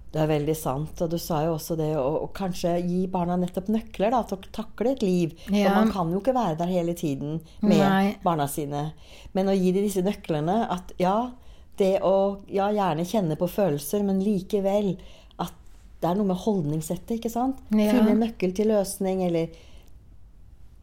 Det 0.09 0.21
er 0.23 0.29
veldig 0.31 0.55
sant. 0.57 1.01
Og 1.05 1.11
du 1.11 1.17
sa 1.21 1.43
jo 1.45 1.53
også 1.55 1.77
det 1.77 1.91
å, 1.99 2.05
å 2.25 2.29
kanskje 2.35 2.73
gi 2.81 3.03
barna 3.11 3.37
nettopp 3.37 3.69
nøkler 3.73 4.13
da, 4.15 4.23
til 4.25 4.39
å 4.39 4.53
takle 4.55 4.95
et 4.95 5.05
liv. 5.05 5.35
Ja. 5.47 5.69
For 5.69 5.77
man 5.77 5.93
kan 5.93 6.13
jo 6.13 6.21
ikke 6.23 6.35
være 6.37 6.57
der 6.61 6.71
hele 6.71 6.95
tiden 6.97 7.37
med 7.61 7.83
Nei. 7.83 8.15
barna 8.23 8.49
sine. 8.49 8.89
Men 9.37 9.51
å 9.51 9.57
gi 9.57 9.73
dem 9.75 9.85
disse 9.85 10.03
nøklene 10.05 10.63
at 10.73 10.95
ja, 11.01 11.31
det 11.79 11.99
å 12.05 12.41
ja, 12.51 12.71
gjerne 12.75 13.07
kjenne 13.07 13.37
på 13.39 13.47
følelser, 13.51 14.03
men 14.07 14.23
likevel 14.25 14.95
at 15.39 15.53
det 16.01 16.09
er 16.09 16.17
noe 16.17 16.31
med 16.31 16.41
holdningssettet, 16.41 17.19
ikke 17.19 17.31
sant? 17.31 17.61
Ja. 17.69 17.91
Finne 17.93 18.15
en 18.15 18.23
nøkkel 18.25 18.55
til 18.57 18.73
løsning, 18.73 19.23
eller 19.27 19.53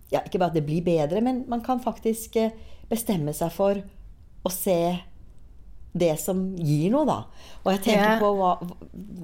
ja, 0.07 0.21
Ikke 0.23 0.39
bare 0.39 0.53
at 0.53 0.55
det 0.55 0.63
blir 0.69 0.85
bedre, 0.87 1.19
men 1.19 1.41
man 1.51 1.65
kan 1.67 1.81
faktisk 1.83 2.37
eh, 2.39 2.53
bestemme 2.87 3.33
seg 3.35 3.51
for 3.51 3.81
å 4.47 4.53
se 4.55 4.79
det 5.99 6.15
som 6.23 6.41
gir 6.57 6.93
noe, 6.95 7.05
da. 7.09 7.19
Og 7.65 7.73
jeg 7.75 7.83
tenker 7.89 8.15
ja. 8.15 8.17
på 8.21 8.31
hva, 8.39 8.53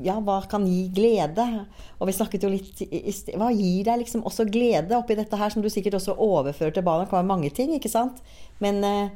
ja, 0.04 0.18
hva 0.24 0.40
kan 0.50 0.66
gi 0.66 0.86
glede? 0.94 1.46
Og 2.00 2.08
vi 2.10 2.16
snakket 2.16 2.46
jo 2.46 2.50
litt 2.50 2.80
Hva 3.38 3.52
gir 3.54 3.84
deg 3.86 4.02
liksom 4.02 4.24
også 4.28 4.48
glede 4.50 4.96
oppi 4.98 5.16
dette 5.18 5.38
her, 5.38 5.52
som 5.52 5.62
du 5.62 5.70
sikkert 5.72 6.00
også 6.00 6.16
overfører 6.18 6.74
til 6.74 6.86
barna? 6.86 7.04
Det 7.04 7.12
kan 7.12 7.22
være 7.22 7.32
mange 7.34 7.52
ting, 7.54 7.74
ikke 7.76 7.92
sant? 7.92 8.18
Men 8.62 8.82
eh, 8.86 9.12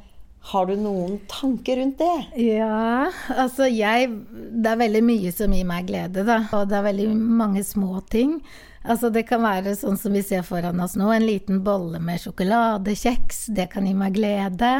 har 0.52 0.68
du 0.68 0.76
noen 0.78 1.18
tanker 1.30 1.80
rundt 1.80 1.98
det? 1.98 2.44
Ja, 2.44 3.10
altså 3.34 3.66
jeg 3.66 4.12
Det 4.30 4.70
er 4.70 4.78
veldig 4.78 5.02
mye 5.02 5.34
som 5.34 5.54
gir 5.54 5.66
meg 5.66 5.90
glede, 5.90 6.22
da. 6.28 6.44
Og 6.54 6.70
det 6.70 6.78
er 6.78 6.88
veldig 6.92 7.10
mange 7.16 7.64
små 7.66 8.00
ting. 8.12 8.38
Altså 8.86 9.10
Det 9.10 9.24
kan 9.26 9.42
være 9.42 9.74
sånn 9.78 9.98
som 9.98 10.14
vi 10.14 10.22
ser 10.22 10.46
foran 10.46 10.80
oss 10.82 10.94
nå, 10.98 11.10
en 11.10 11.26
liten 11.26 11.62
bolle 11.66 11.98
med 12.02 12.22
sjokoladekjeks. 12.22 13.48
Det 13.56 13.70
kan 13.72 13.88
gi 13.88 13.94
meg 13.98 14.14
glede. 14.14 14.72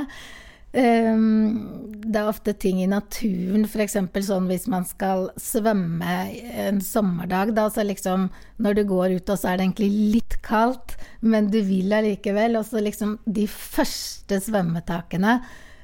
Um, 0.75 1.87
det 2.07 2.21
er 2.21 2.29
ofte 2.31 2.53
ting 2.55 2.79
i 2.83 2.89
naturen, 2.91 3.65
f.eks. 3.67 3.97
sånn 4.27 4.49
hvis 4.51 4.67
man 4.71 4.85
skal 4.87 5.31
svømme 5.41 6.17
en 6.67 6.83
sommerdag, 6.85 7.55
da, 7.57 7.67
så 7.73 7.85
liksom 7.87 8.29
når 8.63 8.79
du 8.79 8.83
går 8.91 9.17
ut, 9.17 9.33
og 9.33 9.41
så 9.41 9.51
er 9.51 9.59
det 9.59 9.67
egentlig 9.67 9.91
litt 10.17 10.37
kaldt, 10.47 10.97
men 11.21 11.51
du 11.51 11.59
vil 11.67 11.95
allikevel. 11.97 12.59
Og 12.61 12.69
så 12.69 12.83
liksom 12.85 13.17
de 13.25 13.47
første 13.51 14.39
svømmetakene, 14.45 15.41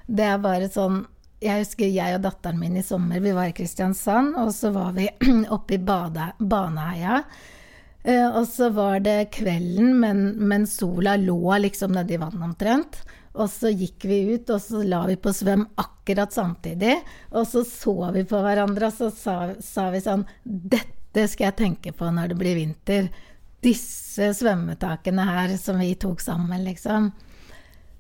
det 0.07 0.29
er 0.29 0.43
bare 0.43 0.71
sånn 0.73 1.07
Jeg 1.43 1.65
husker 1.65 1.89
jeg 1.91 2.15
og 2.15 2.23
datteren 2.23 2.59
min 2.61 2.77
i 2.79 2.85
sommer, 2.87 3.19
vi 3.19 3.33
var 3.35 3.49
i 3.51 3.55
Kristiansand, 3.57 4.37
og 4.39 4.53
så 4.55 4.71
var 4.71 4.93
vi 4.95 5.09
oppe 5.57 5.75
i 5.75 5.81
Baneheia. 5.83 7.25
Uh, 8.07 8.29
og 8.39 8.47
så 8.51 8.69
var 8.75 9.03
det 9.03 9.33
kvelden, 9.35 9.97
men, 9.99 10.23
men 10.39 10.69
sola 10.71 11.17
lå 11.19 11.59
liksom 11.65 11.97
nedi 11.97 12.21
vannet 12.23 12.47
omtrent. 12.47 13.03
Og 13.33 13.49
så 13.49 13.71
gikk 13.73 14.05
vi 14.05 14.19
ut, 14.35 14.51
og 14.53 14.61
så 14.61 14.83
la 14.85 15.03
vi 15.09 15.17
på 15.17 15.33
svøm 15.33 15.65
akkurat 15.81 16.33
samtidig. 16.33 16.99
Og 17.33 17.47
så 17.49 17.65
så 17.65 18.11
vi 18.13 18.27
på 18.29 18.41
hverandre, 18.45 18.91
og 18.91 18.97
så 18.97 19.11
sa, 19.11 19.37
sa 19.61 19.89
vi 19.95 20.03
sånn 20.05 20.27
Dette 20.45 21.27
skal 21.29 21.51
jeg 21.51 21.59
tenke 21.61 21.93
på 21.97 22.11
når 22.13 22.33
det 22.33 22.39
blir 22.41 22.59
vinter. 22.59 23.09
Disse 23.63 24.33
svømmetakene 24.37 25.25
her 25.29 25.57
som 25.61 25.81
vi 25.81 25.95
tok 25.97 26.21
sammen, 26.21 26.65
liksom. 26.67 27.13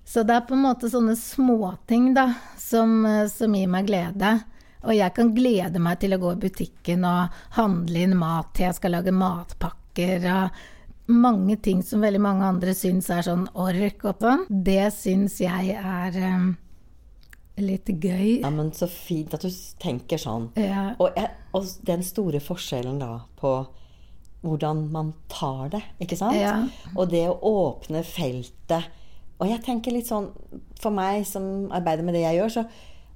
Så 0.04 0.24
det 0.26 0.34
er 0.34 0.44
på 0.44 0.56
en 0.56 0.66
måte 0.66 0.90
sånne 0.92 1.14
småting, 1.16 2.10
da, 2.16 2.26
som, 2.60 3.00
som 3.32 3.54
gir 3.56 3.70
meg 3.72 3.88
glede. 3.88 4.34
Og 4.82 4.96
jeg 4.96 5.14
kan 5.14 5.30
glede 5.32 5.80
meg 5.80 6.00
til 6.02 6.16
å 6.16 6.20
gå 6.20 6.34
i 6.34 6.42
butikken 6.42 7.06
og 7.06 7.42
handle 7.56 8.04
inn 8.04 8.16
mat 8.18 8.50
til 8.52 8.66
jeg 8.66 8.80
skal 8.80 8.96
lage 8.98 9.14
matpakker. 9.14 10.26
og 10.34 10.62
mange 11.14 11.57
ting 11.62 11.83
som 11.87 12.03
veldig 12.05 12.20
mange 12.22 12.48
andre 12.48 12.75
syns 12.77 13.11
er 13.12 13.25
sånn 13.27 13.46
ork 13.59 14.05
og 14.09 14.22
sånn, 14.22 14.46
det 14.48 14.90
syns 14.96 15.38
jeg 15.42 15.77
er 15.77 16.18
um, 16.22 16.51
litt 17.61 17.88
gøy. 17.92 18.40
Ja, 18.42 18.51
men 18.55 18.72
så 18.77 18.88
fint 18.90 19.35
at 19.37 19.44
du 19.44 19.51
tenker 19.83 20.20
sånn. 20.20 20.51
Ja. 20.61 20.92
Og, 21.03 21.18
og, 21.53 21.68
den 21.87 22.05
store 22.07 22.42
forskjellen 22.42 23.01
da 23.03 23.14
på 23.40 23.55
hvordan 24.42 24.88
man 24.90 25.12
tar 25.31 25.68
det, 25.77 25.83
ikke 26.03 26.18
sant? 26.18 26.38
Ja. 26.40 26.57
Og 26.96 27.12
det 27.12 27.29
å 27.31 27.37
åpne 27.46 28.03
feltet. 28.07 28.88
Og 29.38 29.51
jeg 29.51 29.62
tenker 29.64 29.94
litt 29.94 30.07
sånn 30.07 30.29
For 30.79 30.94
meg 30.94 31.25
som 31.27 31.70
arbeider 31.75 32.07
med 32.07 32.14
det 32.14 32.25
jeg 32.25 32.40
gjør, 32.40 32.53
så 32.57 32.64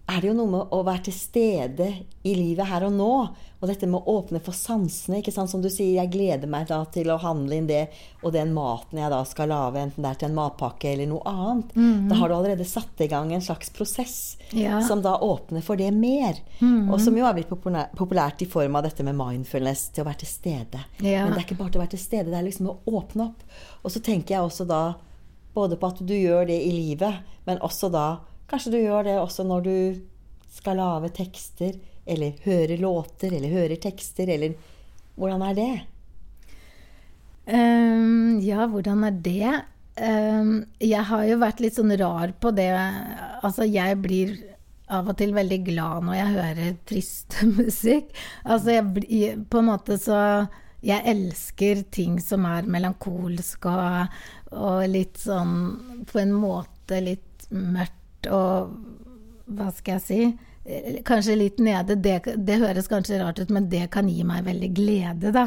er 0.07 0.21
det 0.21 0.29
jo 0.29 0.37
noe 0.39 0.51
med 0.51 0.75
å 0.75 0.85
være 0.87 1.09
til 1.09 1.15
stede 1.17 1.87
i 2.23 2.35
livet 2.37 2.69
her 2.71 2.85
og 2.87 2.93
nå. 2.95 3.13
Og 3.57 3.71
dette 3.71 3.89
med 3.91 3.99
å 3.99 4.19
åpne 4.21 4.39
for 4.45 4.55
sansene. 4.55 5.19
ikke 5.19 5.33
sant? 5.35 5.51
Som 5.51 5.63
du 5.65 5.67
sier, 5.73 5.97
jeg 5.97 6.13
gleder 6.13 6.51
meg 6.51 6.69
da 6.69 6.79
til 6.93 7.11
å 7.11 7.17
handle 7.19 7.57
inn 7.57 7.67
det 7.67 7.87
og 8.21 8.35
den 8.37 8.53
maten 8.55 9.01
jeg 9.01 9.11
da 9.11 9.23
skal 9.27 9.51
lage, 9.51 9.81
enten 9.83 10.05
det 10.05 10.13
er 10.13 10.21
til 10.21 10.29
en 10.29 10.37
matpakke 10.37 10.93
eller 10.93 11.11
noe 11.11 11.23
annet. 11.27 11.75
Mm 11.75 11.95
-hmm. 11.95 12.09
Da 12.09 12.15
har 12.15 12.29
du 12.29 12.35
allerede 12.35 12.65
satt 12.65 13.01
i 13.01 13.07
gang 13.07 13.33
en 13.33 13.43
slags 13.43 13.71
prosess 13.71 14.37
ja. 14.51 14.83
som 14.83 15.03
da 15.03 15.19
åpner 15.19 15.61
for 15.61 15.77
det 15.77 15.91
mer. 15.91 16.37
Mm 16.61 16.89
-hmm. 16.89 16.93
Og 16.93 17.01
som 17.01 17.17
jo 17.17 17.27
er 17.27 17.35
blitt 17.35 17.51
populært 17.97 18.43
i 18.43 18.47
form 18.47 18.77
av 18.77 18.83
dette 18.83 19.03
med 19.03 19.15
mindfulness, 19.15 19.89
til 19.89 20.03
å 20.03 20.07
være 20.07 20.19
til 20.19 20.29
stede. 20.29 20.81
Ja. 20.99 21.25
Men 21.25 21.33
det 21.33 21.39
er 21.39 21.45
ikke 21.45 21.59
bare 21.59 21.71
til 21.71 21.81
å 21.81 21.85
være 21.85 21.97
til 21.97 21.99
stede, 21.99 22.31
det 22.31 22.39
er 22.39 22.43
liksom 22.43 22.69
å 22.69 22.79
åpne 22.87 23.23
opp. 23.25 23.43
Og 23.83 23.91
så 23.91 24.01
tenker 24.01 24.35
jeg 24.35 24.43
også 24.43 24.65
da 24.65 24.95
både 25.55 25.77
på 25.77 25.87
at 25.87 26.07
du 26.07 26.15
gjør 26.15 26.47
det 26.47 26.63
i 26.63 26.71
livet, 26.71 27.15
men 27.47 27.59
også 27.59 27.89
da 27.89 28.19
Kanskje 28.51 28.73
du 28.77 28.79
gjør 28.79 29.07
det 29.09 29.19
også 29.19 29.47
når 29.47 29.67
du 29.67 29.77
skal 30.57 30.79
lage 30.81 31.13
tekster, 31.17 31.77
eller 32.07 32.39
høre 32.45 32.79
låter, 32.79 33.35
eller 33.35 33.53
hører 33.53 33.81
tekster, 33.83 34.31
eller 34.33 34.57
Hvordan 35.17 35.43
er 35.47 35.55
det? 35.57 35.75
Um, 37.49 38.37
ja, 38.45 38.67
hvordan 38.69 39.05
er 39.09 39.15
det? 39.25 39.53
Um, 39.97 40.67
jeg 40.77 41.05
har 41.09 41.23
jo 41.25 41.39
vært 41.41 41.63
litt 41.65 41.79
sånn 41.79 41.95
rar 41.97 42.35
på 42.37 42.53
det. 42.53 42.69
Altså, 43.41 43.65
jeg 43.65 43.97
blir 44.05 44.35
av 44.93 45.09
og 45.11 45.17
til 45.19 45.33
veldig 45.35 45.61
glad 45.67 46.05
når 46.07 46.19
jeg 46.19 46.35
hører 46.37 46.77
trist 46.87 47.39
musikk. 47.59 48.13
Altså, 48.45 48.77
jeg 48.77 49.47
på 49.51 49.63
en 49.63 49.71
måte 49.73 49.99
så 50.01 50.21
Jeg 50.87 51.03
elsker 51.09 51.81
ting 51.91 52.21
som 52.21 52.45
er 52.47 52.69
melankolsk 52.69 53.65
og, 53.67 54.19
og 54.53 54.83
litt 54.93 55.17
sånn 55.19 56.05
På 56.07 56.21
en 56.21 56.35
måte 56.37 57.01
litt 57.03 57.47
mørkt 57.51 57.96
og 58.33 58.77
hva 59.47 59.71
skal 59.75 59.99
jeg 59.99 60.07
si 60.07 60.21
Kanskje 61.07 61.37
litt 61.39 61.61
nede. 61.63 61.95
Det, 62.03 62.17
det, 62.43 62.57
høres 62.59 62.89
kanskje 62.91 63.21
rart 63.21 63.39
ut, 63.39 63.53
men 63.55 63.69
det 63.71 63.85
kan 63.95 64.09
gi 64.11 64.25
meg 64.27 64.49
veldig 64.49 64.71
glede, 64.75 65.31
da. 65.31 65.45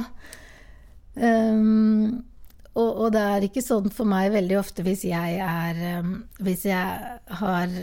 Um, 1.19 2.21
og, 2.69 2.87
og, 2.87 3.07
det 3.11 3.23
er 3.25 3.43
ikke 3.43 3.63
sånn 3.65 3.89
for 3.91 4.07
meg 4.07 4.29
veldig 4.31 4.55
ofte 4.59 4.85
hvis 4.85 5.01
jeg 5.09 5.39
er 5.43 5.79
um, 5.99 6.13
hvis, 6.45 6.63
jeg 6.69 7.09
har, 7.41 7.73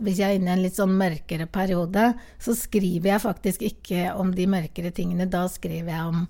hvis 0.00 0.20
jeg 0.22 0.24
er 0.24 0.38
inne 0.38 0.54
i 0.54 0.54
en 0.54 0.62
litt 0.64 0.78
sånn 0.78 0.94
mørkere 0.96 1.50
periode, 1.52 2.06
så 2.40 2.56
skriver 2.56 3.12
jeg 3.12 3.24
faktisk 3.26 3.66
ikke 3.66 4.14
om 4.16 4.32
de 4.36 4.48
mørkere 4.48 4.94
tingene. 4.96 5.28
Da 5.28 5.44
skriver 5.52 5.92
jeg 5.92 6.14
om, 6.14 6.24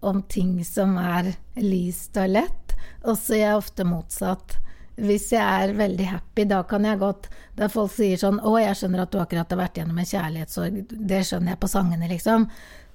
om 0.00 0.24
ting 0.32 0.56
som 0.64 0.96
er 1.02 1.34
lyst 1.60 2.16
og 2.16 2.32
lett. 2.38 2.76
Og 3.04 3.18
så 3.20 3.36
er 3.36 3.44
jeg 3.44 3.60
ofte 3.60 3.88
motsatt. 3.88 4.56
Hvis 5.00 5.30
jeg 5.32 5.40
er 5.40 5.72
veldig 5.76 6.06
happy, 6.10 6.44
da 6.50 6.60
kan 6.68 6.84
jeg 6.84 7.00
godt 7.00 7.30
Da 7.56 7.68
folk 7.72 7.92
sier 7.92 8.20
sånn 8.20 8.40
'Å, 8.40 8.52
jeg 8.60 8.76
skjønner 8.76 9.02
at 9.02 9.12
du 9.12 9.18
akkurat 9.20 9.50
har 9.50 9.58
vært 9.58 9.80
gjennom 9.80 9.98
en 9.98 10.10
kjærlighetssorg', 10.12 10.84
det 10.88 11.24
skjønner 11.26 11.52
jeg 11.52 11.60
på 11.60 11.68
sangene, 11.68 12.08
liksom. 12.08 12.46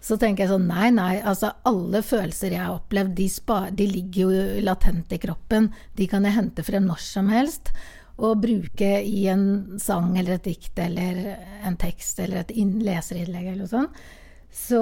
Så 0.01 0.17
tenker 0.17 0.45
jeg 0.45 0.53
sånn 0.53 0.67
nei, 0.67 0.89
nei, 0.93 1.21
altså 1.21 1.51
alle 1.65 2.01
følelser 2.01 2.51
jeg 2.51 2.61
har 2.61 2.75
opplevd, 2.77 3.15
de, 3.15 3.27
spar, 3.29 3.71
de 3.71 3.87
ligger 3.87 4.21
jo 4.21 4.61
latent 4.61 5.11
i 5.11 5.17
kroppen. 5.17 5.71
De 5.95 6.07
kan 6.07 6.23
jeg 6.23 6.33
hente 6.33 6.63
frem 6.63 6.85
når 6.85 7.01
som 7.01 7.29
helst 7.29 7.71
og 8.17 8.41
bruke 8.41 8.91
i 9.03 9.25
en 9.27 9.77
sang 9.81 10.17
eller 10.17 10.37
et 10.37 10.43
dikt 10.43 10.79
eller 10.79 11.35
en 11.65 11.75
tekst 11.75 12.19
eller 12.23 12.43
et 12.43 12.53
leserinnlegg 12.55 13.49
eller 13.49 13.65
noe 13.65 13.73
sånt. 13.73 14.05
Så 14.55 14.81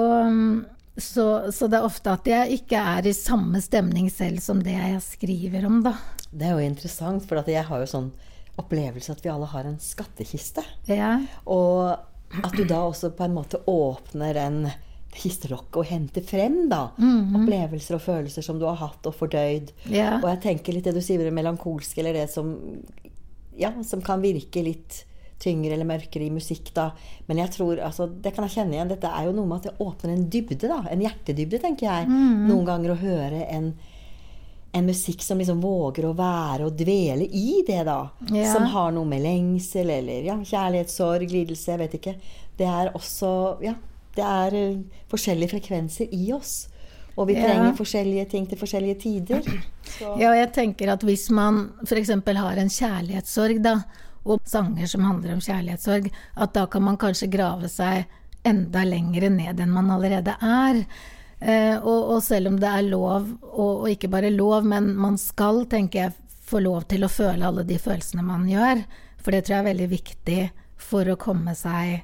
så, 0.96 1.52
så, 1.52 1.66
det 1.66 1.80
er 1.80 1.86
ofte 1.88 2.12
at 2.14 2.28
jeg 2.30 2.60
ikke 2.60 2.78
er 2.78 3.06
i 3.08 3.14
samme 3.16 3.58
stemning 3.62 4.06
selv 4.14 4.38
som 4.44 4.60
det 4.62 4.76
jeg 4.76 5.00
skriver 5.02 5.66
om, 5.66 5.80
da. 5.82 5.96
Det 6.36 6.46
er 6.48 6.56
jo 6.58 6.64
interessant, 6.66 7.24
for 7.28 7.42
jeg 7.46 7.64
har 7.64 7.78
jo 7.84 7.86
sånn 7.86 8.10
opplevelse 8.58 9.10
at 9.14 9.22
vi 9.24 9.30
alle 9.32 9.46
har 9.50 9.64
en 9.66 9.78
skattkiste. 9.82 10.62
Ja. 10.90 11.16
Og 11.46 11.94
at 12.44 12.52
du 12.56 12.64
da 12.64 12.80
også 12.88 13.12
på 13.16 13.24
en 13.26 13.34
måte 13.36 13.60
åpner 13.70 14.36
en 14.42 14.58
kistelokket 15.14 15.76
og 15.78 15.86
henter 15.86 16.22
frem 16.26 16.68
da, 16.68 16.88
Mhm. 16.98 17.36
opplevelser 17.44 17.94
og 17.94 18.02
følelser 18.02 18.42
som 18.42 18.58
du 18.58 18.64
har 18.66 18.74
hatt 18.76 19.06
og 19.06 19.14
fordøyd. 19.14 19.70
Ja. 19.86 20.16
Og 20.18 20.28
jeg 20.28 20.40
tenker 20.42 20.72
litt 20.74 20.84
det 20.84 20.94
du 20.94 21.00
sier 21.00 21.18
det 21.18 21.32
melankolske, 21.32 21.98
eller 21.98 22.12
det 22.12 22.30
som, 22.30 22.82
ja, 23.56 23.70
som 23.82 24.00
kan 24.02 24.20
virke 24.22 24.62
litt 24.64 25.04
tyngre 25.38 25.72
eller 25.74 25.84
mørkere 25.84 26.26
i 26.26 26.30
musikk, 26.30 26.72
da. 26.74 26.92
Men 27.28 27.36
jeg 27.38 27.50
tror, 27.50 27.78
altså, 27.82 28.06
det 28.22 28.34
kan 28.34 28.48
jeg 28.48 28.56
kjenne 28.56 28.72
igjen. 28.74 28.88
Dette 28.88 29.04
er 29.10 29.26
jo 29.26 29.32
noe 29.32 29.46
med 29.46 29.58
at 29.58 29.62
det 29.70 29.78
åpner 29.78 30.10
en 30.14 30.28
dybde, 30.30 30.68
da. 30.68 30.80
En 30.90 31.00
hjertedybde, 31.02 31.60
tenker 31.60 31.86
jeg. 31.86 32.08
Mhm. 32.08 32.46
Noen 32.48 32.64
ganger 32.66 32.90
å 32.94 32.98
høre 32.98 33.46
en, 33.50 33.74
en 34.74 34.86
musikk 34.90 35.22
som 35.22 35.38
liksom 35.38 35.60
våger 35.62 36.06
å 36.08 36.14
være 36.18 36.66
og 36.66 36.76
dvele 36.78 37.28
i 37.30 37.62
det, 37.66 37.84
da. 37.86 38.10
Ja. 38.34 38.48
Som 38.52 38.64
har 38.72 38.90
noe 38.96 39.06
med 39.06 39.22
lengsel 39.22 39.90
eller 39.94 40.26
ja, 40.26 40.34
kjærlighetssorg, 40.42 41.28
lidelse, 41.30 41.70
jeg 41.72 41.78
vet 41.84 41.94
ikke. 42.00 42.14
Det 42.58 42.66
er 42.66 42.90
også 42.98 43.30
Ja, 43.62 43.74
det 44.16 44.24
er 44.24 44.54
eh, 44.58 44.80
forskjellige 45.10 45.54
frekvenser 45.54 46.10
i 46.14 46.32
oss. 46.34 46.68
Og 47.16 47.28
vi 47.28 47.36
Ja. 47.38 47.44
trenger 47.46 47.76
forskjellige 47.78 48.28
ting 48.30 48.46
til 48.50 48.58
forskjellige 48.58 48.98
tider. 49.00 49.42
Så. 49.86 50.16
Ja, 50.18 50.32
og 50.32 50.36
jeg 50.40 50.52
tenker 50.52 50.90
at 50.92 51.02
hvis 51.06 51.28
man 51.30 51.72
f.eks. 51.86 52.08
har 52.10 52.58
en 52.58 52.68
kjærlighetssorg, 52.68 53.62
da, 53.62 53.76
og 54.26 54.40
sanger 54.48 54.86
som 54.90 55.04
handler 55.04 55.34
om 55.36 55.40
kjærlighetssorg, 55.40 56.10
at 56.36 56.52
da 56.56 56.66
kan 56.66 56.82
man 56.82 56.96
kanskje 56.96 57.30
grave 57.30 57.68
seg 57.68 58.06
enda 58.44 58.82
lengre 58.84 59.30
ned 59.30 59.60
enn 59.60 59.70
man 59.72 59.90
allerede 59.94 60.34
er. 60.42 60.84
Eh, 61.44 61.76
og, 61.76 62.14
og 62.14 62.22
selv 62.24 62.48
om 62.48 62.58
det 62.60 62.70
er 62.70 62.86
lov, 62.88 63.28
og, 63.52 63.84
og 63.84 63.88
ikke 63.92 64.08
bare 64.12 64.32
lov, 64.32 64.64
men 64.64 64.94
man 64.96 65.18
skal, 65.20 65.66
tenker 65.68 66.06
jeg, 66.06 66.16
få 66.44 66.60
lov 66.64 66.86
til 66.88 67.04
å 67.04 67.12
føle 67.12 67.44
alle 67.44 67.64
de 67.68 67.76
følelsene 67.80 68.24
man 68.24 68.48
gjør. 68.48 68.84
For 69.20 69.32
det 69.32 69.44
tror 69.44 69.58
jeg 69.58 69.62
er 69.64 69.70
veldig 69.70 69.88
viktig 69.92 70.40
for 70.80 71.08
å 71.08 71.20
komme 71.20 71.54
seg 71.56 72.02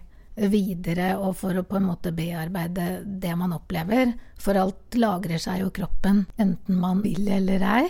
videre, 0.50 1.12
og 1.20 1.34
for 1.40 1.56
å 1.56 1.64
på 1.68 1.76
en 1.76 1.88
måte 1.88 2.12
bearbeide 2.16 3.02
det 3.04 3.32
man 3.36 3.52
opplever. 3.56 4.14
For 4.40 4.56
alt 4.60 4.96
lagrer 4.96 5.40
seg 5.40 5.64
jo 5.64 5.72
kroppen, 5.76 6.24
enten 6.40 6.80
man 6.80 7.02
vil 7.04 7.28
eller 7.28 7.64
ei. 7.64 7.86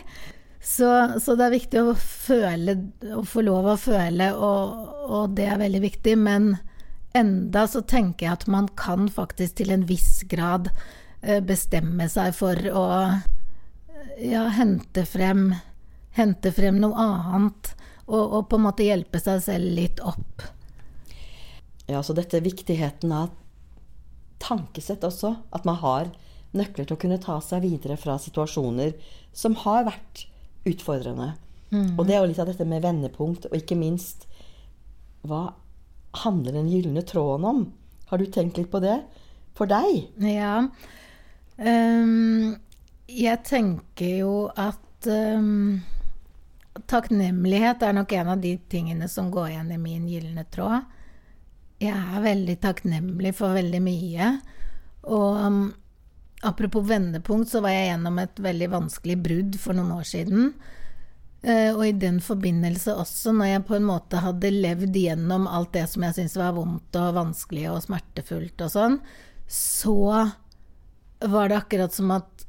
Så, 0.60 0.88
så 1.22 1.36
det 1.38 1.46
er 1.46 1.54
viktig 1.54 1.82
å 1.82 1.94
føle, 1.96 2.76
å 3.16 3.22
få 3.26 3.44
lov 3.46 3.70
å 3.72 3.78
føle, 3.80 4.32
og, 4.36 4.88
og 5.08 5.36
det 5.38 5.46
er 5.50 5.62
veldig 5.62 5.82
viktig. 5.86 6.16
Men 6.20 6.52
enda 7.16 7.66
så 7.70 7.82
tenker 7.82 8.26
jeg 8.26 8.38
at 8.38 8.48
man 8.50 8.68
kan 8.78 9.08
faktisk 9.10 9.60
til 9.60 9.72
en 9.74 9.86
viss 9.88 10.20
grad 10.30 10.70
bestemme 11.46 12.06
seg 12.08 12.32
for 12.36 12.56
å 12.72 12.84
ja, 14.20 14.46
hente 14.56 15.04
frem 15.08 15.50
Hente 16.16 16.50
frem 16.50 16.80
noe 16.82 16.96
annet, 16.98 17.68
og, 18.08 18.18
og 18.18 18.48
på 18.50 18.58
en 18.58 18.64
måte 18.64 18.82
hjelpe 18.82 19.20
seg 19.22 19.44
selv 19.44 19.68
litt 19.76 20.00
opp. 20.02 20.42
Ja, 21.86 22.00
så 22.02 22.16
dette 22.18 22.40
viktigheten 22.42 23.14
av 23.14 23.30
tankesett 24.42 25.06
også. 25.06 25.36
At 25.54 25.68
man 25.68 25.78
har 25.84 26.10
nøkler 26.50 26.88
til 26.88 26.96
å 26.96 27.00
kunne 27.00 27.20
ta 27.22 27.38
seg 27.44 27.62
videre 27.62 27.94
fra 27.94 28.18
situasjoner 28.18 28.96
som 29.30 29.54
har 29.62 29.86
vært 29.86 30.24
utfordrende. 30.66 31.32
Og 31.94 32.06
det 32.06 32.16
er 32.16 32.24
jo 32.24 32.30
litt 32.32 32.42
av 32.42 32.50
dette 32.50 32.66
med 32.66 32.82
vendepunkt, 32.82 33.46
og 33.46 33.54
ikke 33.54 33.78
minst 33.78 34.26
hva 35.22 35.52
handler 36.24 36.58
den 36.58 36.70
gylne 36.72 37.04
tråden 37.06 37.46
om? 37.46 37.60
Har 38.10 38.18
du 38.18 38.26
tenkt 38.26 38.58
litt 38.58 38.70
på 38.72 38.80
det? 38.82 38.96
For 39.54 39.70
deg? 39.70 40.08
Ja. 40.26 40.64
Ehm, 41.60 42.56
jeg 43.10 43.42
tenker 43.44 44.22
jo 44.22 44.34
at 44.56 45.08
um, 45.10 45.80
takknemlighet 46.88 47.82
er 47.84 47.96
nok 47.96 48.14
en 48.16 48.32
av 48.34 48.40
de 48.40 48.54
tingene 48.72 49.08
som 49.12 49.28
går 49.32 49.52
igjen 49.52 49.74
i 49.74 49.80
min 49.82 50.08
gylne 50.08 50.46
tråd. 50.52 50.88
Jeg 51.80 51.96
er 51.96 52.24
veldig 52.24 52.56
takknemlig 52.60 53.34
for 53.36 53.56
veldig 53.56 53.80
mye. 53.84 54.32
Og 55.08 55.40
um, 55.44 55.62
apropos 56.46 56.84
vendepunkt, 56.88 57.50
så 57.52 57.62
var 57.64 57.76
jeg 57.76 57.90
gjennom 57.92 58.20
et 58.22 58.44
veldig 58.48 58.72
vanskelig 58.76 59.16
brudd 59.20 59.60
for 59.60 59.76
noen 59.76 59.96
år 59.98 60.08
siden. 60.08 60.52
Uh, 61.44 61.72
og 61.72 61.86
i 61.88 61.96
den 61.96 62.20
forbindelse 62.24 62.94
også, 63.00 63.32
når 63.36 63.54
jeg 63.54 63.66
på 63.68 63.76
en 63.76 63.88
måte 63.88 64.20
hadde 64.20 64.52
levd 64.52 64.96
gjennom 64.96 65.48
alt 65.48 65.74
det 65.76 65.86
som 65.92 66.04
jeg 66.04 66.16
syntes 66.16 66.40
var 66.40 66.56
vondt 66.56 67.00
og 67.00 67.16
vanskelig 67.16 67.68
og 67.72 67.82
smertefullt 67.84 68.64
og 68.64 68.72
sånn, 68.72 69.02
så 69.50 70.00
var 71.20 71.48
det 71.48 71.60
akkurat 71.60 71.94
som 71.94 72.10
at, 72.14 72.44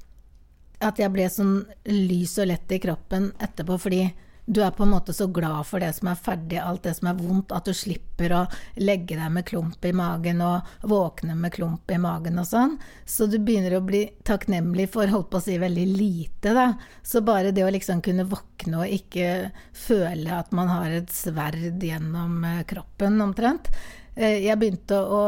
at 0.79 0.99
jeg 0.99 1.11
ble 1.13 1.29
sånn 1.29 1.55
lys 1.91 2.37
og 2.41 2.51
lett 2.51 2.75
i 2.75 2.81
kroppen 2.83 3.31
etterpå, 3.39 3.77
fordi 3.81 4.05
du 4.45 4.59
er 4.63 4.71
på 4.71 4.83
en 4.83 4.89
måte 4.89 5.13
så 5.13 5.27
glad 5.31 5.67
for 5.69 5.79
det 5.79 5.91
som 5.95 6.09
er 6.11 6.19
ferdig, 6.19 6.57
alt 6.59 6.83
det 6.83 6.95
som 6.97 7.07
er 7.11 7.19
vondt, 7.19 7.53
at 7.55 7.67
du 7.69 7.75
slipper 7.77 8.33
å 8.35 8.41
legge 8.81 9.15
deg 9.15 9.29
med 9.31 9.45
klump 9.47 9.85
i 9.85 9.93
magen 9.95 10.41
og 10.43 10.67
våkne 10.89 11.37
med 11.37 11.53
klump 11.55 11.91
i 11.93 11.99
magen 12.01 12.41
og 12.41 12.49
sånn. 12.49 12.75
Så 13.05 13.29
du 13.31 13.37
begynner 13.37 13.77
å 13.77 13.83
bli 13.85 14.01
takknemlig 14.27 14.89
for, 14.95 15.07
holdt 15.13 15.29
på 15.31 15.39
å 15.39 15.45
si, 15.45 15.55
veldig 15.61 15.85
lite, 15.93 16.55
da. 16.57 16.67
Så 17.03 17.21
bare 17.25 17.53
det 17.55 17.63
å 17.63 17.71
liksom 17.71 18.01
kunne 18.03 18.27
våkne 18.27 18.81
og 18.81 18.97
ikke 18.99 19.51
føle 19.77 20.41
at 20.41 20.51
man 20.57 20.73
har 20.73 20.99
et 20.99 21.13
sverd 21.15 21.79
gjennom 21.79 22.41
eh, 22.43 22.63
kroppen, 22.67 23.21
omtrent. 23.23 23.71
Eh, 24.15 24.43
Jeg 24.45 24.59
begynte 24.59 24.97
å 24.99 25.21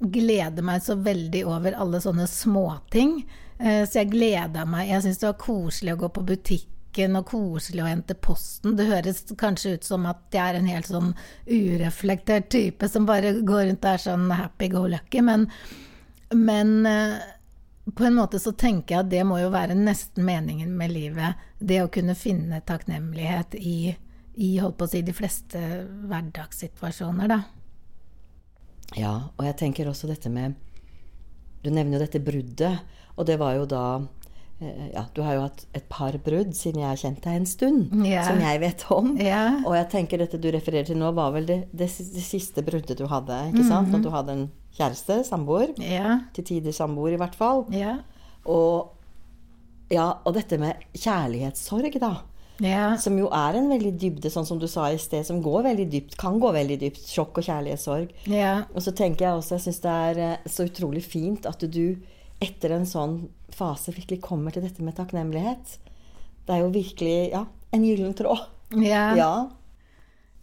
glede 0.00 0.62
meg 0.64 0.82
så 0.82 0.96
veldig 0.96 1.44
over 1.46 1.76
alle 1.76 2.00
sånne 2.00 2.26
småting. 2.30 3.26
Eh, 3.58 3.84
Så 3.86 4.00
jeg 4.00 4.10
gleda 4.10 4.64
meg. 4.64 4.88
Jeg 4.88 5.02
syntes 5.02 5.18
det 5.18 5.26
var 5.32 5.38
koselig 5.46 5.92
å 5.94 6.00
gå 6.00 6.08
på 6.08 6.24
butikken 6.24 7.16
og 7.16 7.26
koselig 7.26 7.82
å 7.84 7.90
hente 7.90 8.14
posten. 8.14 8.76
Det 8.76 8.86
høres 8.88 9.24
kanskje 9.38 9.74
ut 9.74 9.84
som 9.84 10.06
at 10.06 10.22
jeg 10.32 10.42
er 10.42 10.58
en 10.58 10.66
helt 10.66 10.86
sånn 10.88 11.12
ureflektert 11.46 12.48
type 12.50 12.88
som 12.88 13.06
bare 13.06 13.34
går 13.42 13.66
rundt 13.68 13.84
og 13.84 13.92
er 13.92 13.98
sånn 13.98 14.30
happy 14.32 14.68
go 14.68 14.86
lucky, 14.88 15.20
men, 15.22 15.46
men 16.34 16.86
eh, 16.86 17.20
på 17.94 18.04
en 18.06 18.14
måte 18.18 18.40
så 18.40 18.52
tenker 18.52 18.94
jeg 18.94 19.04
at 19.04 19.10
det 19.10 19.22
må 19.26 19.38
jo 19.40 19.50
være 19.50 19.74
nesten 19.78 20.24
meningen 20.24 20.74
med 20.76 20.90
livet. 20.92 21.34
Det 21.58 21.82
å 21.82 21.90
kunne 21.92 22.14
finne 22.14 22.60
takknemlighet 22.66 23.54
i, 23.54 23.94
i 24.36 24.50
holdt 24.58 24.78
på 24.78 24.84
å 24.86 24.90
si, 24.90 25.02
de 25.02 25.12
fleste 25.14 25.58
hverdagssituasjoner, 26.08 27.28
da. 27.28 27.40
Ja, 28.98 29.30
og 29.36 29.46
jeg 29.46 29.58
tenker 29.60 29.90
også 29.90 30.08
dette 30.10 30.30
med 30.32 30.56
Du 31.62 31.70
nevner 31.70 31.98
jo 31.98 32.02
dette 32.02 32.22
bruddet, 32.24 32.80
og 33.14 33.28
det 33.28 33.36
var 33.38 33.54
jo 33.58 33.66
da 33.68 33.84
eh, 34.58 34.88
ja, 34.94 35.04
Du 35.14 35.20
har 35.22 35.36
jo 35.36 35.44
hatt 35.44 35.66
et 35.76 35.86
par 35.92 36.16
brudd 36.24 36.54
siden 36.56 36.82
jeg 36.82 36.88
har 36.88 37.02
kjent 37.02 37.20
deg 37.24 37.38
en 37.38 37.48
stund, 37.48 37.92
yeah. 38.02 38.24
som 38.26 38.40
jeg 38.42 38.62
vet 38.62 38.86
om. 38.94 39.12
Yeah. 39.20 39.60
Og 39.62 39.76
jeg 39.78 39.90
tenker 39.92 40.22
dette 40.22 40.40
du 40.40 40.48
refererer 40.50 40.88
til 40.88 40.98
nå, 41.00 41.12
var 41.16 41.34
vel 41.36 41.46
det, 41.48 41.60
det, 41.70 41.90
det 41.90 42.24
siste 42.24 42.64
bruddet 42.66 42.98
du 42.98 43.06
hadde. 43.10 43.42
ikke 43.52 43.68
sant? 43.68 43.94
At 43.94 44.06
du 44.06 44.10
hadde 44.14 44.38
en 44.38 44.48
kjæreste, 44.76 45.20
samboer. 45.28 45.74
Yeah. 45.78 46.24
Til 46.36 46.48
tider 46.54 46.74
samboer, 46.74 47.14
i 47.14 47.20
hvert 47.20 47.36
fall. 47.38 47.66
Ja. 47.74 47.98
Og, 48.48 48.96
ja, 49.92 50.08
og 50.24 50.34
dette 50.38 50.58
med 50.60 50.82
kjærlighetssorg, 50.96 52.00
da. 52.02 52.14
Ja. 52.60 52.92
Som 53.00 53.16
jo 53.18 53.28
er 53.32 53.56
en 53.56 53.70
veldig 53.72 53.92
dybde, 54.00 54.30
sånn 54.32 54.46
som 54.48 54.60
du 54.60 54.66
sa 54.68 54.90
i 54.92 54.98
sted, 55.00 55.24
som 55.26 55.40
går 55.44 55.64
veldig 55.70 55.86
dypt, 55.92 56.16
kan 56.20 56.38
gå 56.42 56.52
veldig 56.54 56.78
dypt. 56.82 57.02
Sjokk 57.08 57.40
og 57.40 57.46
kjærlighetssorg. 57.48 58.12
Yeah. 58.28 58.66
Og 58.74 58.84
så 58.84 58.94
tenker 58.96 59.26
jeg 59.26 59.40
også, 59.40 59.56
jeg 59.56 59.66
syns 59.66 59.84
det 59.84 59.94
er 60.08 60.24
eh, 60.26 60.50
så 60.50 60.68
utrolig 60.68 61.04
fint 61.06 61.48
at 61.48 61.64
du 61.64 61.84
etter 62.40 62.74
en 62.76 62.88
sånn 62.88 63.16
fase 63.52 63.92
virkelig 63.92 64.22
kommer 64.24 64.54
til 64.54 64.64
dette 64.64 64.84
med 64.84 64.96
takknemlighet. 64.96 65.78
Det 66.46 66.56
er 66.56 66.62
jo 66.62 66.74
virkelig 66.74 67.16
ja, 67.32 67.44
en 67.76 67.86
gyllen 67.86 68.14
tråd. 68.16 68.44
Ja. 68.80 69.08
Ja. 69.18 69.32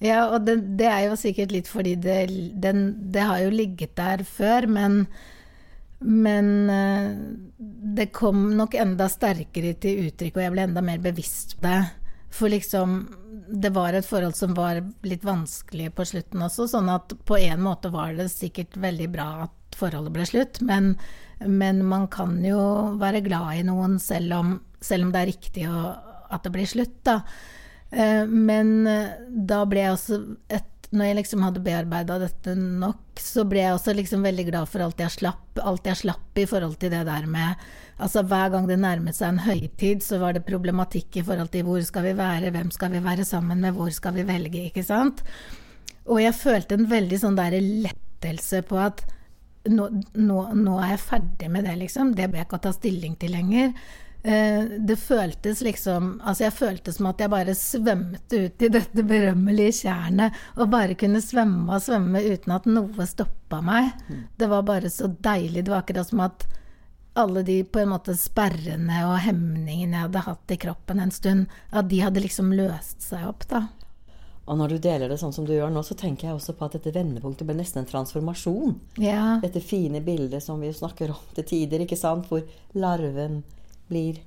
Ja, 0.03 0.27
og 0.29 0.43
det, 0.45 0.59
det 0.77 0.85
er 0.91 1.07
jo 1.07 1.15
sikkert 1.17 1.53
litt 1.55 1.69
fordi 1.71 1.95
det, 1.97 2.19
den, 2.61 2.91
det 3.13 3.23
har 3.25 3.41
jo 3.41 3.53
ligget 3.53 3.95
der 3.97 4.21
før, 4.29 4.67
men, 4.69 4.99
men 6.05 6.51
eh, 6.69 7.15
det 7.97 8.11
kom 8.13 8.51
nok 8.59 8.77
enda 8.77 9.07
sterkere 9.09 9.73
til 9.81 10.05
uttrykk, 10.05 10.37
og 10.37 10.45
jeg 10.45 10.53
ble 10.53 10.67
enda 10.67 10.85
mer 10.85 11.01
bevisst 11.01 11.57
på 11.57 11.65
det. 11.65 11.79
For 12.33 12.51
liksom, 12.51 12.97
det 13.47 13.71
var 13.75 13.95
et 13.95 14.05
forhold 14.07 14.35
som 14.35 14.55
var 14.57 14.81
litt 15.07 15.23
vanskelig 15.25 15.93
på 15.95 16.05
slutten 16.05 16.43
også, 16.43 16.67
sånn 16.73 16.89
at 16.91 17.13
på 17.25 17.37
en 17.39 17.61
måte 17.63 17.91
var 17.93 18.17
det 18.17 18.27
sikkert 18.33 18.75
veldig 18.77 19.07
bra 19.13 19.27
at 19.45 19.77
forholdet 19.77 20.13
ble 20.15 20.25
slutt, 20.27 20.59
men, 20.65 20.95
men 21.45 21.83
man 21.87 22.07
kan 22.11 22.37
jo 22.43 22.59
være 22.99 23.23
glad 23.25 23.61
i 23.61 23.65
noen 23.67 23.97
selv 24.03 24.35
om, 24.39 24.55
selv 24.83 25.07
om 25.07 25.13
det 25.15 25.21
er 25.21 25.31
riktig 25.31 25.67
å, 25.71 25.93
at 26.27 26.43
det 26.43 26.53
blir 26.55 26.67
slutt, 26.67 26.99
da. 27.07 27.21
Eh, 27.91 28.25
Men 28.27 28.87
eh, 28.91 29.13
da 29.29 29.61
ble 29.69 29.85
jeg 29.85 29.95
også 29.95 30.19
et, 30.51 30.71
Når 30.95 31.09
jeg 31.09 31.17
liksom 31.17 31.41
hadde 31.43 31.63
bearbeida 31.65 32.15
dette 32.21 32.53
nok, 32.55 33.19
så 33.19 33.43
ble 33.47 33.59
jeg 33.59 33.75
også 33.75 33.95
liksom 33.97 34.23
veldig 34.23 34.45
glad 34.47 34.69
for 34.71 34.85
alt 34.85 35.01
jeg 35.03 35.15
slapp. 35.17 35.59
Alt 35.59 35.89
jeg 35.89 35.99
slapp 35.99 36.39
i 36.39 36.45
forhold 36.47 36.77
til 36.79 36.93
det 36.93 37.03
der 37.09 37.27
med 37.27 37.67
Altså 37.97 38.21
hver 38.29 38.51
gang 38.53 38.67
det 38.69 38.75
nærmet 38.77 39.17
seg 39.17 39.31
en 39.31 39.39
høytid, 39.41 40.03
så 40.05 40.19
var 40.21 40.35
det 40.35 40.45
problematikk 40.45 41.17
i 41.17 41.23
forhold 41.25 41.49
til 41.49 41.63
hvor 41.65 41.81
skal 41.81 42.05
vi 42.05 42.11
være, 42.19 42.51
hvem 42.53 42.69
skal 42.69 42.91
vi 42.93 43.01
være 43.01 43.25
sammen 43.25 43.63
med, 43.63 43.73
hvor 43.73 43.89
skal 43.89 44.13
vi 44.13 44.25
velge, 44.27 44.67
ikke 44.69 44.83
sant. 44.85 45.23
Og 46.05 46.21
jeg 46.21 46.37
følte 46.37 46.77
en 46.77 46.85
veldig 46.91 47.17
sånn 47.23 47.39
derre 47.39 47.57
lettelse 47.57 48.61
på 48.69 48.77
at 48.83 49.01
nå, 49.67 49.87
nå, 50.13 50.43
nå 50.53 50.75
er 50.77 50.93
jeg 50.93 51.05
ferdig 51.07 51.49
med 51.51 51.65
det, 51.65 51.73
liksom. 51.81 52.13
Det 52.13 52.29
bør 52.29 52.43
jeg 52.43 52.47
ikke 52.47 52.61
ta 52.67 52.75
stilling 52.75 53.17
til 53.17 53.33
lenger. 53.33 53.73
Eh, 54.27 54.63
det 54.79 54.95
føltes 54.99 55.61
liksom 55.63 56.17
Altså, 56.19 56.43
jeg 56.43 56.53
følte 56.57 56.91
som 56.91 57.07
at 57.07 57.21
jeg 57.23 57.31
bare 57.31 57.53
svømte 57.55 58.41
ut 58.43 58.65
i 58.65 58.69
dette 58.73 59.05
berømmelige 59.07 59.77
tjernet, 59.85 60.35
og 60.57 60.71
bare 60.73 60.97
kunne 60.99 61.21
svømme 61.23 61.77
og 61.77 61.85
svømme 61.85 62.23
uten 62.25 62.55
at 62.57 62.67
noe 62.67 63.07
stoppa 63.07 63.61
meg. 63.63 63.93
Mm. 64.09 64.23
Det 64.35 64.49
var 64.51 64.67
bare 64.67 64.91
så 64.91 65.07
deilig. 65.07 65.63
Det 65.63 65.71
var 65.71 65.85
akkurat 65.85 66.09
som 66.09 66.25
at 66.25 66.43
alle 67.17 67.41
de 67.47 67.61
på 67.63 67.79
en 67.81 67.93
måte 67.95 68.13
sperrene 68.19 68.99
og 69.07 69.15
hemningene 69.23 69.95
jeg 69.95 70.05
hadde 70.09 70.25
hatt 70.27 70.53
i 70.53 70.59
kroppen 70.61 70.99
en 71.01 71.13
stund, 71.13 71.47
at 71.71 71.87
de 71.89 72.03
hadde 72.03 72.21
liksom 72.21 72.51
løst 72.53 73.07
seg 73.07 73.23
opp, 73.31 73.47
da. 73.49 73.63
Og 74.47 74.59
når 74.59 74.75
du 74.75 74.77
deler 74.83 75.11
det 75.11 75.17
sånn 75.19 75.33
som 75.35 75.47
du 75.47 75.55
gjør 75.55 75.71
nå, 75.73 75.81
så 75.83 75.95
tenker 75.97 76.29
jeg 76.29 76.37
også 76.37 76.53
på 76.55 76.67
at 76.67 76.77
dette 76.77 76.93
vendepunktet 76.95 77.47
ble 77.47 77.57
nesten 77.57 77.81
en 77.81 77.89
transformasjon. 77.89 78.77
Ja. 79.03 79.39
Dette 79.43 79.63
fine 79.63 79.99
bildet 80.03 80.43
som 80.45 80.61
vi 80.63 80.69
snakker 80.75 81.11
om 81.15 81.33
til 81.35 81.47
tider, 81.47 81.83
ikke 81.83 81.99
sant? 81.99 82.29
hvor 82.29 82.45
larven 82.77 83.41
blir, 83.89 84.21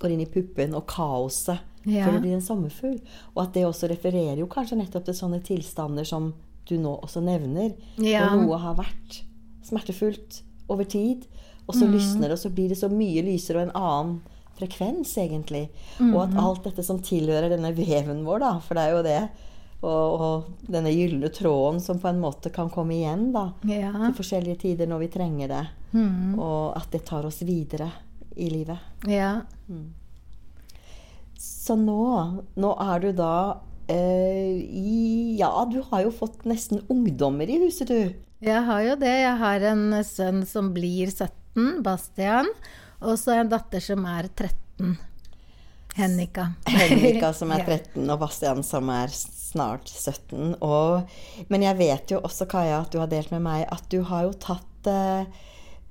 går 0.00 0.14
inn 0.14 0.24
i 0.24 0.30
puppen, 0.30 0.76
og 0.78 0.86
kaoset 0.90 1.58
ja. 1.84 2.04
før 2.04 2.18
det 2.18 2.24
blir 2.24 2.36
en 2.36 2.44
sommerfugl. 2.44 2.98
Og 3.34 3.42
at 3.44 3.54
det 3.56 3.66
også 3.68 3.90
refererer 3.90 4.40
jo 4.40 4.50
kanskje 4.50 4.80
nettopp 4.80 5.08
til 5.08 5.18
sånne 5.18 5.40
tilstander 5.46 6.08
som 6.08 6.32
du 6.68 6.76
nå 6.80 6.98
også 7.00 7.22
nevner. 7.24 7.74
Ja. 7.96 8.28
Hvor 8.28 8.44
noe 8.44 8.60
har 8.62 8.78
vært 8.78 9.22
smertefullt 9.68 10.42
over 10.68 10.88
tid, 10.88 11.26
og 11.68 11.76
så 11.76 11.84
mm. 11.88 11.92
lysner 11.94 12.28
det, 12.28 12.36
og 12.36 12.42
så 12.42 12.52
blir 12.52 12.72
det 12.72 12.80
så 12.80 12.88
mye 12.92 13.24
lysere 13.24 13.60
og 13.60 13.68
en 13.68 13.76
annen 13.78 14.16
frekvens, 14.58 15.12
egentlig. 15.20 15.68
Mm. 15.98 16.14
Og 16.14 16.22
at 16.24 16.40
alt 16.40 16.64
dette 16.66 16.84
som 16.84 17.00
tilhører 17.04 17.52
denne 17.52 17.70
veven 17.76 18.24
vår, 18.26 18.42
da, 18.42 18.54
for 18.64 18.78
det 18.78 18.84
er 18.84 18.96
jo 18.96 19.04
det 19.06 19.20
og, 19.78 20.20
og, 20.20 20.46
denne 20.66 20.90
gylne 20.90 21.28
tråden 21.30 21.78
som 21.80 22.00
på 22.02 22.08
en 22.10 22.18
måte 22.18 22.50
kan 22.50 22.70
komme 22.70 22.96
igjen 22.96 23.28
da, 23.34 23.44
ja. 23.70 23.92
til 23.94 24.16
forskjellige 24.18 24.62
tider 24.64 24.90
når 24.90 25.04
vi 25.04 25.10
trenger 25.14 25.52
det. 25.52 25.64
Mm. 25.92 26.34
Og 26.34 26.74
at 26.76 26.90
det 26.92 27.04
tar 27.06 27.28
oss 27.28 27.44
videre 27.46 27.86
i 28.38 28.50
livet. 28.52 28.78
Ja. 29.08 29.40
Mm. 29.68 29.90
Så 31.38 31.76
nå, 31.78 32.04
nå 32.58 32.70
er 32.82 33.02
du 33.02 33.10
da 33.18 33.34
eh, 33.90 34.58
i 34.58 35.36
Ja, 35.38 35.52
du 35.70 35.80
har 35.90 36.06
jo 36.06 36.14
fått 36.14 36.46
nesten 36.48 36.82
ungdommer 36.90 37.50
i 37.50 37.60
huset, 37.64 37.92
du. 37.92 38.16
Jeg 38.44 38.62
har 38.68 38.84
jo 38.86 38.94
det. 38.98 39.14
Jeg 39.24 39.36
har 39.40 39.66
en 39.72 39.84
sønn 40.06 40.44
som 40.46 40.72
blir 40.74 41.10
17, 41.10 41.82
Bastian. 41.86 42.50
Og 43.02 43.18
så 43.18 43.36
en 43.38 43.50
datter 43.50 43.82
som 43.82 44.06
er 44.10 44.30
13. 44.30 44.96
Hennika. 45.98 46.52
Hennika 46.70 47.32
som 47.34 47.50
er 47.54 47.64
13, 47.66 48.02
og 48.06 48.18
Bastian 48.22 48.62
som 48.66 48.90
er 48.94 49.10
snart 49.14 49.90
17. 49.90 50.56
Og, 50.62 51.10
men 51.50 51.66
jeg 51.66 51.78
vet 51.78 52.14
jo 52.14 52.22
også, 52.22 52.46
Kaja, 52.50 52.82
at 52.84 52.94
du 52.94 53.00
har 53.02 53.10
delt 53.10 53.32
med 53.34 53.42
meg 53.46 53.66
at 53.66 53.86
du 53.90 54.00
har 54.06 54.28
jo 54.28 54.34
tatt 54.38 54.90
eh, 54.90 55.46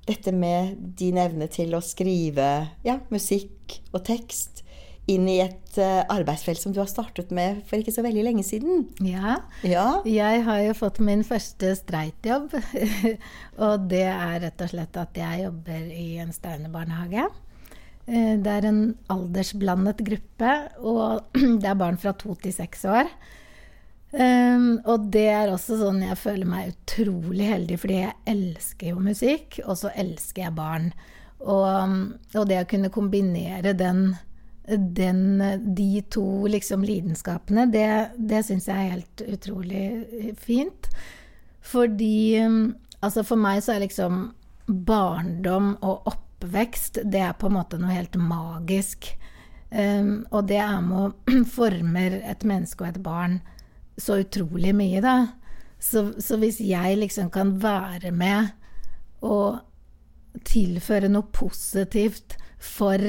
dette 0.08 0.32
med 0.34 0.78
din 1.00 1.20
evne 1.20 1.50
til 1.52 1.76
å 1.76 1.84
skrive 1.84 2.48
ja, 2.88 3.00
musikk 3.14 3.80
og 3.92 4.06
tekst 4.08 4.64
inn 5.08 5.28
i 5.32 5.38
et 5.40 5.78
uh, 5.80 6.04
arbeidsfelt 6.12 6.60
som 6.60 6.74
du 6.76 6.82
har 6.82 6.90
startet 6.92 7.32
med 7.36 7.62
for 7.68 7.80
ikke 7.80 7.94
så 7.96 8.04
veldig 8.04 8.26
lenge 8.28 8.44
siden. 8.44 8.90
Ja. 9.04 9.38
ja. 9.64 9.88
Jeg 10.08 10.44
har 10.44 10.62
jo 10.66 10.76
fått 10.76 11.00
min 11.04 11.24
første 11.28 11.72
streitjobb. 11.80 12.52
og 13.64 13.88
det 13.92 14.06
er 14.12 14.42
rett 14.44 14.64
og 14.66 14.72
slett 14.74 15.00
at 15.00 15.20
jeg 15.20 15.46
jobber 15.46 15.88
i 15.96 16.10
en 16.24 16.36
steinerbarnehage. 16.36 17.28
Uh, 18.08 18.36
det 18.44 18.52
er 18.52 18.68
en 18.68 18.84
aldersblandet 19.14 20.04
gruppe, 20.12 20.54
og 20.84 21.38
det 21.62 21.72
er 21.72 21.80
barn 21.80 22.00
fra 22.02 22.16
to 22.20 22.36
til 22.44 22.56
seks 22.56 22.84
år. 22.92 23.12
Um, 24.18 24.80
og 24.90 25.12
det 25.14 25.28
er 25.30 25.52
også 25.52 25.76
sånn 25.78 26.00
jeg 26.02 26.18
føler 26.18 26.50
meg 26.50 26.72
utrolig 26.72 27.52
heldig, 27.52 27.76
fordi 27.78 27.98
jeg 28.00 28.16
elsker 28.32 28.90
jo 28.90 29.02
musikk, 29.06 29.60
og 29.66 29.78
så 29.78 29.92
elsker 29.94 30.48
jeg 30.48 30.56
barn. 30.58 30.88
Og, 31.38 31.98
og 32.34 32.48
det 32.50 32.64
å 32.64 32.70
kunne 32.70 32.90
kombinere 32.90 33.76
den, 33.78 34.16
den, 34.66 35.22
de 35.78 36.02
to 36.10 36.26
liksom 36.50 36.86
lidenskapene, 36.88 37.68
det, 37.70 37.90
det 38.18 38.42
syns 38.48 38.66
jeg 38.72 38.88
er 38.88 38.96
helt 38.96 39.24
utrolig 39.28 40.34
fint. 40.42 40.90
Fordi 41.62 42.42
altså 43.06 43.22
for 43.28 43.38
meg 43.38 43.62
så 43.62 43.76
er 43.76 43.84
liksom 43.86 44.32
barndom 44.66 45.76
og 45.86 46.10
oppvekst, 46.10 47.04
det 47.06 47.22
er 47.22 47.38
på 47.38 47.52
en 47.52 47.60
måte 47.60 47.78
noe 47.78 47.94
helt 47.94 48.18
magisk. 48.18 49.12
Um, 49.70 50.26
og 50.32 50.48
det 50.50 50.58
er 50.64 50.82
med 50.82 51.06
å 51.06 51.44
forme 51.60 52.08
et 52.18 52.48
menneske 52.48 52.82
og 52.82 52.96
et 52.96 53.00
barn 53.06 53.38
så 53.98 54.20
utrolig 54.22 54.74
mye, 54.78 55.02
da. 55.02 55.16
Så, 55.80 56.12
så, 56.22 56.38
hvis 56.42 56.60
jeg 56.62 56.98
liksom 56.98 57.30
kan 57.34 57.56
være 57.62 58.12
med 58.12 58.54
og 59.26 59.60
tilføre 60.46 61.10
noe 61.10 61.30
positivt 61.34 62.38
for 62.62 63.02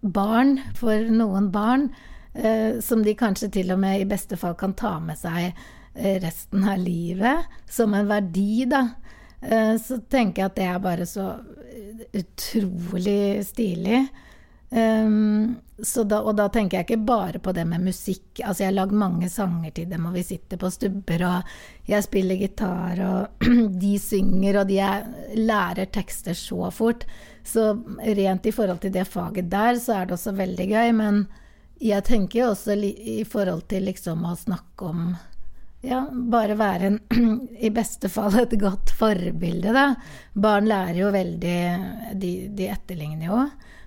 barn, 0.00 0.58
for 0.76 1.08
noen 1.12 1.50
barn, 1.52 1.90
eh, 2.34 2.80
som 2.84 3.04
de 3.04 3.16
kanskje 3.16 3.50
til 3.58 3.72
og 3.74 3.80
med 3.82 4.00
i 4.02 4.08
beste 4.08 4.38
fall 4.40 4.56
kan 4.58 4.76
ta 4.76 4.96
med 5.00 5.18
seg 5.20 5.50
eh, 5.50 6.16
resten 6.22 6.64
av 6.68 6.80
livet, 6.80 7.48
som 7.68 7.94
en 7.96 8.08
verdi, 8.08 8.64
da, 8.70 8.86
eh, 9.40 9.74
så 9.80 10.00
tenker 10.08 10.42
jeg 10.42 10.52
at 10.52 10.60
det 10.60 10.68
er 10.70 10.84
bare 10.84 11.08
så 11.08 11.30
utrolig 12.16 13.44
stilig. 13.48 14.06
Um, 14.70 15.56
da, 15.78 16.18
og 16.24 16.32
da 16.38 16.48
tenker 16.50 16.80
jeg 16.80 16.86
ikke 16.86 17.04
bare 17.06 17.40
på 17.42 17.52
det 17.54 17.66
med 17.68 17.84
musikk. 17.84 18.40
Altså, 18.40 18.64
jeg 18.64 18.70
har 18.70 18.78
lagd 18.78 18.96
mange 18.96 19.28
sanger 19.30 19.70
til 19.76 19.88
dem, 19.90 20.08
og 20.08 20.16
vi 20.16 20.24
sitter 20.26 20.58
på 20.60 20.70
stubber, 20.72 21.24
og 21.28 21.90
jeg 21.90 22.06
spiller 22.06 22.40
gitar, 22.40 23.02
og 23.04 23.46
de 23.84 23.92
synger, 24.00 24.62
og 24.62 24.70
de 24.70 24.80
er, 24.82 25.06
lærer 25.36 25.90
tekster 25.92 26.36
så 26.38 26.70
fort. 26.74 27.06
Så 27.46 27.74
rent 28.00 28.48
i 28.48 28.54
forhold 28.54 28.82
til 28.82 28.94
det 28.96 29.06
faget 29.06 29.50
der, 29.52 29.78
så 29.78 30.00
er 30.00 30.08
det 30.08 30.16
også 30.18 30.34
veldig 30.40 30.68
gøy. 30.72 30.90
Men 30.96 31.22
jeg 31.82 32.08
tenker 32.08 32.40
jo 32.40 32.50
også 32.54 32.78
i 32.82 33.22
forhold 33.28 33.68
til 33.70 33.86
liksom 33.90 34.24
å 34.26 34.34
snakke 34.40 34.90
om 34.90 35.08
ja, 35.86 36.00
bare 36.10 36.56
være 36.58 36.88
en, 36.88 36.98
i 37.68 37.70
beste 37.70 38.08
fall 38.10 38.34
et 38.40 38.56
godt 38.58 38.90
forbilde, 38.96 39.76
da. 39.76 39.92
Barn 40.32 40.66
lærer 40.66 41.04
jo 41.04 41.12
veldig 41.14 41.58
De, 42.18 42.30
de 42.56 42.68
etterligner 42.72 43.28
jo. 43.28 43.44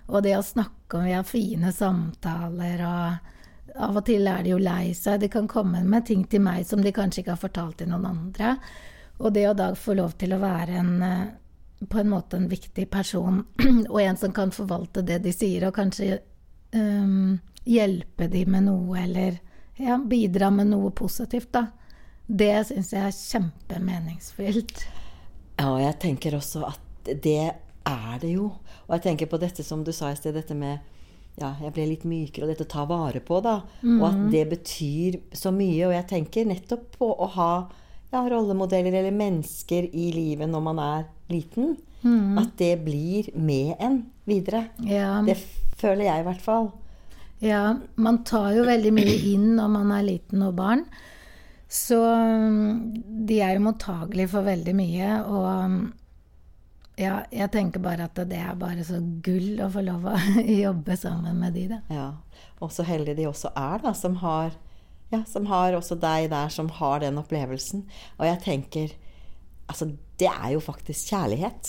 Og 0.10 0.24
det 0.26 0.36
å 0.38 0.45
snakke 0.45 0.98
om 0.98 1.06
Vi 1.06 1.13
har 1.13 1.28
fine 1.28 1.72
samtaler, 1.74 2.82
og 2.86 3.80
av 3.80 4.00
og 4.00 4.06
til 4.08 4.28
er 4.28 4.43
de 4.43 4.56
jo 4.56 4.62
lei 4.62 4.93
seg. 4.98 5.22
De 5.22 5.30
kan 5.32 5.48
komme 5.48 5.84
med 5.86 6.08
ting 6.10 6.24
til 6.28 6.41
meg 6.41 6.65
som 6.67 6.82
de 6.82 6.93
kanskje 6.95 7.22
ikke 7.22 7.36
har 7.36 7.43
fortalt 7.43 7.78
til 7.82 7.91
noen 7.91 8.08
andre. 8.10 8.56
Og 9.19 9.34
det 9.36 9.45
å 9.50 9.58
da 9.58 9.74
få 9.78 9.93
lov 10.00 10.15
til 10.17 10.34
å 10.34 10.41
være 10.41 10.80
en 10.80 10.95
eh, 11.06 11.28
på 11.88 12.00
en 12.00 12.10
måte 12.10 12.38
en 12.38 12.50
viktig 12.50 12.89
person, 12.91 13.43
og 13.93 14.02
en 14.02 14.17
som 14.17 14.34
kan 14.36 14.52
forvalte 14.52 15.04
det 15.06 15.22
de 15.24 15.32
sier, 15.32 15.63
og 15.67 15.78
kanskje 15.78 16.17
um, 16.76 17.38
hjelpe 17.63 18.28
de 18.28 18.43
med 18.52 18.65
noe, 18.67 18.98
eller 19.00 19.38
ja, 19.80 19.95
bidra 19.95 20.50
med 20.52 20.74
noe 20.74 20.91
positivt, 20.91 21.54
da. 21.56 21.69
Det 22.28 22.52
syns 22.67 22.91
jeg 22.93 23.06
er 23.08 23.15
kjempemeningsfylt. 23.15 24.84
Ja, 25.56 25.69
og 25.72 25.80
jeg 25.82 25.95
tenker 26.04 26.36
også 26.38 26.67
at 26.67 27.13
det 27.24 27.54
er 27.89 28.21
det 28.21 28.32
jo. 28.36 28.52
Og 28.88 28.95
jeg 28.95 29.06
tenker 29.08 29.30
på 29.32 29.39
dette 29.41 29.65
som 29.65 29.84
du 29.86 29.91
sa 29.95 30.12
i 30.12 30.17
sted, 30.19 30.38
dette 30.38 30.58
med 30.58 30.80
ja, 31.39 31.54
jeg 31.63 31.71
ble 31.75 31.86
litt 31.88 32.06
mykere, 32.10 32.45
og 32.45 32.52
dette 32.52 32.65
å 32.65 32.71
ta 32.73 32.84
vare 32.89 33.21
på, 33.23 33.38
da. 33.43 33.62
Mm. 33.82 33.99
Og 33.99 34.08
at 34.10 34.17
mm. 34.17 34.25
det 34.34 34.41
betyr 34.52 35.19
så 35.39 35.54
mye. 35.56 35.86
Og 35.88 35.95
jeg 35.95 36.08
tenker 36.10 36.49
nettopp 36.49 36.89
på 36.97 37.12
å 37.13 37.30
ha 37.38 37.54
ja, 38.12 38.23
rollemodeller 38.25 38.99
eller 38.99 39.15
mennesker 39.15 39.88
i 39.93 40.10
livet 40.15 40.49
når 40.52 40.65
man 40.65 40.82
er 40.84 41.08
liten. 41.32 41.78
Mm. 42.02 42.38
At 42.41 42.56
det 42.60 42.73
blir 42.84 43.32
med 43.36 43.75
en 43.80 44.02
videre. 44.28 44.67
Ja. 44.88 45.19
Det 45.25 45.38
føler 45.80 46.10
jeg 46.10 46.23
i 46.23 46.28
hvert 46.28 46.43
fall. 46.43 46.71
Ja, 47.43 47.78
man 47.95 48.23
tar 48.28 48.52
jo 48.58 48.65
veldig 48.67 48.91
mye 48.91 49.15
inn 49.32 49.54
når 49.56 49.71
man 49.71 49.93
er 49.95 50.08
liten 50.08 50.43
og 50.43 50.58
barn. 50.60 50.84
Så 51.69 51.99
mm, 52.02 53.25
de 53.30 53.39
er 53.45 53.56
jo 53.56 53.63
mottagelige 53.63 54.32
for 54.34 54.47
veldig 54.47 54.75
mye. 54.75 55.12
Og 55.23 55.49
mm, 55.71 55.80
ja, 56.99 57.19
jeg 57.31 57.51
tenker 57.53 57.81
bare 57.83 58.09
at 58.09 58.17
det 58.27 58.39
er 58.39 58.55
bare 58.59 58.83
så 58.83 58.99
gull 59.23 59.62
å 59.63 59.69
få 59.71 59.83
lov 59.85 60.07
å 60.12 60.15
jobbe 60.65 60.97
sammen 60.99 61.39
med 61.39 61.55
de, 61.55 61.67
da. 61.71 61.81
Ja. 61.93 62.09
Og 62.59 62.73
så 62.75 62.83
heldige 62.88 63.21
de 63.21 63.29
også 63.29 63.53
er, 63.55 63.79
da, 63.83 63.93
som 63.95 64.17
har, 64.23 64.55
ja, 65.13 65.23
som 65.29 65.47
har 65.49 65.77
også 65.77 65.95
deg 65.99 66.29
der 66.33 66.51
som 66.53 66.71
har 66.79 66.99
den 67.05 67.21
opplevelsen. 67.21 67.85
Og 68.19 68.27
jeg 68.29 68.43
tenker 68.45 68.97
Altså, 69.69 69.85
det 70.17 70.25
er 70.25 70.55
jo 70.55 70.59
faktisk 70.65 71.12
kjærlighet. 71.12 71.67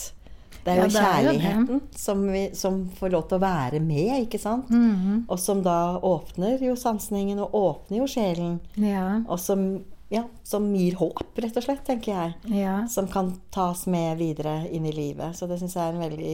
Det 0.65 0.71
er 0.71 0.79
jo 0.79 0.81
ja, 0.81 0.87
det 0.87 1.01
kjærligheten 1.03 1.67
er 1.67 1.75
jo 1.75 1.99
som, 2.01 2.23
vi, 2.33 2.41
som, 2.57 2.79
får 2.97 3.11
lov 3.13 3.27
til 3.29 3.37
å 3.37 3.43
være 3.43 3.79
med, 3.81 4.23
ikke 4.23 4.39
sant? 4.41 4.69
Mm 4.69 4.95
-hmm. 4.95 5.19
Og 5.27 5.39
som 5.39 5.61
da 5.63 5.99
åpner 6.01 6.63
jo 6.65 6.75
sansningen, 6.75 7.39
og 7.39 7.53
åpner 7.53 7.97
jo 7.97 8.07
sjelen. 8.07 8.59
Ja. 8.75 9.21
Og 9.27 9.39
som 9.39 9.83
ja, 10.11 10.25
som 10.43 10.65
gir 10.75 10.97
håp, 10.99 11.37
rett 11.39 11.55
og 11.55 11.63
slett, 11.63 11.85
tenker 11.87 12.11
jeg. 12.11 12.57
Ja. 12.59 12.81
Som 12.91 13.07
kan 13.07 13.29
tas 13.55 13.85
med 13.87 14.17
videre 14.19 14.65
inn 14.67 14.83
i 14.85 14.91
livet. 14.91 15.37
Så 15.39 15.47
det 15.47 15.61
syns 15.61 15.77
jeg 15.77 15.87
er 15.87 15.95
en 15.95 16.03
veldig 16.03 16.33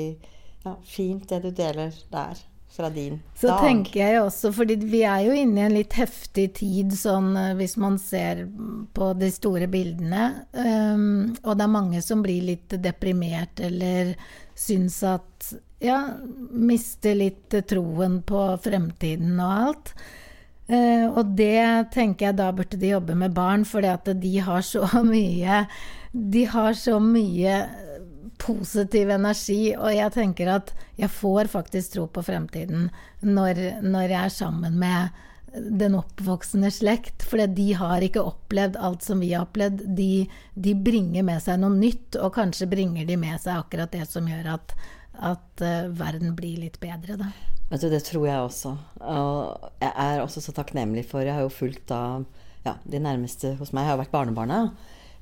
ja, 0.66 0.74
fint, 0.82 1.28
det 1.30 1.44
du 1.44 1.52
deler 1.54 1.94
der. 2.10 2.42
Fra 2.74 2.90
din 2.94 3.22
så 3.34 3.48
dag. 3.48 3.62
tenker 3.64 4.02
jeg 4.02 4.18
også, 4.22 4.52
fordi 4.54 4.76
vi 4.82 5.00
er 5.08 5.22
jo 5.24 5.32
inne 5.34 5.62
i 5.62 5.66
en 5.66 5.76
litt 5.78 5.96
heftig 5.98 6.50
tid, 6.60 6.92
sånn 6.94 7.32
eh, 7.40 7.54
hvis 7.58 7.78
man 7.82 7.96
ser 8.02 8.44
på 8.94 9.08
de 9.18 9.30
store 9.34 9.70
bildene. 9.72 10.26
Um, 10.52 11.32
og 11.46 11.56
det 11.56 11.66
er 11.66 11.74
mange 11.74 12.04
som 12.06 12.22
blir 12.26 12.44
litt 12.50 12.76
deprimert 12.84 13.64
eller 13.64 14.12
syns 14.58 15.00
at 15.08 15.54
ja, 15.80 16.02
mister 16.52 17.18
litt 17.18 17.56
troen 17.70 18.20
på 18.28 18.46
fremtiden 18.62 19.40
og 19.40 19.56
alt. 19.70 19.98
Eh, 20.68 21.06
og 21.08 21.36
det 21.40 21.92
tenker 21.96 22.28
jeg 22.30 22.40
da 22.40 22.50
burde 22.52 22.80
de 22.80 22.92
jobbe 22.92 23.16
med 23.16 23.36
barn, 23.36 23.64
for 23.66 23.84
de 23.84 24.34
har 24.44 24.66
så 24.68 24.84
mye 25.14 25.62
De 26.12 26.44
har 26.52 26.74
så 26.76 26.98
mye 27.00 27.62
positiv 28.38 29.10
energi, 29.10 29.76
og 29.76 29.94
jeg 29.96 30.14
tenker 30.14 30.52
at 30.52 30.74
jeg 31.00 31.10
får 31.10 31.50
faktisk 31.52 31.96
tro 31.96 32.06
på 32.12 32.22
fremtiden 32.26 32.90
når, 33.26 33.82
når 33.82 34.12
jeg 34.12 34.20
er 34.20 34.34
sammen 34.34 34.78
med 34.80 35.24
den 35.58 35.96
oppvoksende 35.98 36.70
slekt, 36.74 37.24
for 37.26 37.42
de 37.42 37.68
har 37.80 38.04
ikke 38.06 38.22
opplevd 38.22 38.78
alt 38.78 39.06
som 39.06 39.24
vi 39.24 39.32
har 39.34 39.48
opplevd. 39.48 39.86
De, 39.98 40.28
de, 40.54 40.76
bringer 40.76 41.26
med 41.26 41.42
seg 41.44 41.62
noe 41.62 41.74
nytt, 41.74 42.20
og 42.20 42.36
kanskje 42.36 42.70
bringer 42.70 43.08
de 43.10 43.18
med 43.20 43.40
seg 43.42 43.64
akkurat 43.64 43.94
det 43.96 44.06
som 44.10 44.28
gjør 44.30 44.52
at, 44.58 44.76
at 45.34 45.64
uh, 45.64 45.88
verden 45.98 46.36
blir 46.38 46.62
litt 46.62 46.78
bedre, 46.84 47.18
da. 47.24 47.32
Vet 47.68 47.84
du, 47.84 47.90
det 47.92 48.04
tror 48.08 48.28
jeg 48.28 48.44
også. 48.44 48.76
Og 49.04 49.72
jeg 49.84 49.92
er 49.92 50.22
også 50.24 50.44
så 50.44 50.54
takknemlig 50.56 51.04
for 51.10 51.26
Jeg 51.26 51.36
har 51.36 51.44
jo 51.44 51.52
fulgt 51.52 51.90
da 51.92 52.22
ja, 52.64 52.78
De 52.88 53.00
nærmeste 53.00 53.56
hos 53.60 53.74
meg 53.76 53.90
har 53.90 54.00
vært 54.00 54.14
barnebarna. 54.14 54.70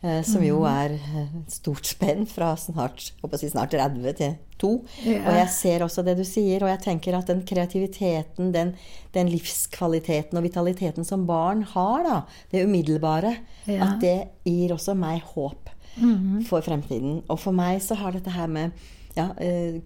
Eh, 0.06 0.22
som 0.28 0.44
jo 0.44 0.60
mm. 0.62 0.68
er 0.70 0.96
et 1.24 1.54
stort 1.56 1.88
spenn 1.88 2.26
fra 2.30 2.52
snart, 2.60 3.08
si 3.40 3.50
snart 3.50 3.74
30 3.74 4.18
til 4.20 4.36
2. 4.62 4.72
Ja. 5.06 5.22
Og 5.24 5.38
jeg 5.40 5.52
ser 5.56 5.86
også 5.86 6.04
det 6.06 6.18
du 6.20 6.26
sier, 6.28 6.62
og 6.62 6.70
jeg 6.70 6.82
tenker 6.84 7.18
at 7.18 7.30
den 7.32 7.42
kreativiteten, 7.48 8.52
den, 8.54 8.74
den 9.16 9.32
livskvaliteten 9.32 10.38
og 10.38 10.46
vitaliteten 10.46 11.08
som 11.08 11.26
barn 11.30 11.64
har, 11.74 12.04
da, 12.06 12.20
det 12.52 12.66
umiddelbare, 12.68 13.34
ja. 13.66 13.88
at 13.88 14.04
det 14.04 14.18
gir 14.46 14.76
også 14.76 14.98
meg 15.00 15.24
håp 15.34 15.72
mm. 15.98 16.44
for 16.50 16.66
fremtiden. 16.66 17.24
Og 17.26 17.42
for 17.42 17.56
meg 17.56 17.82
så 17.84 17.98
har 17.98 18.14
dette 18.14 18.36
her 18.36 18.52
med 18.52 18.76
ja, 19.16 19.30
eh, 19.40 19.82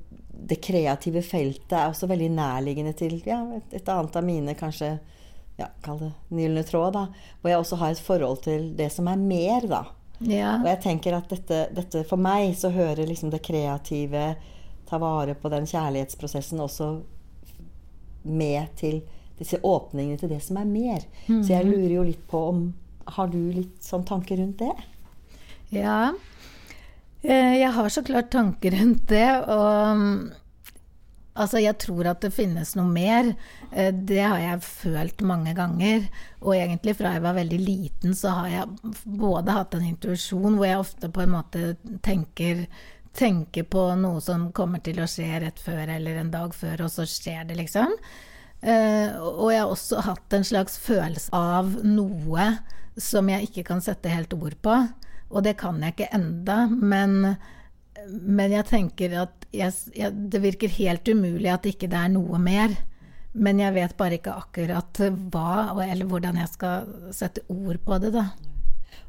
det 0.49 0.57
kreative 0.63 1.21
feltet 1.25 1.75
er 1.75 1.89
også 1.89 2.07
veldig 2.09 2.29
nærliggende 2.33 2.93
til 2.97 3.19
ja, 3.27 3.41
et, 3.57 3.73
et 3.81 3.89
annet 3.91 4.15
av 4.15 4.25
mine 4.25 4.55
kanskje 4.57 4.97
ja, 5.59 5.67
Kall 5.83 5.97
det 5.99 6.11
gylne 6.31 6.63
tråd, 6.63 6.93
da. 6.95 7.01
Hvor 7.41 7.51
jeg 7.51 7.59
også 7.59 7.79
har 7.81 7.91
et 7.91 7.99
forhold 7.99 8.43
til 8.45 8.69
det 8.79 8.87
som 8.93 9.09
er 9.11 9.19
mer, 9.19 9.65
da. 9.67 9.81
Ja. 10.23 10.53
Og 10.61 10.67
jeg 10.69 10.79
tenker 10.83 11.15
at 11.17 11.31
dette, 11.31 11.65
dette, 11.75 12.03
For 12.07 12.19
meg 12.19 12.53
så 12.59 12.71
hører 12.71 13.07
liksom 13.07 13.31
det 13.33 13.41
kreative, 13.43 14.23
ta 14.87 14.99
vare 14.99 15.35
på 15.35 15.51
den 15.51 15.67
kjærlighetsprosessen, 15.69 16.59
også 16.63 16.89
med 18.23 18.71
til 18.79 19.01
disse 19.39 19.59
åpningene 19.63 20.19
til 20.19 20.31
det 20.31 20.41
som 20.43 20.59
er 20.59 20.67
mer. 20.67 21.03
Mm. 21.27 21.43
Så 21.43 21.53
jeg 21.53 21.67
mhm. 21.67 21.73
lurer 21.73 21.93
jo 21.97 22.07
litt 22.07 22.25
på 22.31 22.45
om 22.53 22.63
Har 23.09 23.27
du 23.31 23.39
litt 23.51 23.83
sånn 23.83 24.03
tanker 24.05 24.37
rundt 24.37 24.59
det? 24.61 24.73
Ja. 25.73 26.13
Eh, 27.21 27.55
jeg 27.59 27.71
har 27.75 27.89
så 27.89 28.03
klart 28.03 28.31
tanker 28.31 28.77
rundt 28.79 29.07
det. 29.11 29.29
Og 29.47 30.29
Altså, 31.39 31.61
jeg 31.63 31.77
tror 31.79 32.07
at 32.09 32.23
det 32.23 32.33
finnes 32.35 32.73
noe 32.75 32.89
mer. 32.91 33.31
Eh, 33.71 33.93
det 33.93 34.19
har 34.19 34.39
jeg 34.41 34.63
følt 34.65 35.21
mange 35.23 35.53
ganger. 35.55 36.07
Og 36.41 36.55
egentlig 36.57 36.97
fra 36.99 37.13
jeg 37.15 37.23
var 37.23 37.37
veldig 37.37 37.59
liten, 37.63 38.15
så 38.17 38.33
har 38.41 38.49
jeg 38.51 38.95
både 39.05 39.55
hatt 39.55 39.77
en 39.77 39.85
intuisjon 39.87 40.57
hvor 40.57 40.67
jeg 40.67 40.81
ofte 40.81 41.11
på 41.15 41.23
en 41.23 41.35
måte 41.37 41.75
tenker, 42.03 42.65
tenker 43.15 43.67
på 43.71 43.85
noe 44.01 44.19
som 44.23 44.49
kommer 44.55 44.83
til 44.83 44.99
å 44.99 45.07
skje 45.07 45.29
rett 45.45 45.63
før 45.63 45.93
eller 45.95 46.19
en 46.19 46.33
dag 46.33 46.51
før, 46.55 46.83
og 46.87 46.91
så 46.91 47.07
skjer 47.07 47.47
det, 47.47 47.55
liksom. 47.61 47.95
Eh, 48.59 49.15
og 49.15 49.53
jeg 49.53 49.63
har 49.63 49.71
også 49.71 50.03
hatt 50.09 50.35
en 50.35 50.43
slags 50.43 50.75
følelse 50.83 51.31
av 51.31 51.77
noe 51.87 52.49
som 52.99 53.31
jeg 53.31 53.47
ikke 53.47 53.69
kan 53.71 53.79
sette 53.85 54.11
helt 54.11 54.35
ord 54.35 54.59
på. 54.59 54.75
Og 55.29 55.45
det 55.45 55.55
kan 55.59 55.81
jeg 55.83 55.95
ikke 55.95 56.11
enda, 56.17 56.65
men 56.67 57.35
men 58.09 58.53
jeg 58.53 58.65
tenker 58.69 59.15
at 59.25 59.47
jeg, 59.53 59.73
jeg, 59.97 60.13
det 60.31 60.41
virker 60.43 60.71
helt 60.77 61.09
umulig 61.09 61.49
at 61.51 61.65
ikke 61.69 61.89
det 61.91 61.99
er 61.99 62.13
noe 62.13 62.39
mer. 62.41 62.75
Men 63.37 63.61
jeg 63.61 63.75
vet 63.75 63.95
bare 63.97 64.17
ikke 64.17 64.35
akkurat 64.39 65.01
hva, 65.33 65.49
eller 65.85 66.07
hvordan 66.09 66.39
jeg 66.41 66.51
skal 66.53 66.87
sette 67.15 67.43
ord 67.51 67.77
på 67.85 67.99
det, 68.01 68.13
da. 68.15 68.29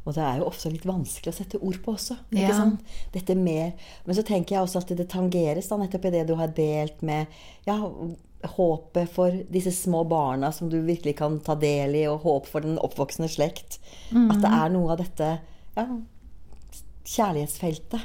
Og 0.09 0.16
det 0.16 0.24
er 0.24 0.40
jo 0.40 0.48
ofte 0.48 0.72
litt 0.72 0.87
vanskelig 0.88 1.33
å 1.33 1.37
sette 1.37 1.61
ord 1.61 1.78
på 1.85 1.94
også. 1.94 2.16
ikke 2.33 2.48
ja. 2.48 2.56
sant? 2.56 2.96
Dette 3.12 3.37
mer. 3.37 3.74
Men 4.06 4.16
så 4.16 4.24
tenker 4.26 4.56
jeg 4.56 4.64
også 4.64 4.83
at 4.83 4.92
det 4.96 5.09
tangeres 5.12 5.68
da 5.68 5.78
nettopp 5.80 6.09
i 6.09 6.14
det 6.14 6.24
du 6.28 6.35
har 6.40 6.52
delt 6.56 7.02
med 7.04 7.28
ja, 7.68 7.76
håpet 8.56 9.12
for 9.12 9.37
disse 9.52 9.72
små 9.76 10.02
barna 10.09 10.52
som 10.56 10.70
du 10.72 10.78
virkelig 10.87 11.18
kan 11.20 11.37
ta 11.44 11.56
del 11.61 11.98
i, 12.00 12.06
og 12.09 12.24
håp 12.24 12.48
for 12.48 12.64
den 12.64 12.80
oppvoksende 12.80 13.28
slekt. 13.33 13.80
Mm. 14.12 14.30
At 14.33 14.44
det 14.44 14.52
er 14.61 14.72
noe 14.76 14.96
av 14.96 15.02
dette 15.02 15.35
ja, 15.76 15.87
kjærlighetsfeltet 17.04 18.00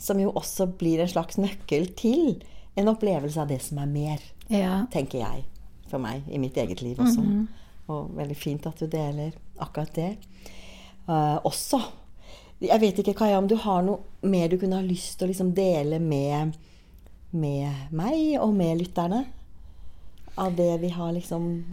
som 0.00 0.20
jo 0.20 0.32
også 0.32 0.66
blir 0.80 1.02
en 1.02 1.10
slags 1.10 1.38
nøkkel 1.40 1.90
til 1.98 2.40
en 2.80 2.88
opplevelse 2.88 3.40
av 3.42 3.50
det 3.50 3.60
som 3.62 3.80
er 3.82 3.90
mer, 3.90 4.22
ja. 4.48 4.84
tenker 4.92 5.20
jeg. 5.20 5.44
For 5.90 6.00
meg, 6.00 6.24
i 6.30 6.38
mitt 6.40 6.56
eget 6.56 6.82
liv 6.82 7.00
også. 7.00 7.20
Mm 7.20 7.30
-hmm. 7.30 7.46
Og 7.92 8.16
veldig 8.16 8.36
fint 8.36 8.66
at 8.66 8.80
du 8.80 8.86
deler 8.86 9.32
akkurat 9.58 9.94
det. 9.94 10.16
Uh, 11.08 11.36
også 11.44 11.80
Jeg 12.60 12.80
vet 12.80 12.98
ikke, 12.98 13.14
Kaja, 13.14 13.38
om 13.38 13.48
du 13.48 13.56
har 13.56 13.82
noe 13.82 13.98
mer 14.22 14.48
du 14.48 14.58
kunne 14.58 14.76
ha 14.76 14.82
lyst 14.82 15.18
til 15.18 15.24
å 15.24 15.28
liksom 15.28 15.54
dele 15.54 15.98
med, 15.98 16.52
med 17.30 17.72
meg 17.90 18.40
og 18.40 18.54
med 18.54 18.78
lytterne? 18.78 19.24
Av 20.36 20.56
det 20.56 20.80
vi 20.80 20.88
har 20.88 21.12
liksom 21.12 21.64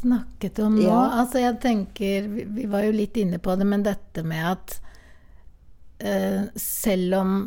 Snakket 0.00 0.58
om 0.64 0.76
nå? 0.76 0.88
Ja. 0.88 1.02
Altså, 1.20 1.40
jeg 1.40 1.58
tenker 1.62 2.26
Vi 2.28 2.66
var 2.70 2.84
jo 2.86 2.96
litt 2.96 3.16
inne 3.20 3.40
på 3.42 3.54
det, 3.56 3.66
men 3.68 3.84
dette 3.86 4.24
med 4.26 4.48
at 4.50 4.74
uh, 6.04 6.42
selv 6.60 7.20
om 7.20 7.38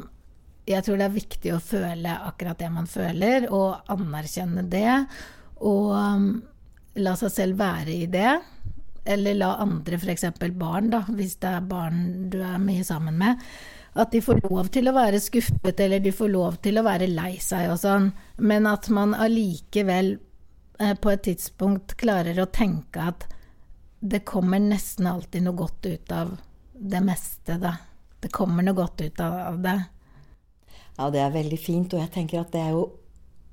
jeg 0.69 0.85
tror 0.85 0.99
det 0.99 1.07
er 1.07 1.15
viktig 1.15 1.51
å 1.55 1.63
føle 1.63 2.13
akkurat 2.29 2.59
det 2.62 2.69
man 2.69 2.85
føler, 2.89 3.47
og 3.49 3.89
anerkjenne 3.89 4.67
det. 4.69 4.99
Og 5.65 5.95
um, 5.97 6.27
la 7.01 7.15
seg 7.17 7.33
selv 7.33 7.57
være 7.57 7.95
i 7.95 8.05
det. 8.12 8.35
Eller 9.09 9.39
la 9.39 9.55
andre, 9.63 9.97
f.eks. 9.97 10.27
barn, 10.59 10.91
da, 10.93 11.01
hvis 11.09 11.39
det 11.41 11.55
er 11.55 11.65
barn 11.65 12.29
du 12.29 12.38
er 12.45 12.62
mye 12.62 12.85
sammen 12.85 13.17
med, 13.17 13.41
at 13.97 14.13
de 14.13 14.21
får 14.21 14.43
lov 14.45 14.69
til 14.69 14.91
å 14.91 14.93
være 14.93 15.21
skuffet, 15.23 15.79
eller 15.81 16.03
de 16.03 16.13
får 16.13 16.29
lov 16.35 16.59
til 16.62 16.77
å 16.77 16.85
være 16.85 17.09
lei 17.09 17.39
seg 17.41 17.71
og 17.73 17.79
sånn, 17.81 18.12
men 18.38 18.69
at 18.69 18.91
man 18.93 19.15
allikevel 19.17 20.19
på 20.79 21.11
et 21.11 21.25
tidspunkt 21.27 21.97
klarer 21.99 22.39
å 22.39 22.47
tenke 22.47 23.03
at 23.11 23.27
det 23.99 24.21
kommer 24.27 24.61
nesten 24.63 25.07
alltid 25.11 25.43
noe 25.43 25.59
godt 25.59 25.85
ut 25.85 26.11
av 26.15 26.37
det 26.73 27.01
meste, 27.03 27.57
da 27.59 27.75
det 28.19 28.31
kommer 28.35 28.65
noe 28.65 28.75
godt 28.75 29.01
ut 29.01 29.19
av 29.23 29.59
det. 29.63 29.77
Ja, 30.97 31.09
det 31.11 31.21
er 31.23 31.35
veldig 31.35 31.59
fint. 31.59 31.93
Og 31.93 32.01
jeg 32.03 32.11
tenker 32.15 32.41
at 32.41 32.51
det 32.55 32.63
er 32.63 32.73
jo 32.75 32.87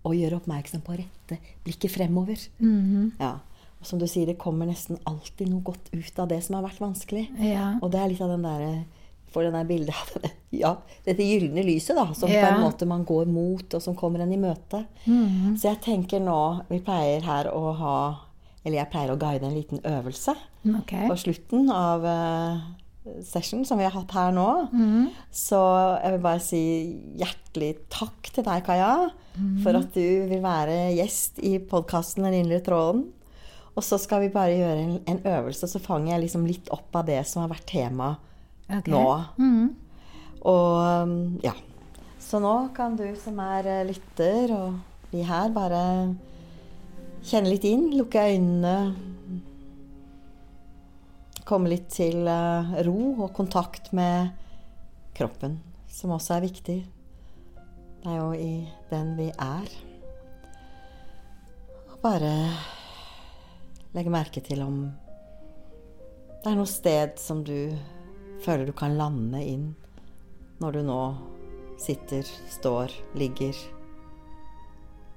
å 0.07 0.15
gjøre 0.15 0.41
oppmerksom 0.41 0.83
på 0.87 0.95
å 0.95 0.99
rette 1.01 1.39
blikket 1.65 1.93
fremover. 1.93 2.39
Mm 2.59 2.83
-hmm. 2.83 3.11
ja. 3.19 3.39
Og 3.81 3.87
som 3.87 3.99
du 3.99 4.07
sier, 4.07 4.27
det 4.27 4.39
kommer 4.39 4.67
nesten 4.67 4.99
alltid 5.05 5.49
noe 5.49 5.63
godt 5.63 5.89
ut 5.93 6.19
av 6.19 6.29
det 6.29 6.43
som 6.45 6.55
har 6.55 6.63
vært 6.63 6.81
vanskelig. 6.81 7.31
Ja. 7.39 7.79
Og 7.83 7.93
det 7.93 8.01
er 8.01 8.09
litt 8.09 8.21
av 8.21 8.29
den 8.29 8.43
derre 8.43 8.85
For 9.37 9.45
denne 9.45 9.67
bildet 9.69 9.93
av 9.93 10.31
ja, 10.63 10.71
dette 11.05 11.25
gylne 11.27 11.61
lyset, 11.67 11.93
da, 11.99 12.07
som 12.17 12.31
ja. 12.33 12.47
på 12.47 12.55
en 12.55 12.63
måte 12.65 12.89
man 12.89 13.05
går 13.05 13.29
mot, 13.29 13.67
og 13.69 13.83
som 13.85 13.97
kommer 13.99 14.23
en 14.25 14.33
i 14.33 14.41
møte. 14.41 14.87
Mm. 15.05 15.59
Så 15.61 15.69
jeg 15.69 15.83
tenker 15.85 16.23
nå 16.25 16.39
Vi 16.71 16.81
pleier 16.85 17.21
her 17.27 17.51
å 17.53 17.75
ha 17.77 17.99
Eller 18.63 18.81
jeg 18.81 18.91
pleier 18.95 19.13
å 19.13 19.19
guide 19.21 19.45
en 19.45 19.55
liten 19.59 19.83
øvelse 19.85 20.33
okay. 20.81 21.05
på 21.11 21.19
slutten 21.21 21.69
av 21.71 22.07
uh, 22.09 22.65
session 23.23 23.61
som 23.69 23.79
vi 23.79 23.85
har 23.87 23.95
hatt 23.95 24.15
her 24.17 24.33
nå. 24.35 24.49
Mm. 24.73 25.13
Så 25.31 25.61
jeg 26.01 26.17
vil 26.17 26.25
bare 26.25 26.43
si 26.43 26.63
hjertelig 27.21 27.71
takk 27.93 28.33
til 28.33 28.47
deg, 28.47 28.65
Kaja, 28.67 29.11
mm. 29.37 29.53
for 29.63 29.79
at 29.79 29.93
du 29.95 30.33
vil 30.33 30.43
være 30.43 30.97
gjest 30.97 31.39
i 31.45 31.59
podkasten 31.61 32.27
Den 32.27 32.41
indre 32.41 32.63
tråden. 32.65 33.07
Og 33.77 33.85
så 33.85 34.01
skal 34.01 34.25
vi 34.25 34.33
bare 34.33 34.57
gjøre 34.57 34.83
en, 34.83 34.97
en, 35.05 35.21
øvelse, 35.37 35.69
så 35.69 35.83
fanger 35.83 36.15
jeg 36.15 36.25
liksom 36.25 36.49
litt 36.49 36.73
opp 36.73 36.97
av 36.97 37.07
det 37.11 37.21
som 37.29 37.45
har 37.45 37.53
vært 37.53 37.69
tema 37.69 38.15
okay. 38.69 38.93
nå. 38.93 39.05
Mm. 39.39 39.75
Og 40.47 41.03
um, 41.03 41.17
ja. 41.45 41.55
Så 42.23 42.41
nå 42.43 42.55
kan 42.75 42.97
du 42.99 43.07
som 43.21 43.39
er 43.43 43.69
eh, 43.71 43.85
lytter, 43.87 44.51
og 44.57 45.13
vi 45.13 45.23
her, 45.27 45.53
bare 45.55 45.83
kjenne 47.27 47.53
litt 47.53 47.67
inn, 47.67 47.93
lukke 47.95 48.25
øynene 48.33 48.79
komme 51.47 51.71
litt 51.71 51.89
til 51.95 52.27
eh, 52.27 52.77
ro 52.87 52.99
og 53.23 53.31
kontakt 53.37 53.93
med 53.95 54.33
kroppen, 55.17 55.61
som 55.89 56.15
også 56.17 56.37
er 56.37 56.47
viktig. 56.49 56.79
Det 58.03 58.13
er 58.13 58.19
jo 58.19 58.33
i 58.35 58.67
den 58.91 59.15
vi 59.19 59.29
er. 59.31 59.71
Og 61.87 61.99
bare 62.03 62.33
legge 63.95 64.13
merke 64.13 64.43
til 64.45 64.63
om 64.67 64.81
det 66.43 66.53
er 66.53 66.59
noe 66.59 66.71
sted 66.71 67.17
som 67.19 67.41
du 67.47 67.73
føler 68.47 68.69
du 68.69 68.75
kan 68.77 68.97
lande 68.99 69.43
inn 69.43 69.71
når 70.63 70.79
du 70.79 70.85
nå 70.87 71.01
sitter, 71.83 72.25
står, 72.49 72.95
ligger. 73.19 73.59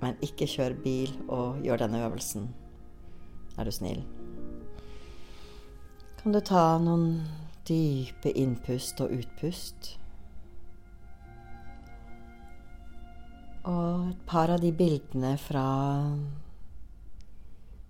Men 0.02 0.20
ikke 0.26 0.50
kjør 0.50 0.76
bil 0.84 1.14
og 1.28 1.62
gjør 1.64 1.86
denne 1.86 2.04
øvelsen. 2.08 2.50
Er 3.60 3.68
du 3.68 3.72
snill? 3.76 4.04
kan 6.20 6.34
du 6.36 6.40
ta 6.44 6.76
noen 6.84 7.22
dype 7.68 8.32
innpust 8.36 9.00
og 9.00 9.14
utpust. 9.16 9.94
Og 13.70 14.10
et 14.10 14.26
par 14.28 14.52
av 14.52 14.60
de 14.60 14.74
bildene 14.76 15.38
fra 15.40 15.64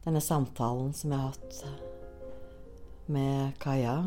denne 0.06 0.22
samtalen 0.22 0.94
som 0.94 1.16
jeg 1.16 1.24
har 1.24 1.34
hatt 1.34 3.10
med 3.10 3.58
Kaja, 3.64 3.98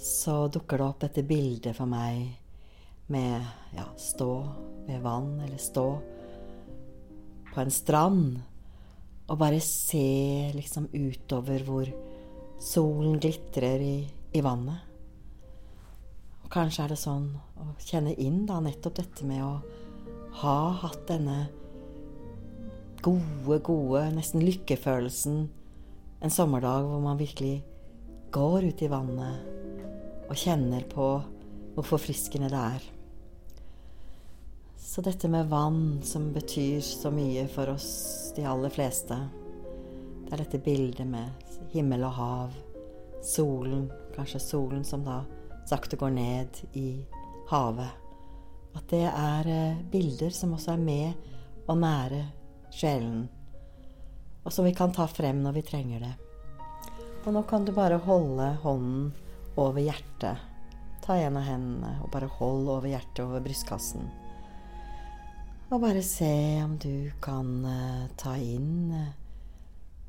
så 0.00 0.48
dukker 0.52 0.80
det 0.80 0.86
opp 0.86 1.04
dette 1.04 1.24
bildet 1.26 1.76
for 1.76 1.88
meg 1.90 2.32
med 3.12 3.44
ja, 3.76 3.84
stå 3.96 4.30
ved 4.86 5.00
vann, 5.04 5.38
eller 5.44 5.60
stå 5.60 5.86
på 7.54 7.62
en 7.62 7.72
strand 7.72 8.40
og 9.24 9.38
bare 9.40 9.60
se 9.64 10.50
liksom 10.54 10.88
utover 10.92 11.64
hvor 11.64 11.88
solen 12.60 13.18
glitrer 13.20 13.80
i, 13.80 13.96
i 14.36 14.42
vannet. 14.44 14.80
Og 16.44 16.50
kanskje 16.52 16.84
er 16.84 16.92
det 16.92 17.00
sånn 17.00 17.30
å 17.60 17.70
kjenne 17.80 18.12
inn 18.20 18.44
da 18.48 18.60
nettopp 18.62 18.98
dette 19.00 19.28
med 19.28 19.44
å 19.44 19.54
ha 20.42 20.58
hatt 20.82 21.06
denne 21.08 21.46
gode, 23.04 23.60
gode, 23.64 24.06
nesten 24.16 24.44
lykkefølelsen 24.44 25.44
en 26.24 26.32
sommerdag 26.32 26.88
hvor 26.88 27.02
man 27.04 27.20
virkelig 27.20 27.58
går 28.34 28.70
ut 28.70 28.82
i 28.82 28.90
vannet 28.92 29.63
og 30.28 30.36
kjenner 30.38 30.84
på 30.90 31.08
hvor 31.74 31.86
forfriskende 31.86 32.50
det 32.52 32.60
er. 32.60 32.84
Så 34.78 35.02
dette 35.02 35.28
med 35.28 35.48
vann 35.50 36.02
som 36.06 36.28
betyr 36.32 36.80
så 36.80 37.10
mye 37.10 37.46
for 37.50 37.72
oss, 37.72 38.32
de 38.36 38.44
aller 38.46 38.70
fleste 38.70 39.16
Det 40.24 40.32
er 40.32 40.42
dette 40.44 40.60
bildet 40.62 41.06
med 41.06 41.72
himmel 41.72 42.04
og 42.06 42.14
hav, 42.16 42.54
solen, 43.24 43.88
kanskje 44.14 44.40
solen 44.40 44.84
som 44.86 45.02
da 45.04 45.22
sakte 45.68 45.98
går 46.00 46.14
ned 46.14 46.60
i 46.78 46.88
havet. 47.50 47.90
At 48.74 48.88
det 48.90 49.04
er 49.08 49.50
eh, 49.50 49.82
bilder 49.90 50.30
som 50.34 50.54
også 50.56 50.74
er 50.74 50.82
med 50.82 51.68
og 51.68 51.78
nære 51.80 52.22
sjelen, 52.74 53.26
og 54.44 54.52
som 54.52 54.66
vi 54.66 54.74
kan 54.76 54.92
ta 54.92 55.06
frem 55.08 55.42
når 55.42 55.58
vi 55.58 55.66
trenger 55.66 56.06
det. 56.06 56.14
Og 57.24 57.32
nå 57.32 57.44
kan 57.48 57.64
du 57.64 57.72
bare 57.72 58.00
holde 58.04 58.50
hånden 58.62 59.12
over 59.60 59.80
hjertet. 59.82 60.40
Ta 61.04 61.18
en 61.20 61.36
av 61.36 61.46
hendene 61.46 61.98
og 62.02 62.10
bare 62.14 62.30
hold 62.38 62.68
over 62.68 62.88
hjertet, 62.88 63.24
over 63.26 63.44
brystkassen. 63.44 64.08
Og 65.72 65.80
bare 65.82 66.02
se 66.06 66.32
om 66.62 66.76
du 66.80 67.10
kan 67.24 67.50
uh, 67.66 68.06
ta 68.20 68.36
inn 68.38 68.92
uh, 68.94 69.12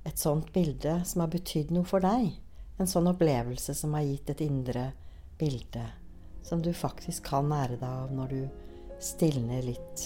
et 0.05 0.19
sånt 0.21 0.51
bilde 0.53 0.99
som 1.07 1.23
har 1.23 1.31
betydd 1.33 1.73
noe 1.75 1.87
for 1.87 2.03
deg. 2.03 2.33
En 2.79 2.89
sånn 2.89 3.07
opplevelse 3.09 3.73
som 3.77 3.95
har 3.95 4.05
gitt 4.05 4.29
et 4.33 4.43
indre 4.45 4.89
bilde 5.39 5.85
som 6.45 6.61
du 6.61 6.73
faktisk 6.73 7.25
kan 7.31 7.47
nære 7.49 7.79
deg 7.79 7.89
av 7.89 8.11
når 8.13 8.33
du 8.35 8.41
stilner 9.01 9.65
litt 9.65 10.03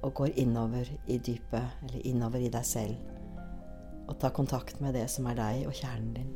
og 0.00 0.14
går 0.16 0.38
innover 0.40 0.88
i 1.12 1.18
dypet, 1.20 1.82
eller 1.84 2.06
innover 2.08 2.40
i 2.40 2.52
deg 2.52 2.64
selv, 2.64 2.94
og 4.08 4.14
tar 4.22 4.32
kontakt 4.32 4.80
med 4.80 4.94
det 4.96 5.04
som 5.12 5.26
er 5.28 5.36
deg 5.36 5.66
og 5.68 5.74
kjernen 5.76 6.14
din. 6.16 6.30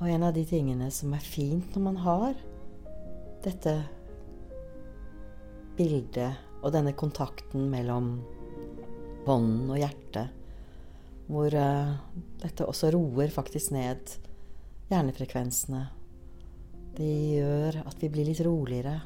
Og 0.00 0.08
en 0.08 0.22
av 0.24 0.32
de 0.32 0.46
tingene 0.48 0.88
som 0.94 1.12
er 1.12 1.24
fint 1.24 1.74
når 1.76 1.82
man 1.84 1.98
har 2.00 2.36
dette 3.44 3.74
bildet 5.76 6.60
og 6.60 6.72
denne 6.72 6.92
kontakten 6.96 7.68
mellom 7.72 8.14
hånden 9.26 9.68
og 9.68 9.80
hjertet, 9.80 10.32
hvor 11.30 11.52
uh, 11.52 11.92
dette 12.40 12.66
også 12.66 12.90
roer 12.96 13.32
faktisk 13.32 13.72
ned 13.76 14.16
hjernefrekvensene. 14.90 15.84
Det 16.96 17.12
gjør 17.36 17.82
at 17.84 18.00
vi 18.00 18.10
blir 18.12 18.28
litt 18.28 18.42
roligere, 18.44 18.96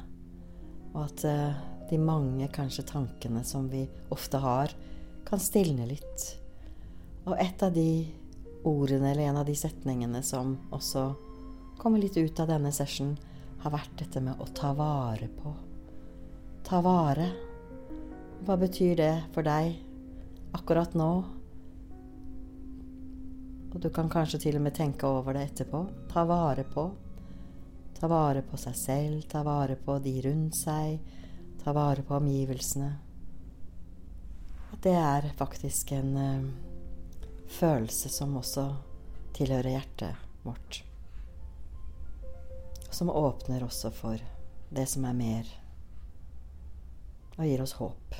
og 0.95 1.01
at 1.05 1.25
uh, 1.27 1.63
de 1.91 1.99
mange 2.01 2.47
kanskje 2.55 2.87
tankene 2.89 3.43
som 3.45 3.67
vi 3.69 3.83
ofte 4.15 4.41
har, 4.41 4.73
kan 5.27 5.41
stilne 5.41 5.87
litt. 5.89 6.29
Og 7.27 7.35
et 7.41 7.61
av 7.65 7.75
de 7.75 7.89
ordene 8.65 9.11
eller 9.11 9.29
en 9.29 9.39
av 9.41 9.45
de 9.45 9.55
setningene 9.55 10.21
som 10.23 10.55
også 10.73 11.05
kommer 11.77 12.01
litt 12.01 12.17
ut 12.17 12.39
av 12.39 12.49
denne 12.49 12.71
session, 12.73 13.15
har 13.61 13.73
vært 13.73 13.97
dette 13.99 14.21
med 14.21 14.41
å 14.41 14.45
ta 14.53 14.73
vare 14.77 15.27
på. 15.31 15.53
Ta 16.65 16.81
vare. 16.85 17.29
Hva 18.45 18.57
betyr 18.61 18.95
det 18.99 19.13
for 19.33 19.45
deg 19.45 19.73
akkurat 20.57 20.93
nå? 20.97 21.09
Og 23.73 23.79
du 23.81 23.89
kan 23.93 24.09
kanskje 24.09 24.39
til 24.45 24.59
og 24.59 24.63
med 24.67 24.75
tenke 24.77 25.09
over 25.09 25.35
det 25.35 25.47
etterpå. 25.49 25.81
Ta 26.11 26.23
vare 26.29 26.63
på. 26.63 26.85
Ta 27.95 28.07
vare 28.11 28.43
på 28.45 28.57
seg 28.59 28.75
selv, 28.77 29.25
ta 29.31 29.41
vare 29.43 29.75
på 29.79 29.97
de 30.03 30.13
rundt 30.25 30.55
seg, 30.57 30.99
ta 31.63 31.73
vare 31.75 32.03
på 32.05 32.15
omgivelsene. 32.19 32.91
At 34.75 34.81
det 34.83 34.95
er 34.99 35.29
faktisk 35.39 35.93
en 35.95 36.15
uh, 36.19 36.64
følelse 37.47 38.09
som 38.09 38.37
også 38.37 38.67
tilhører 39.35 39.75
hjertet 39.75 40.27
vårt. 40.43 40.83
Som 42.89 43.09
åpner 43.09 43.63
også 43.65 43.91
for 43.91 44.21
det 44.75 44.87
som 44.89 45.05
er 45.05 45.17
mer, 45.17 45.49
og 47.35 47.43
gir 47.45 47.61
oss 47.63 47.75
håp. 47.79 48.15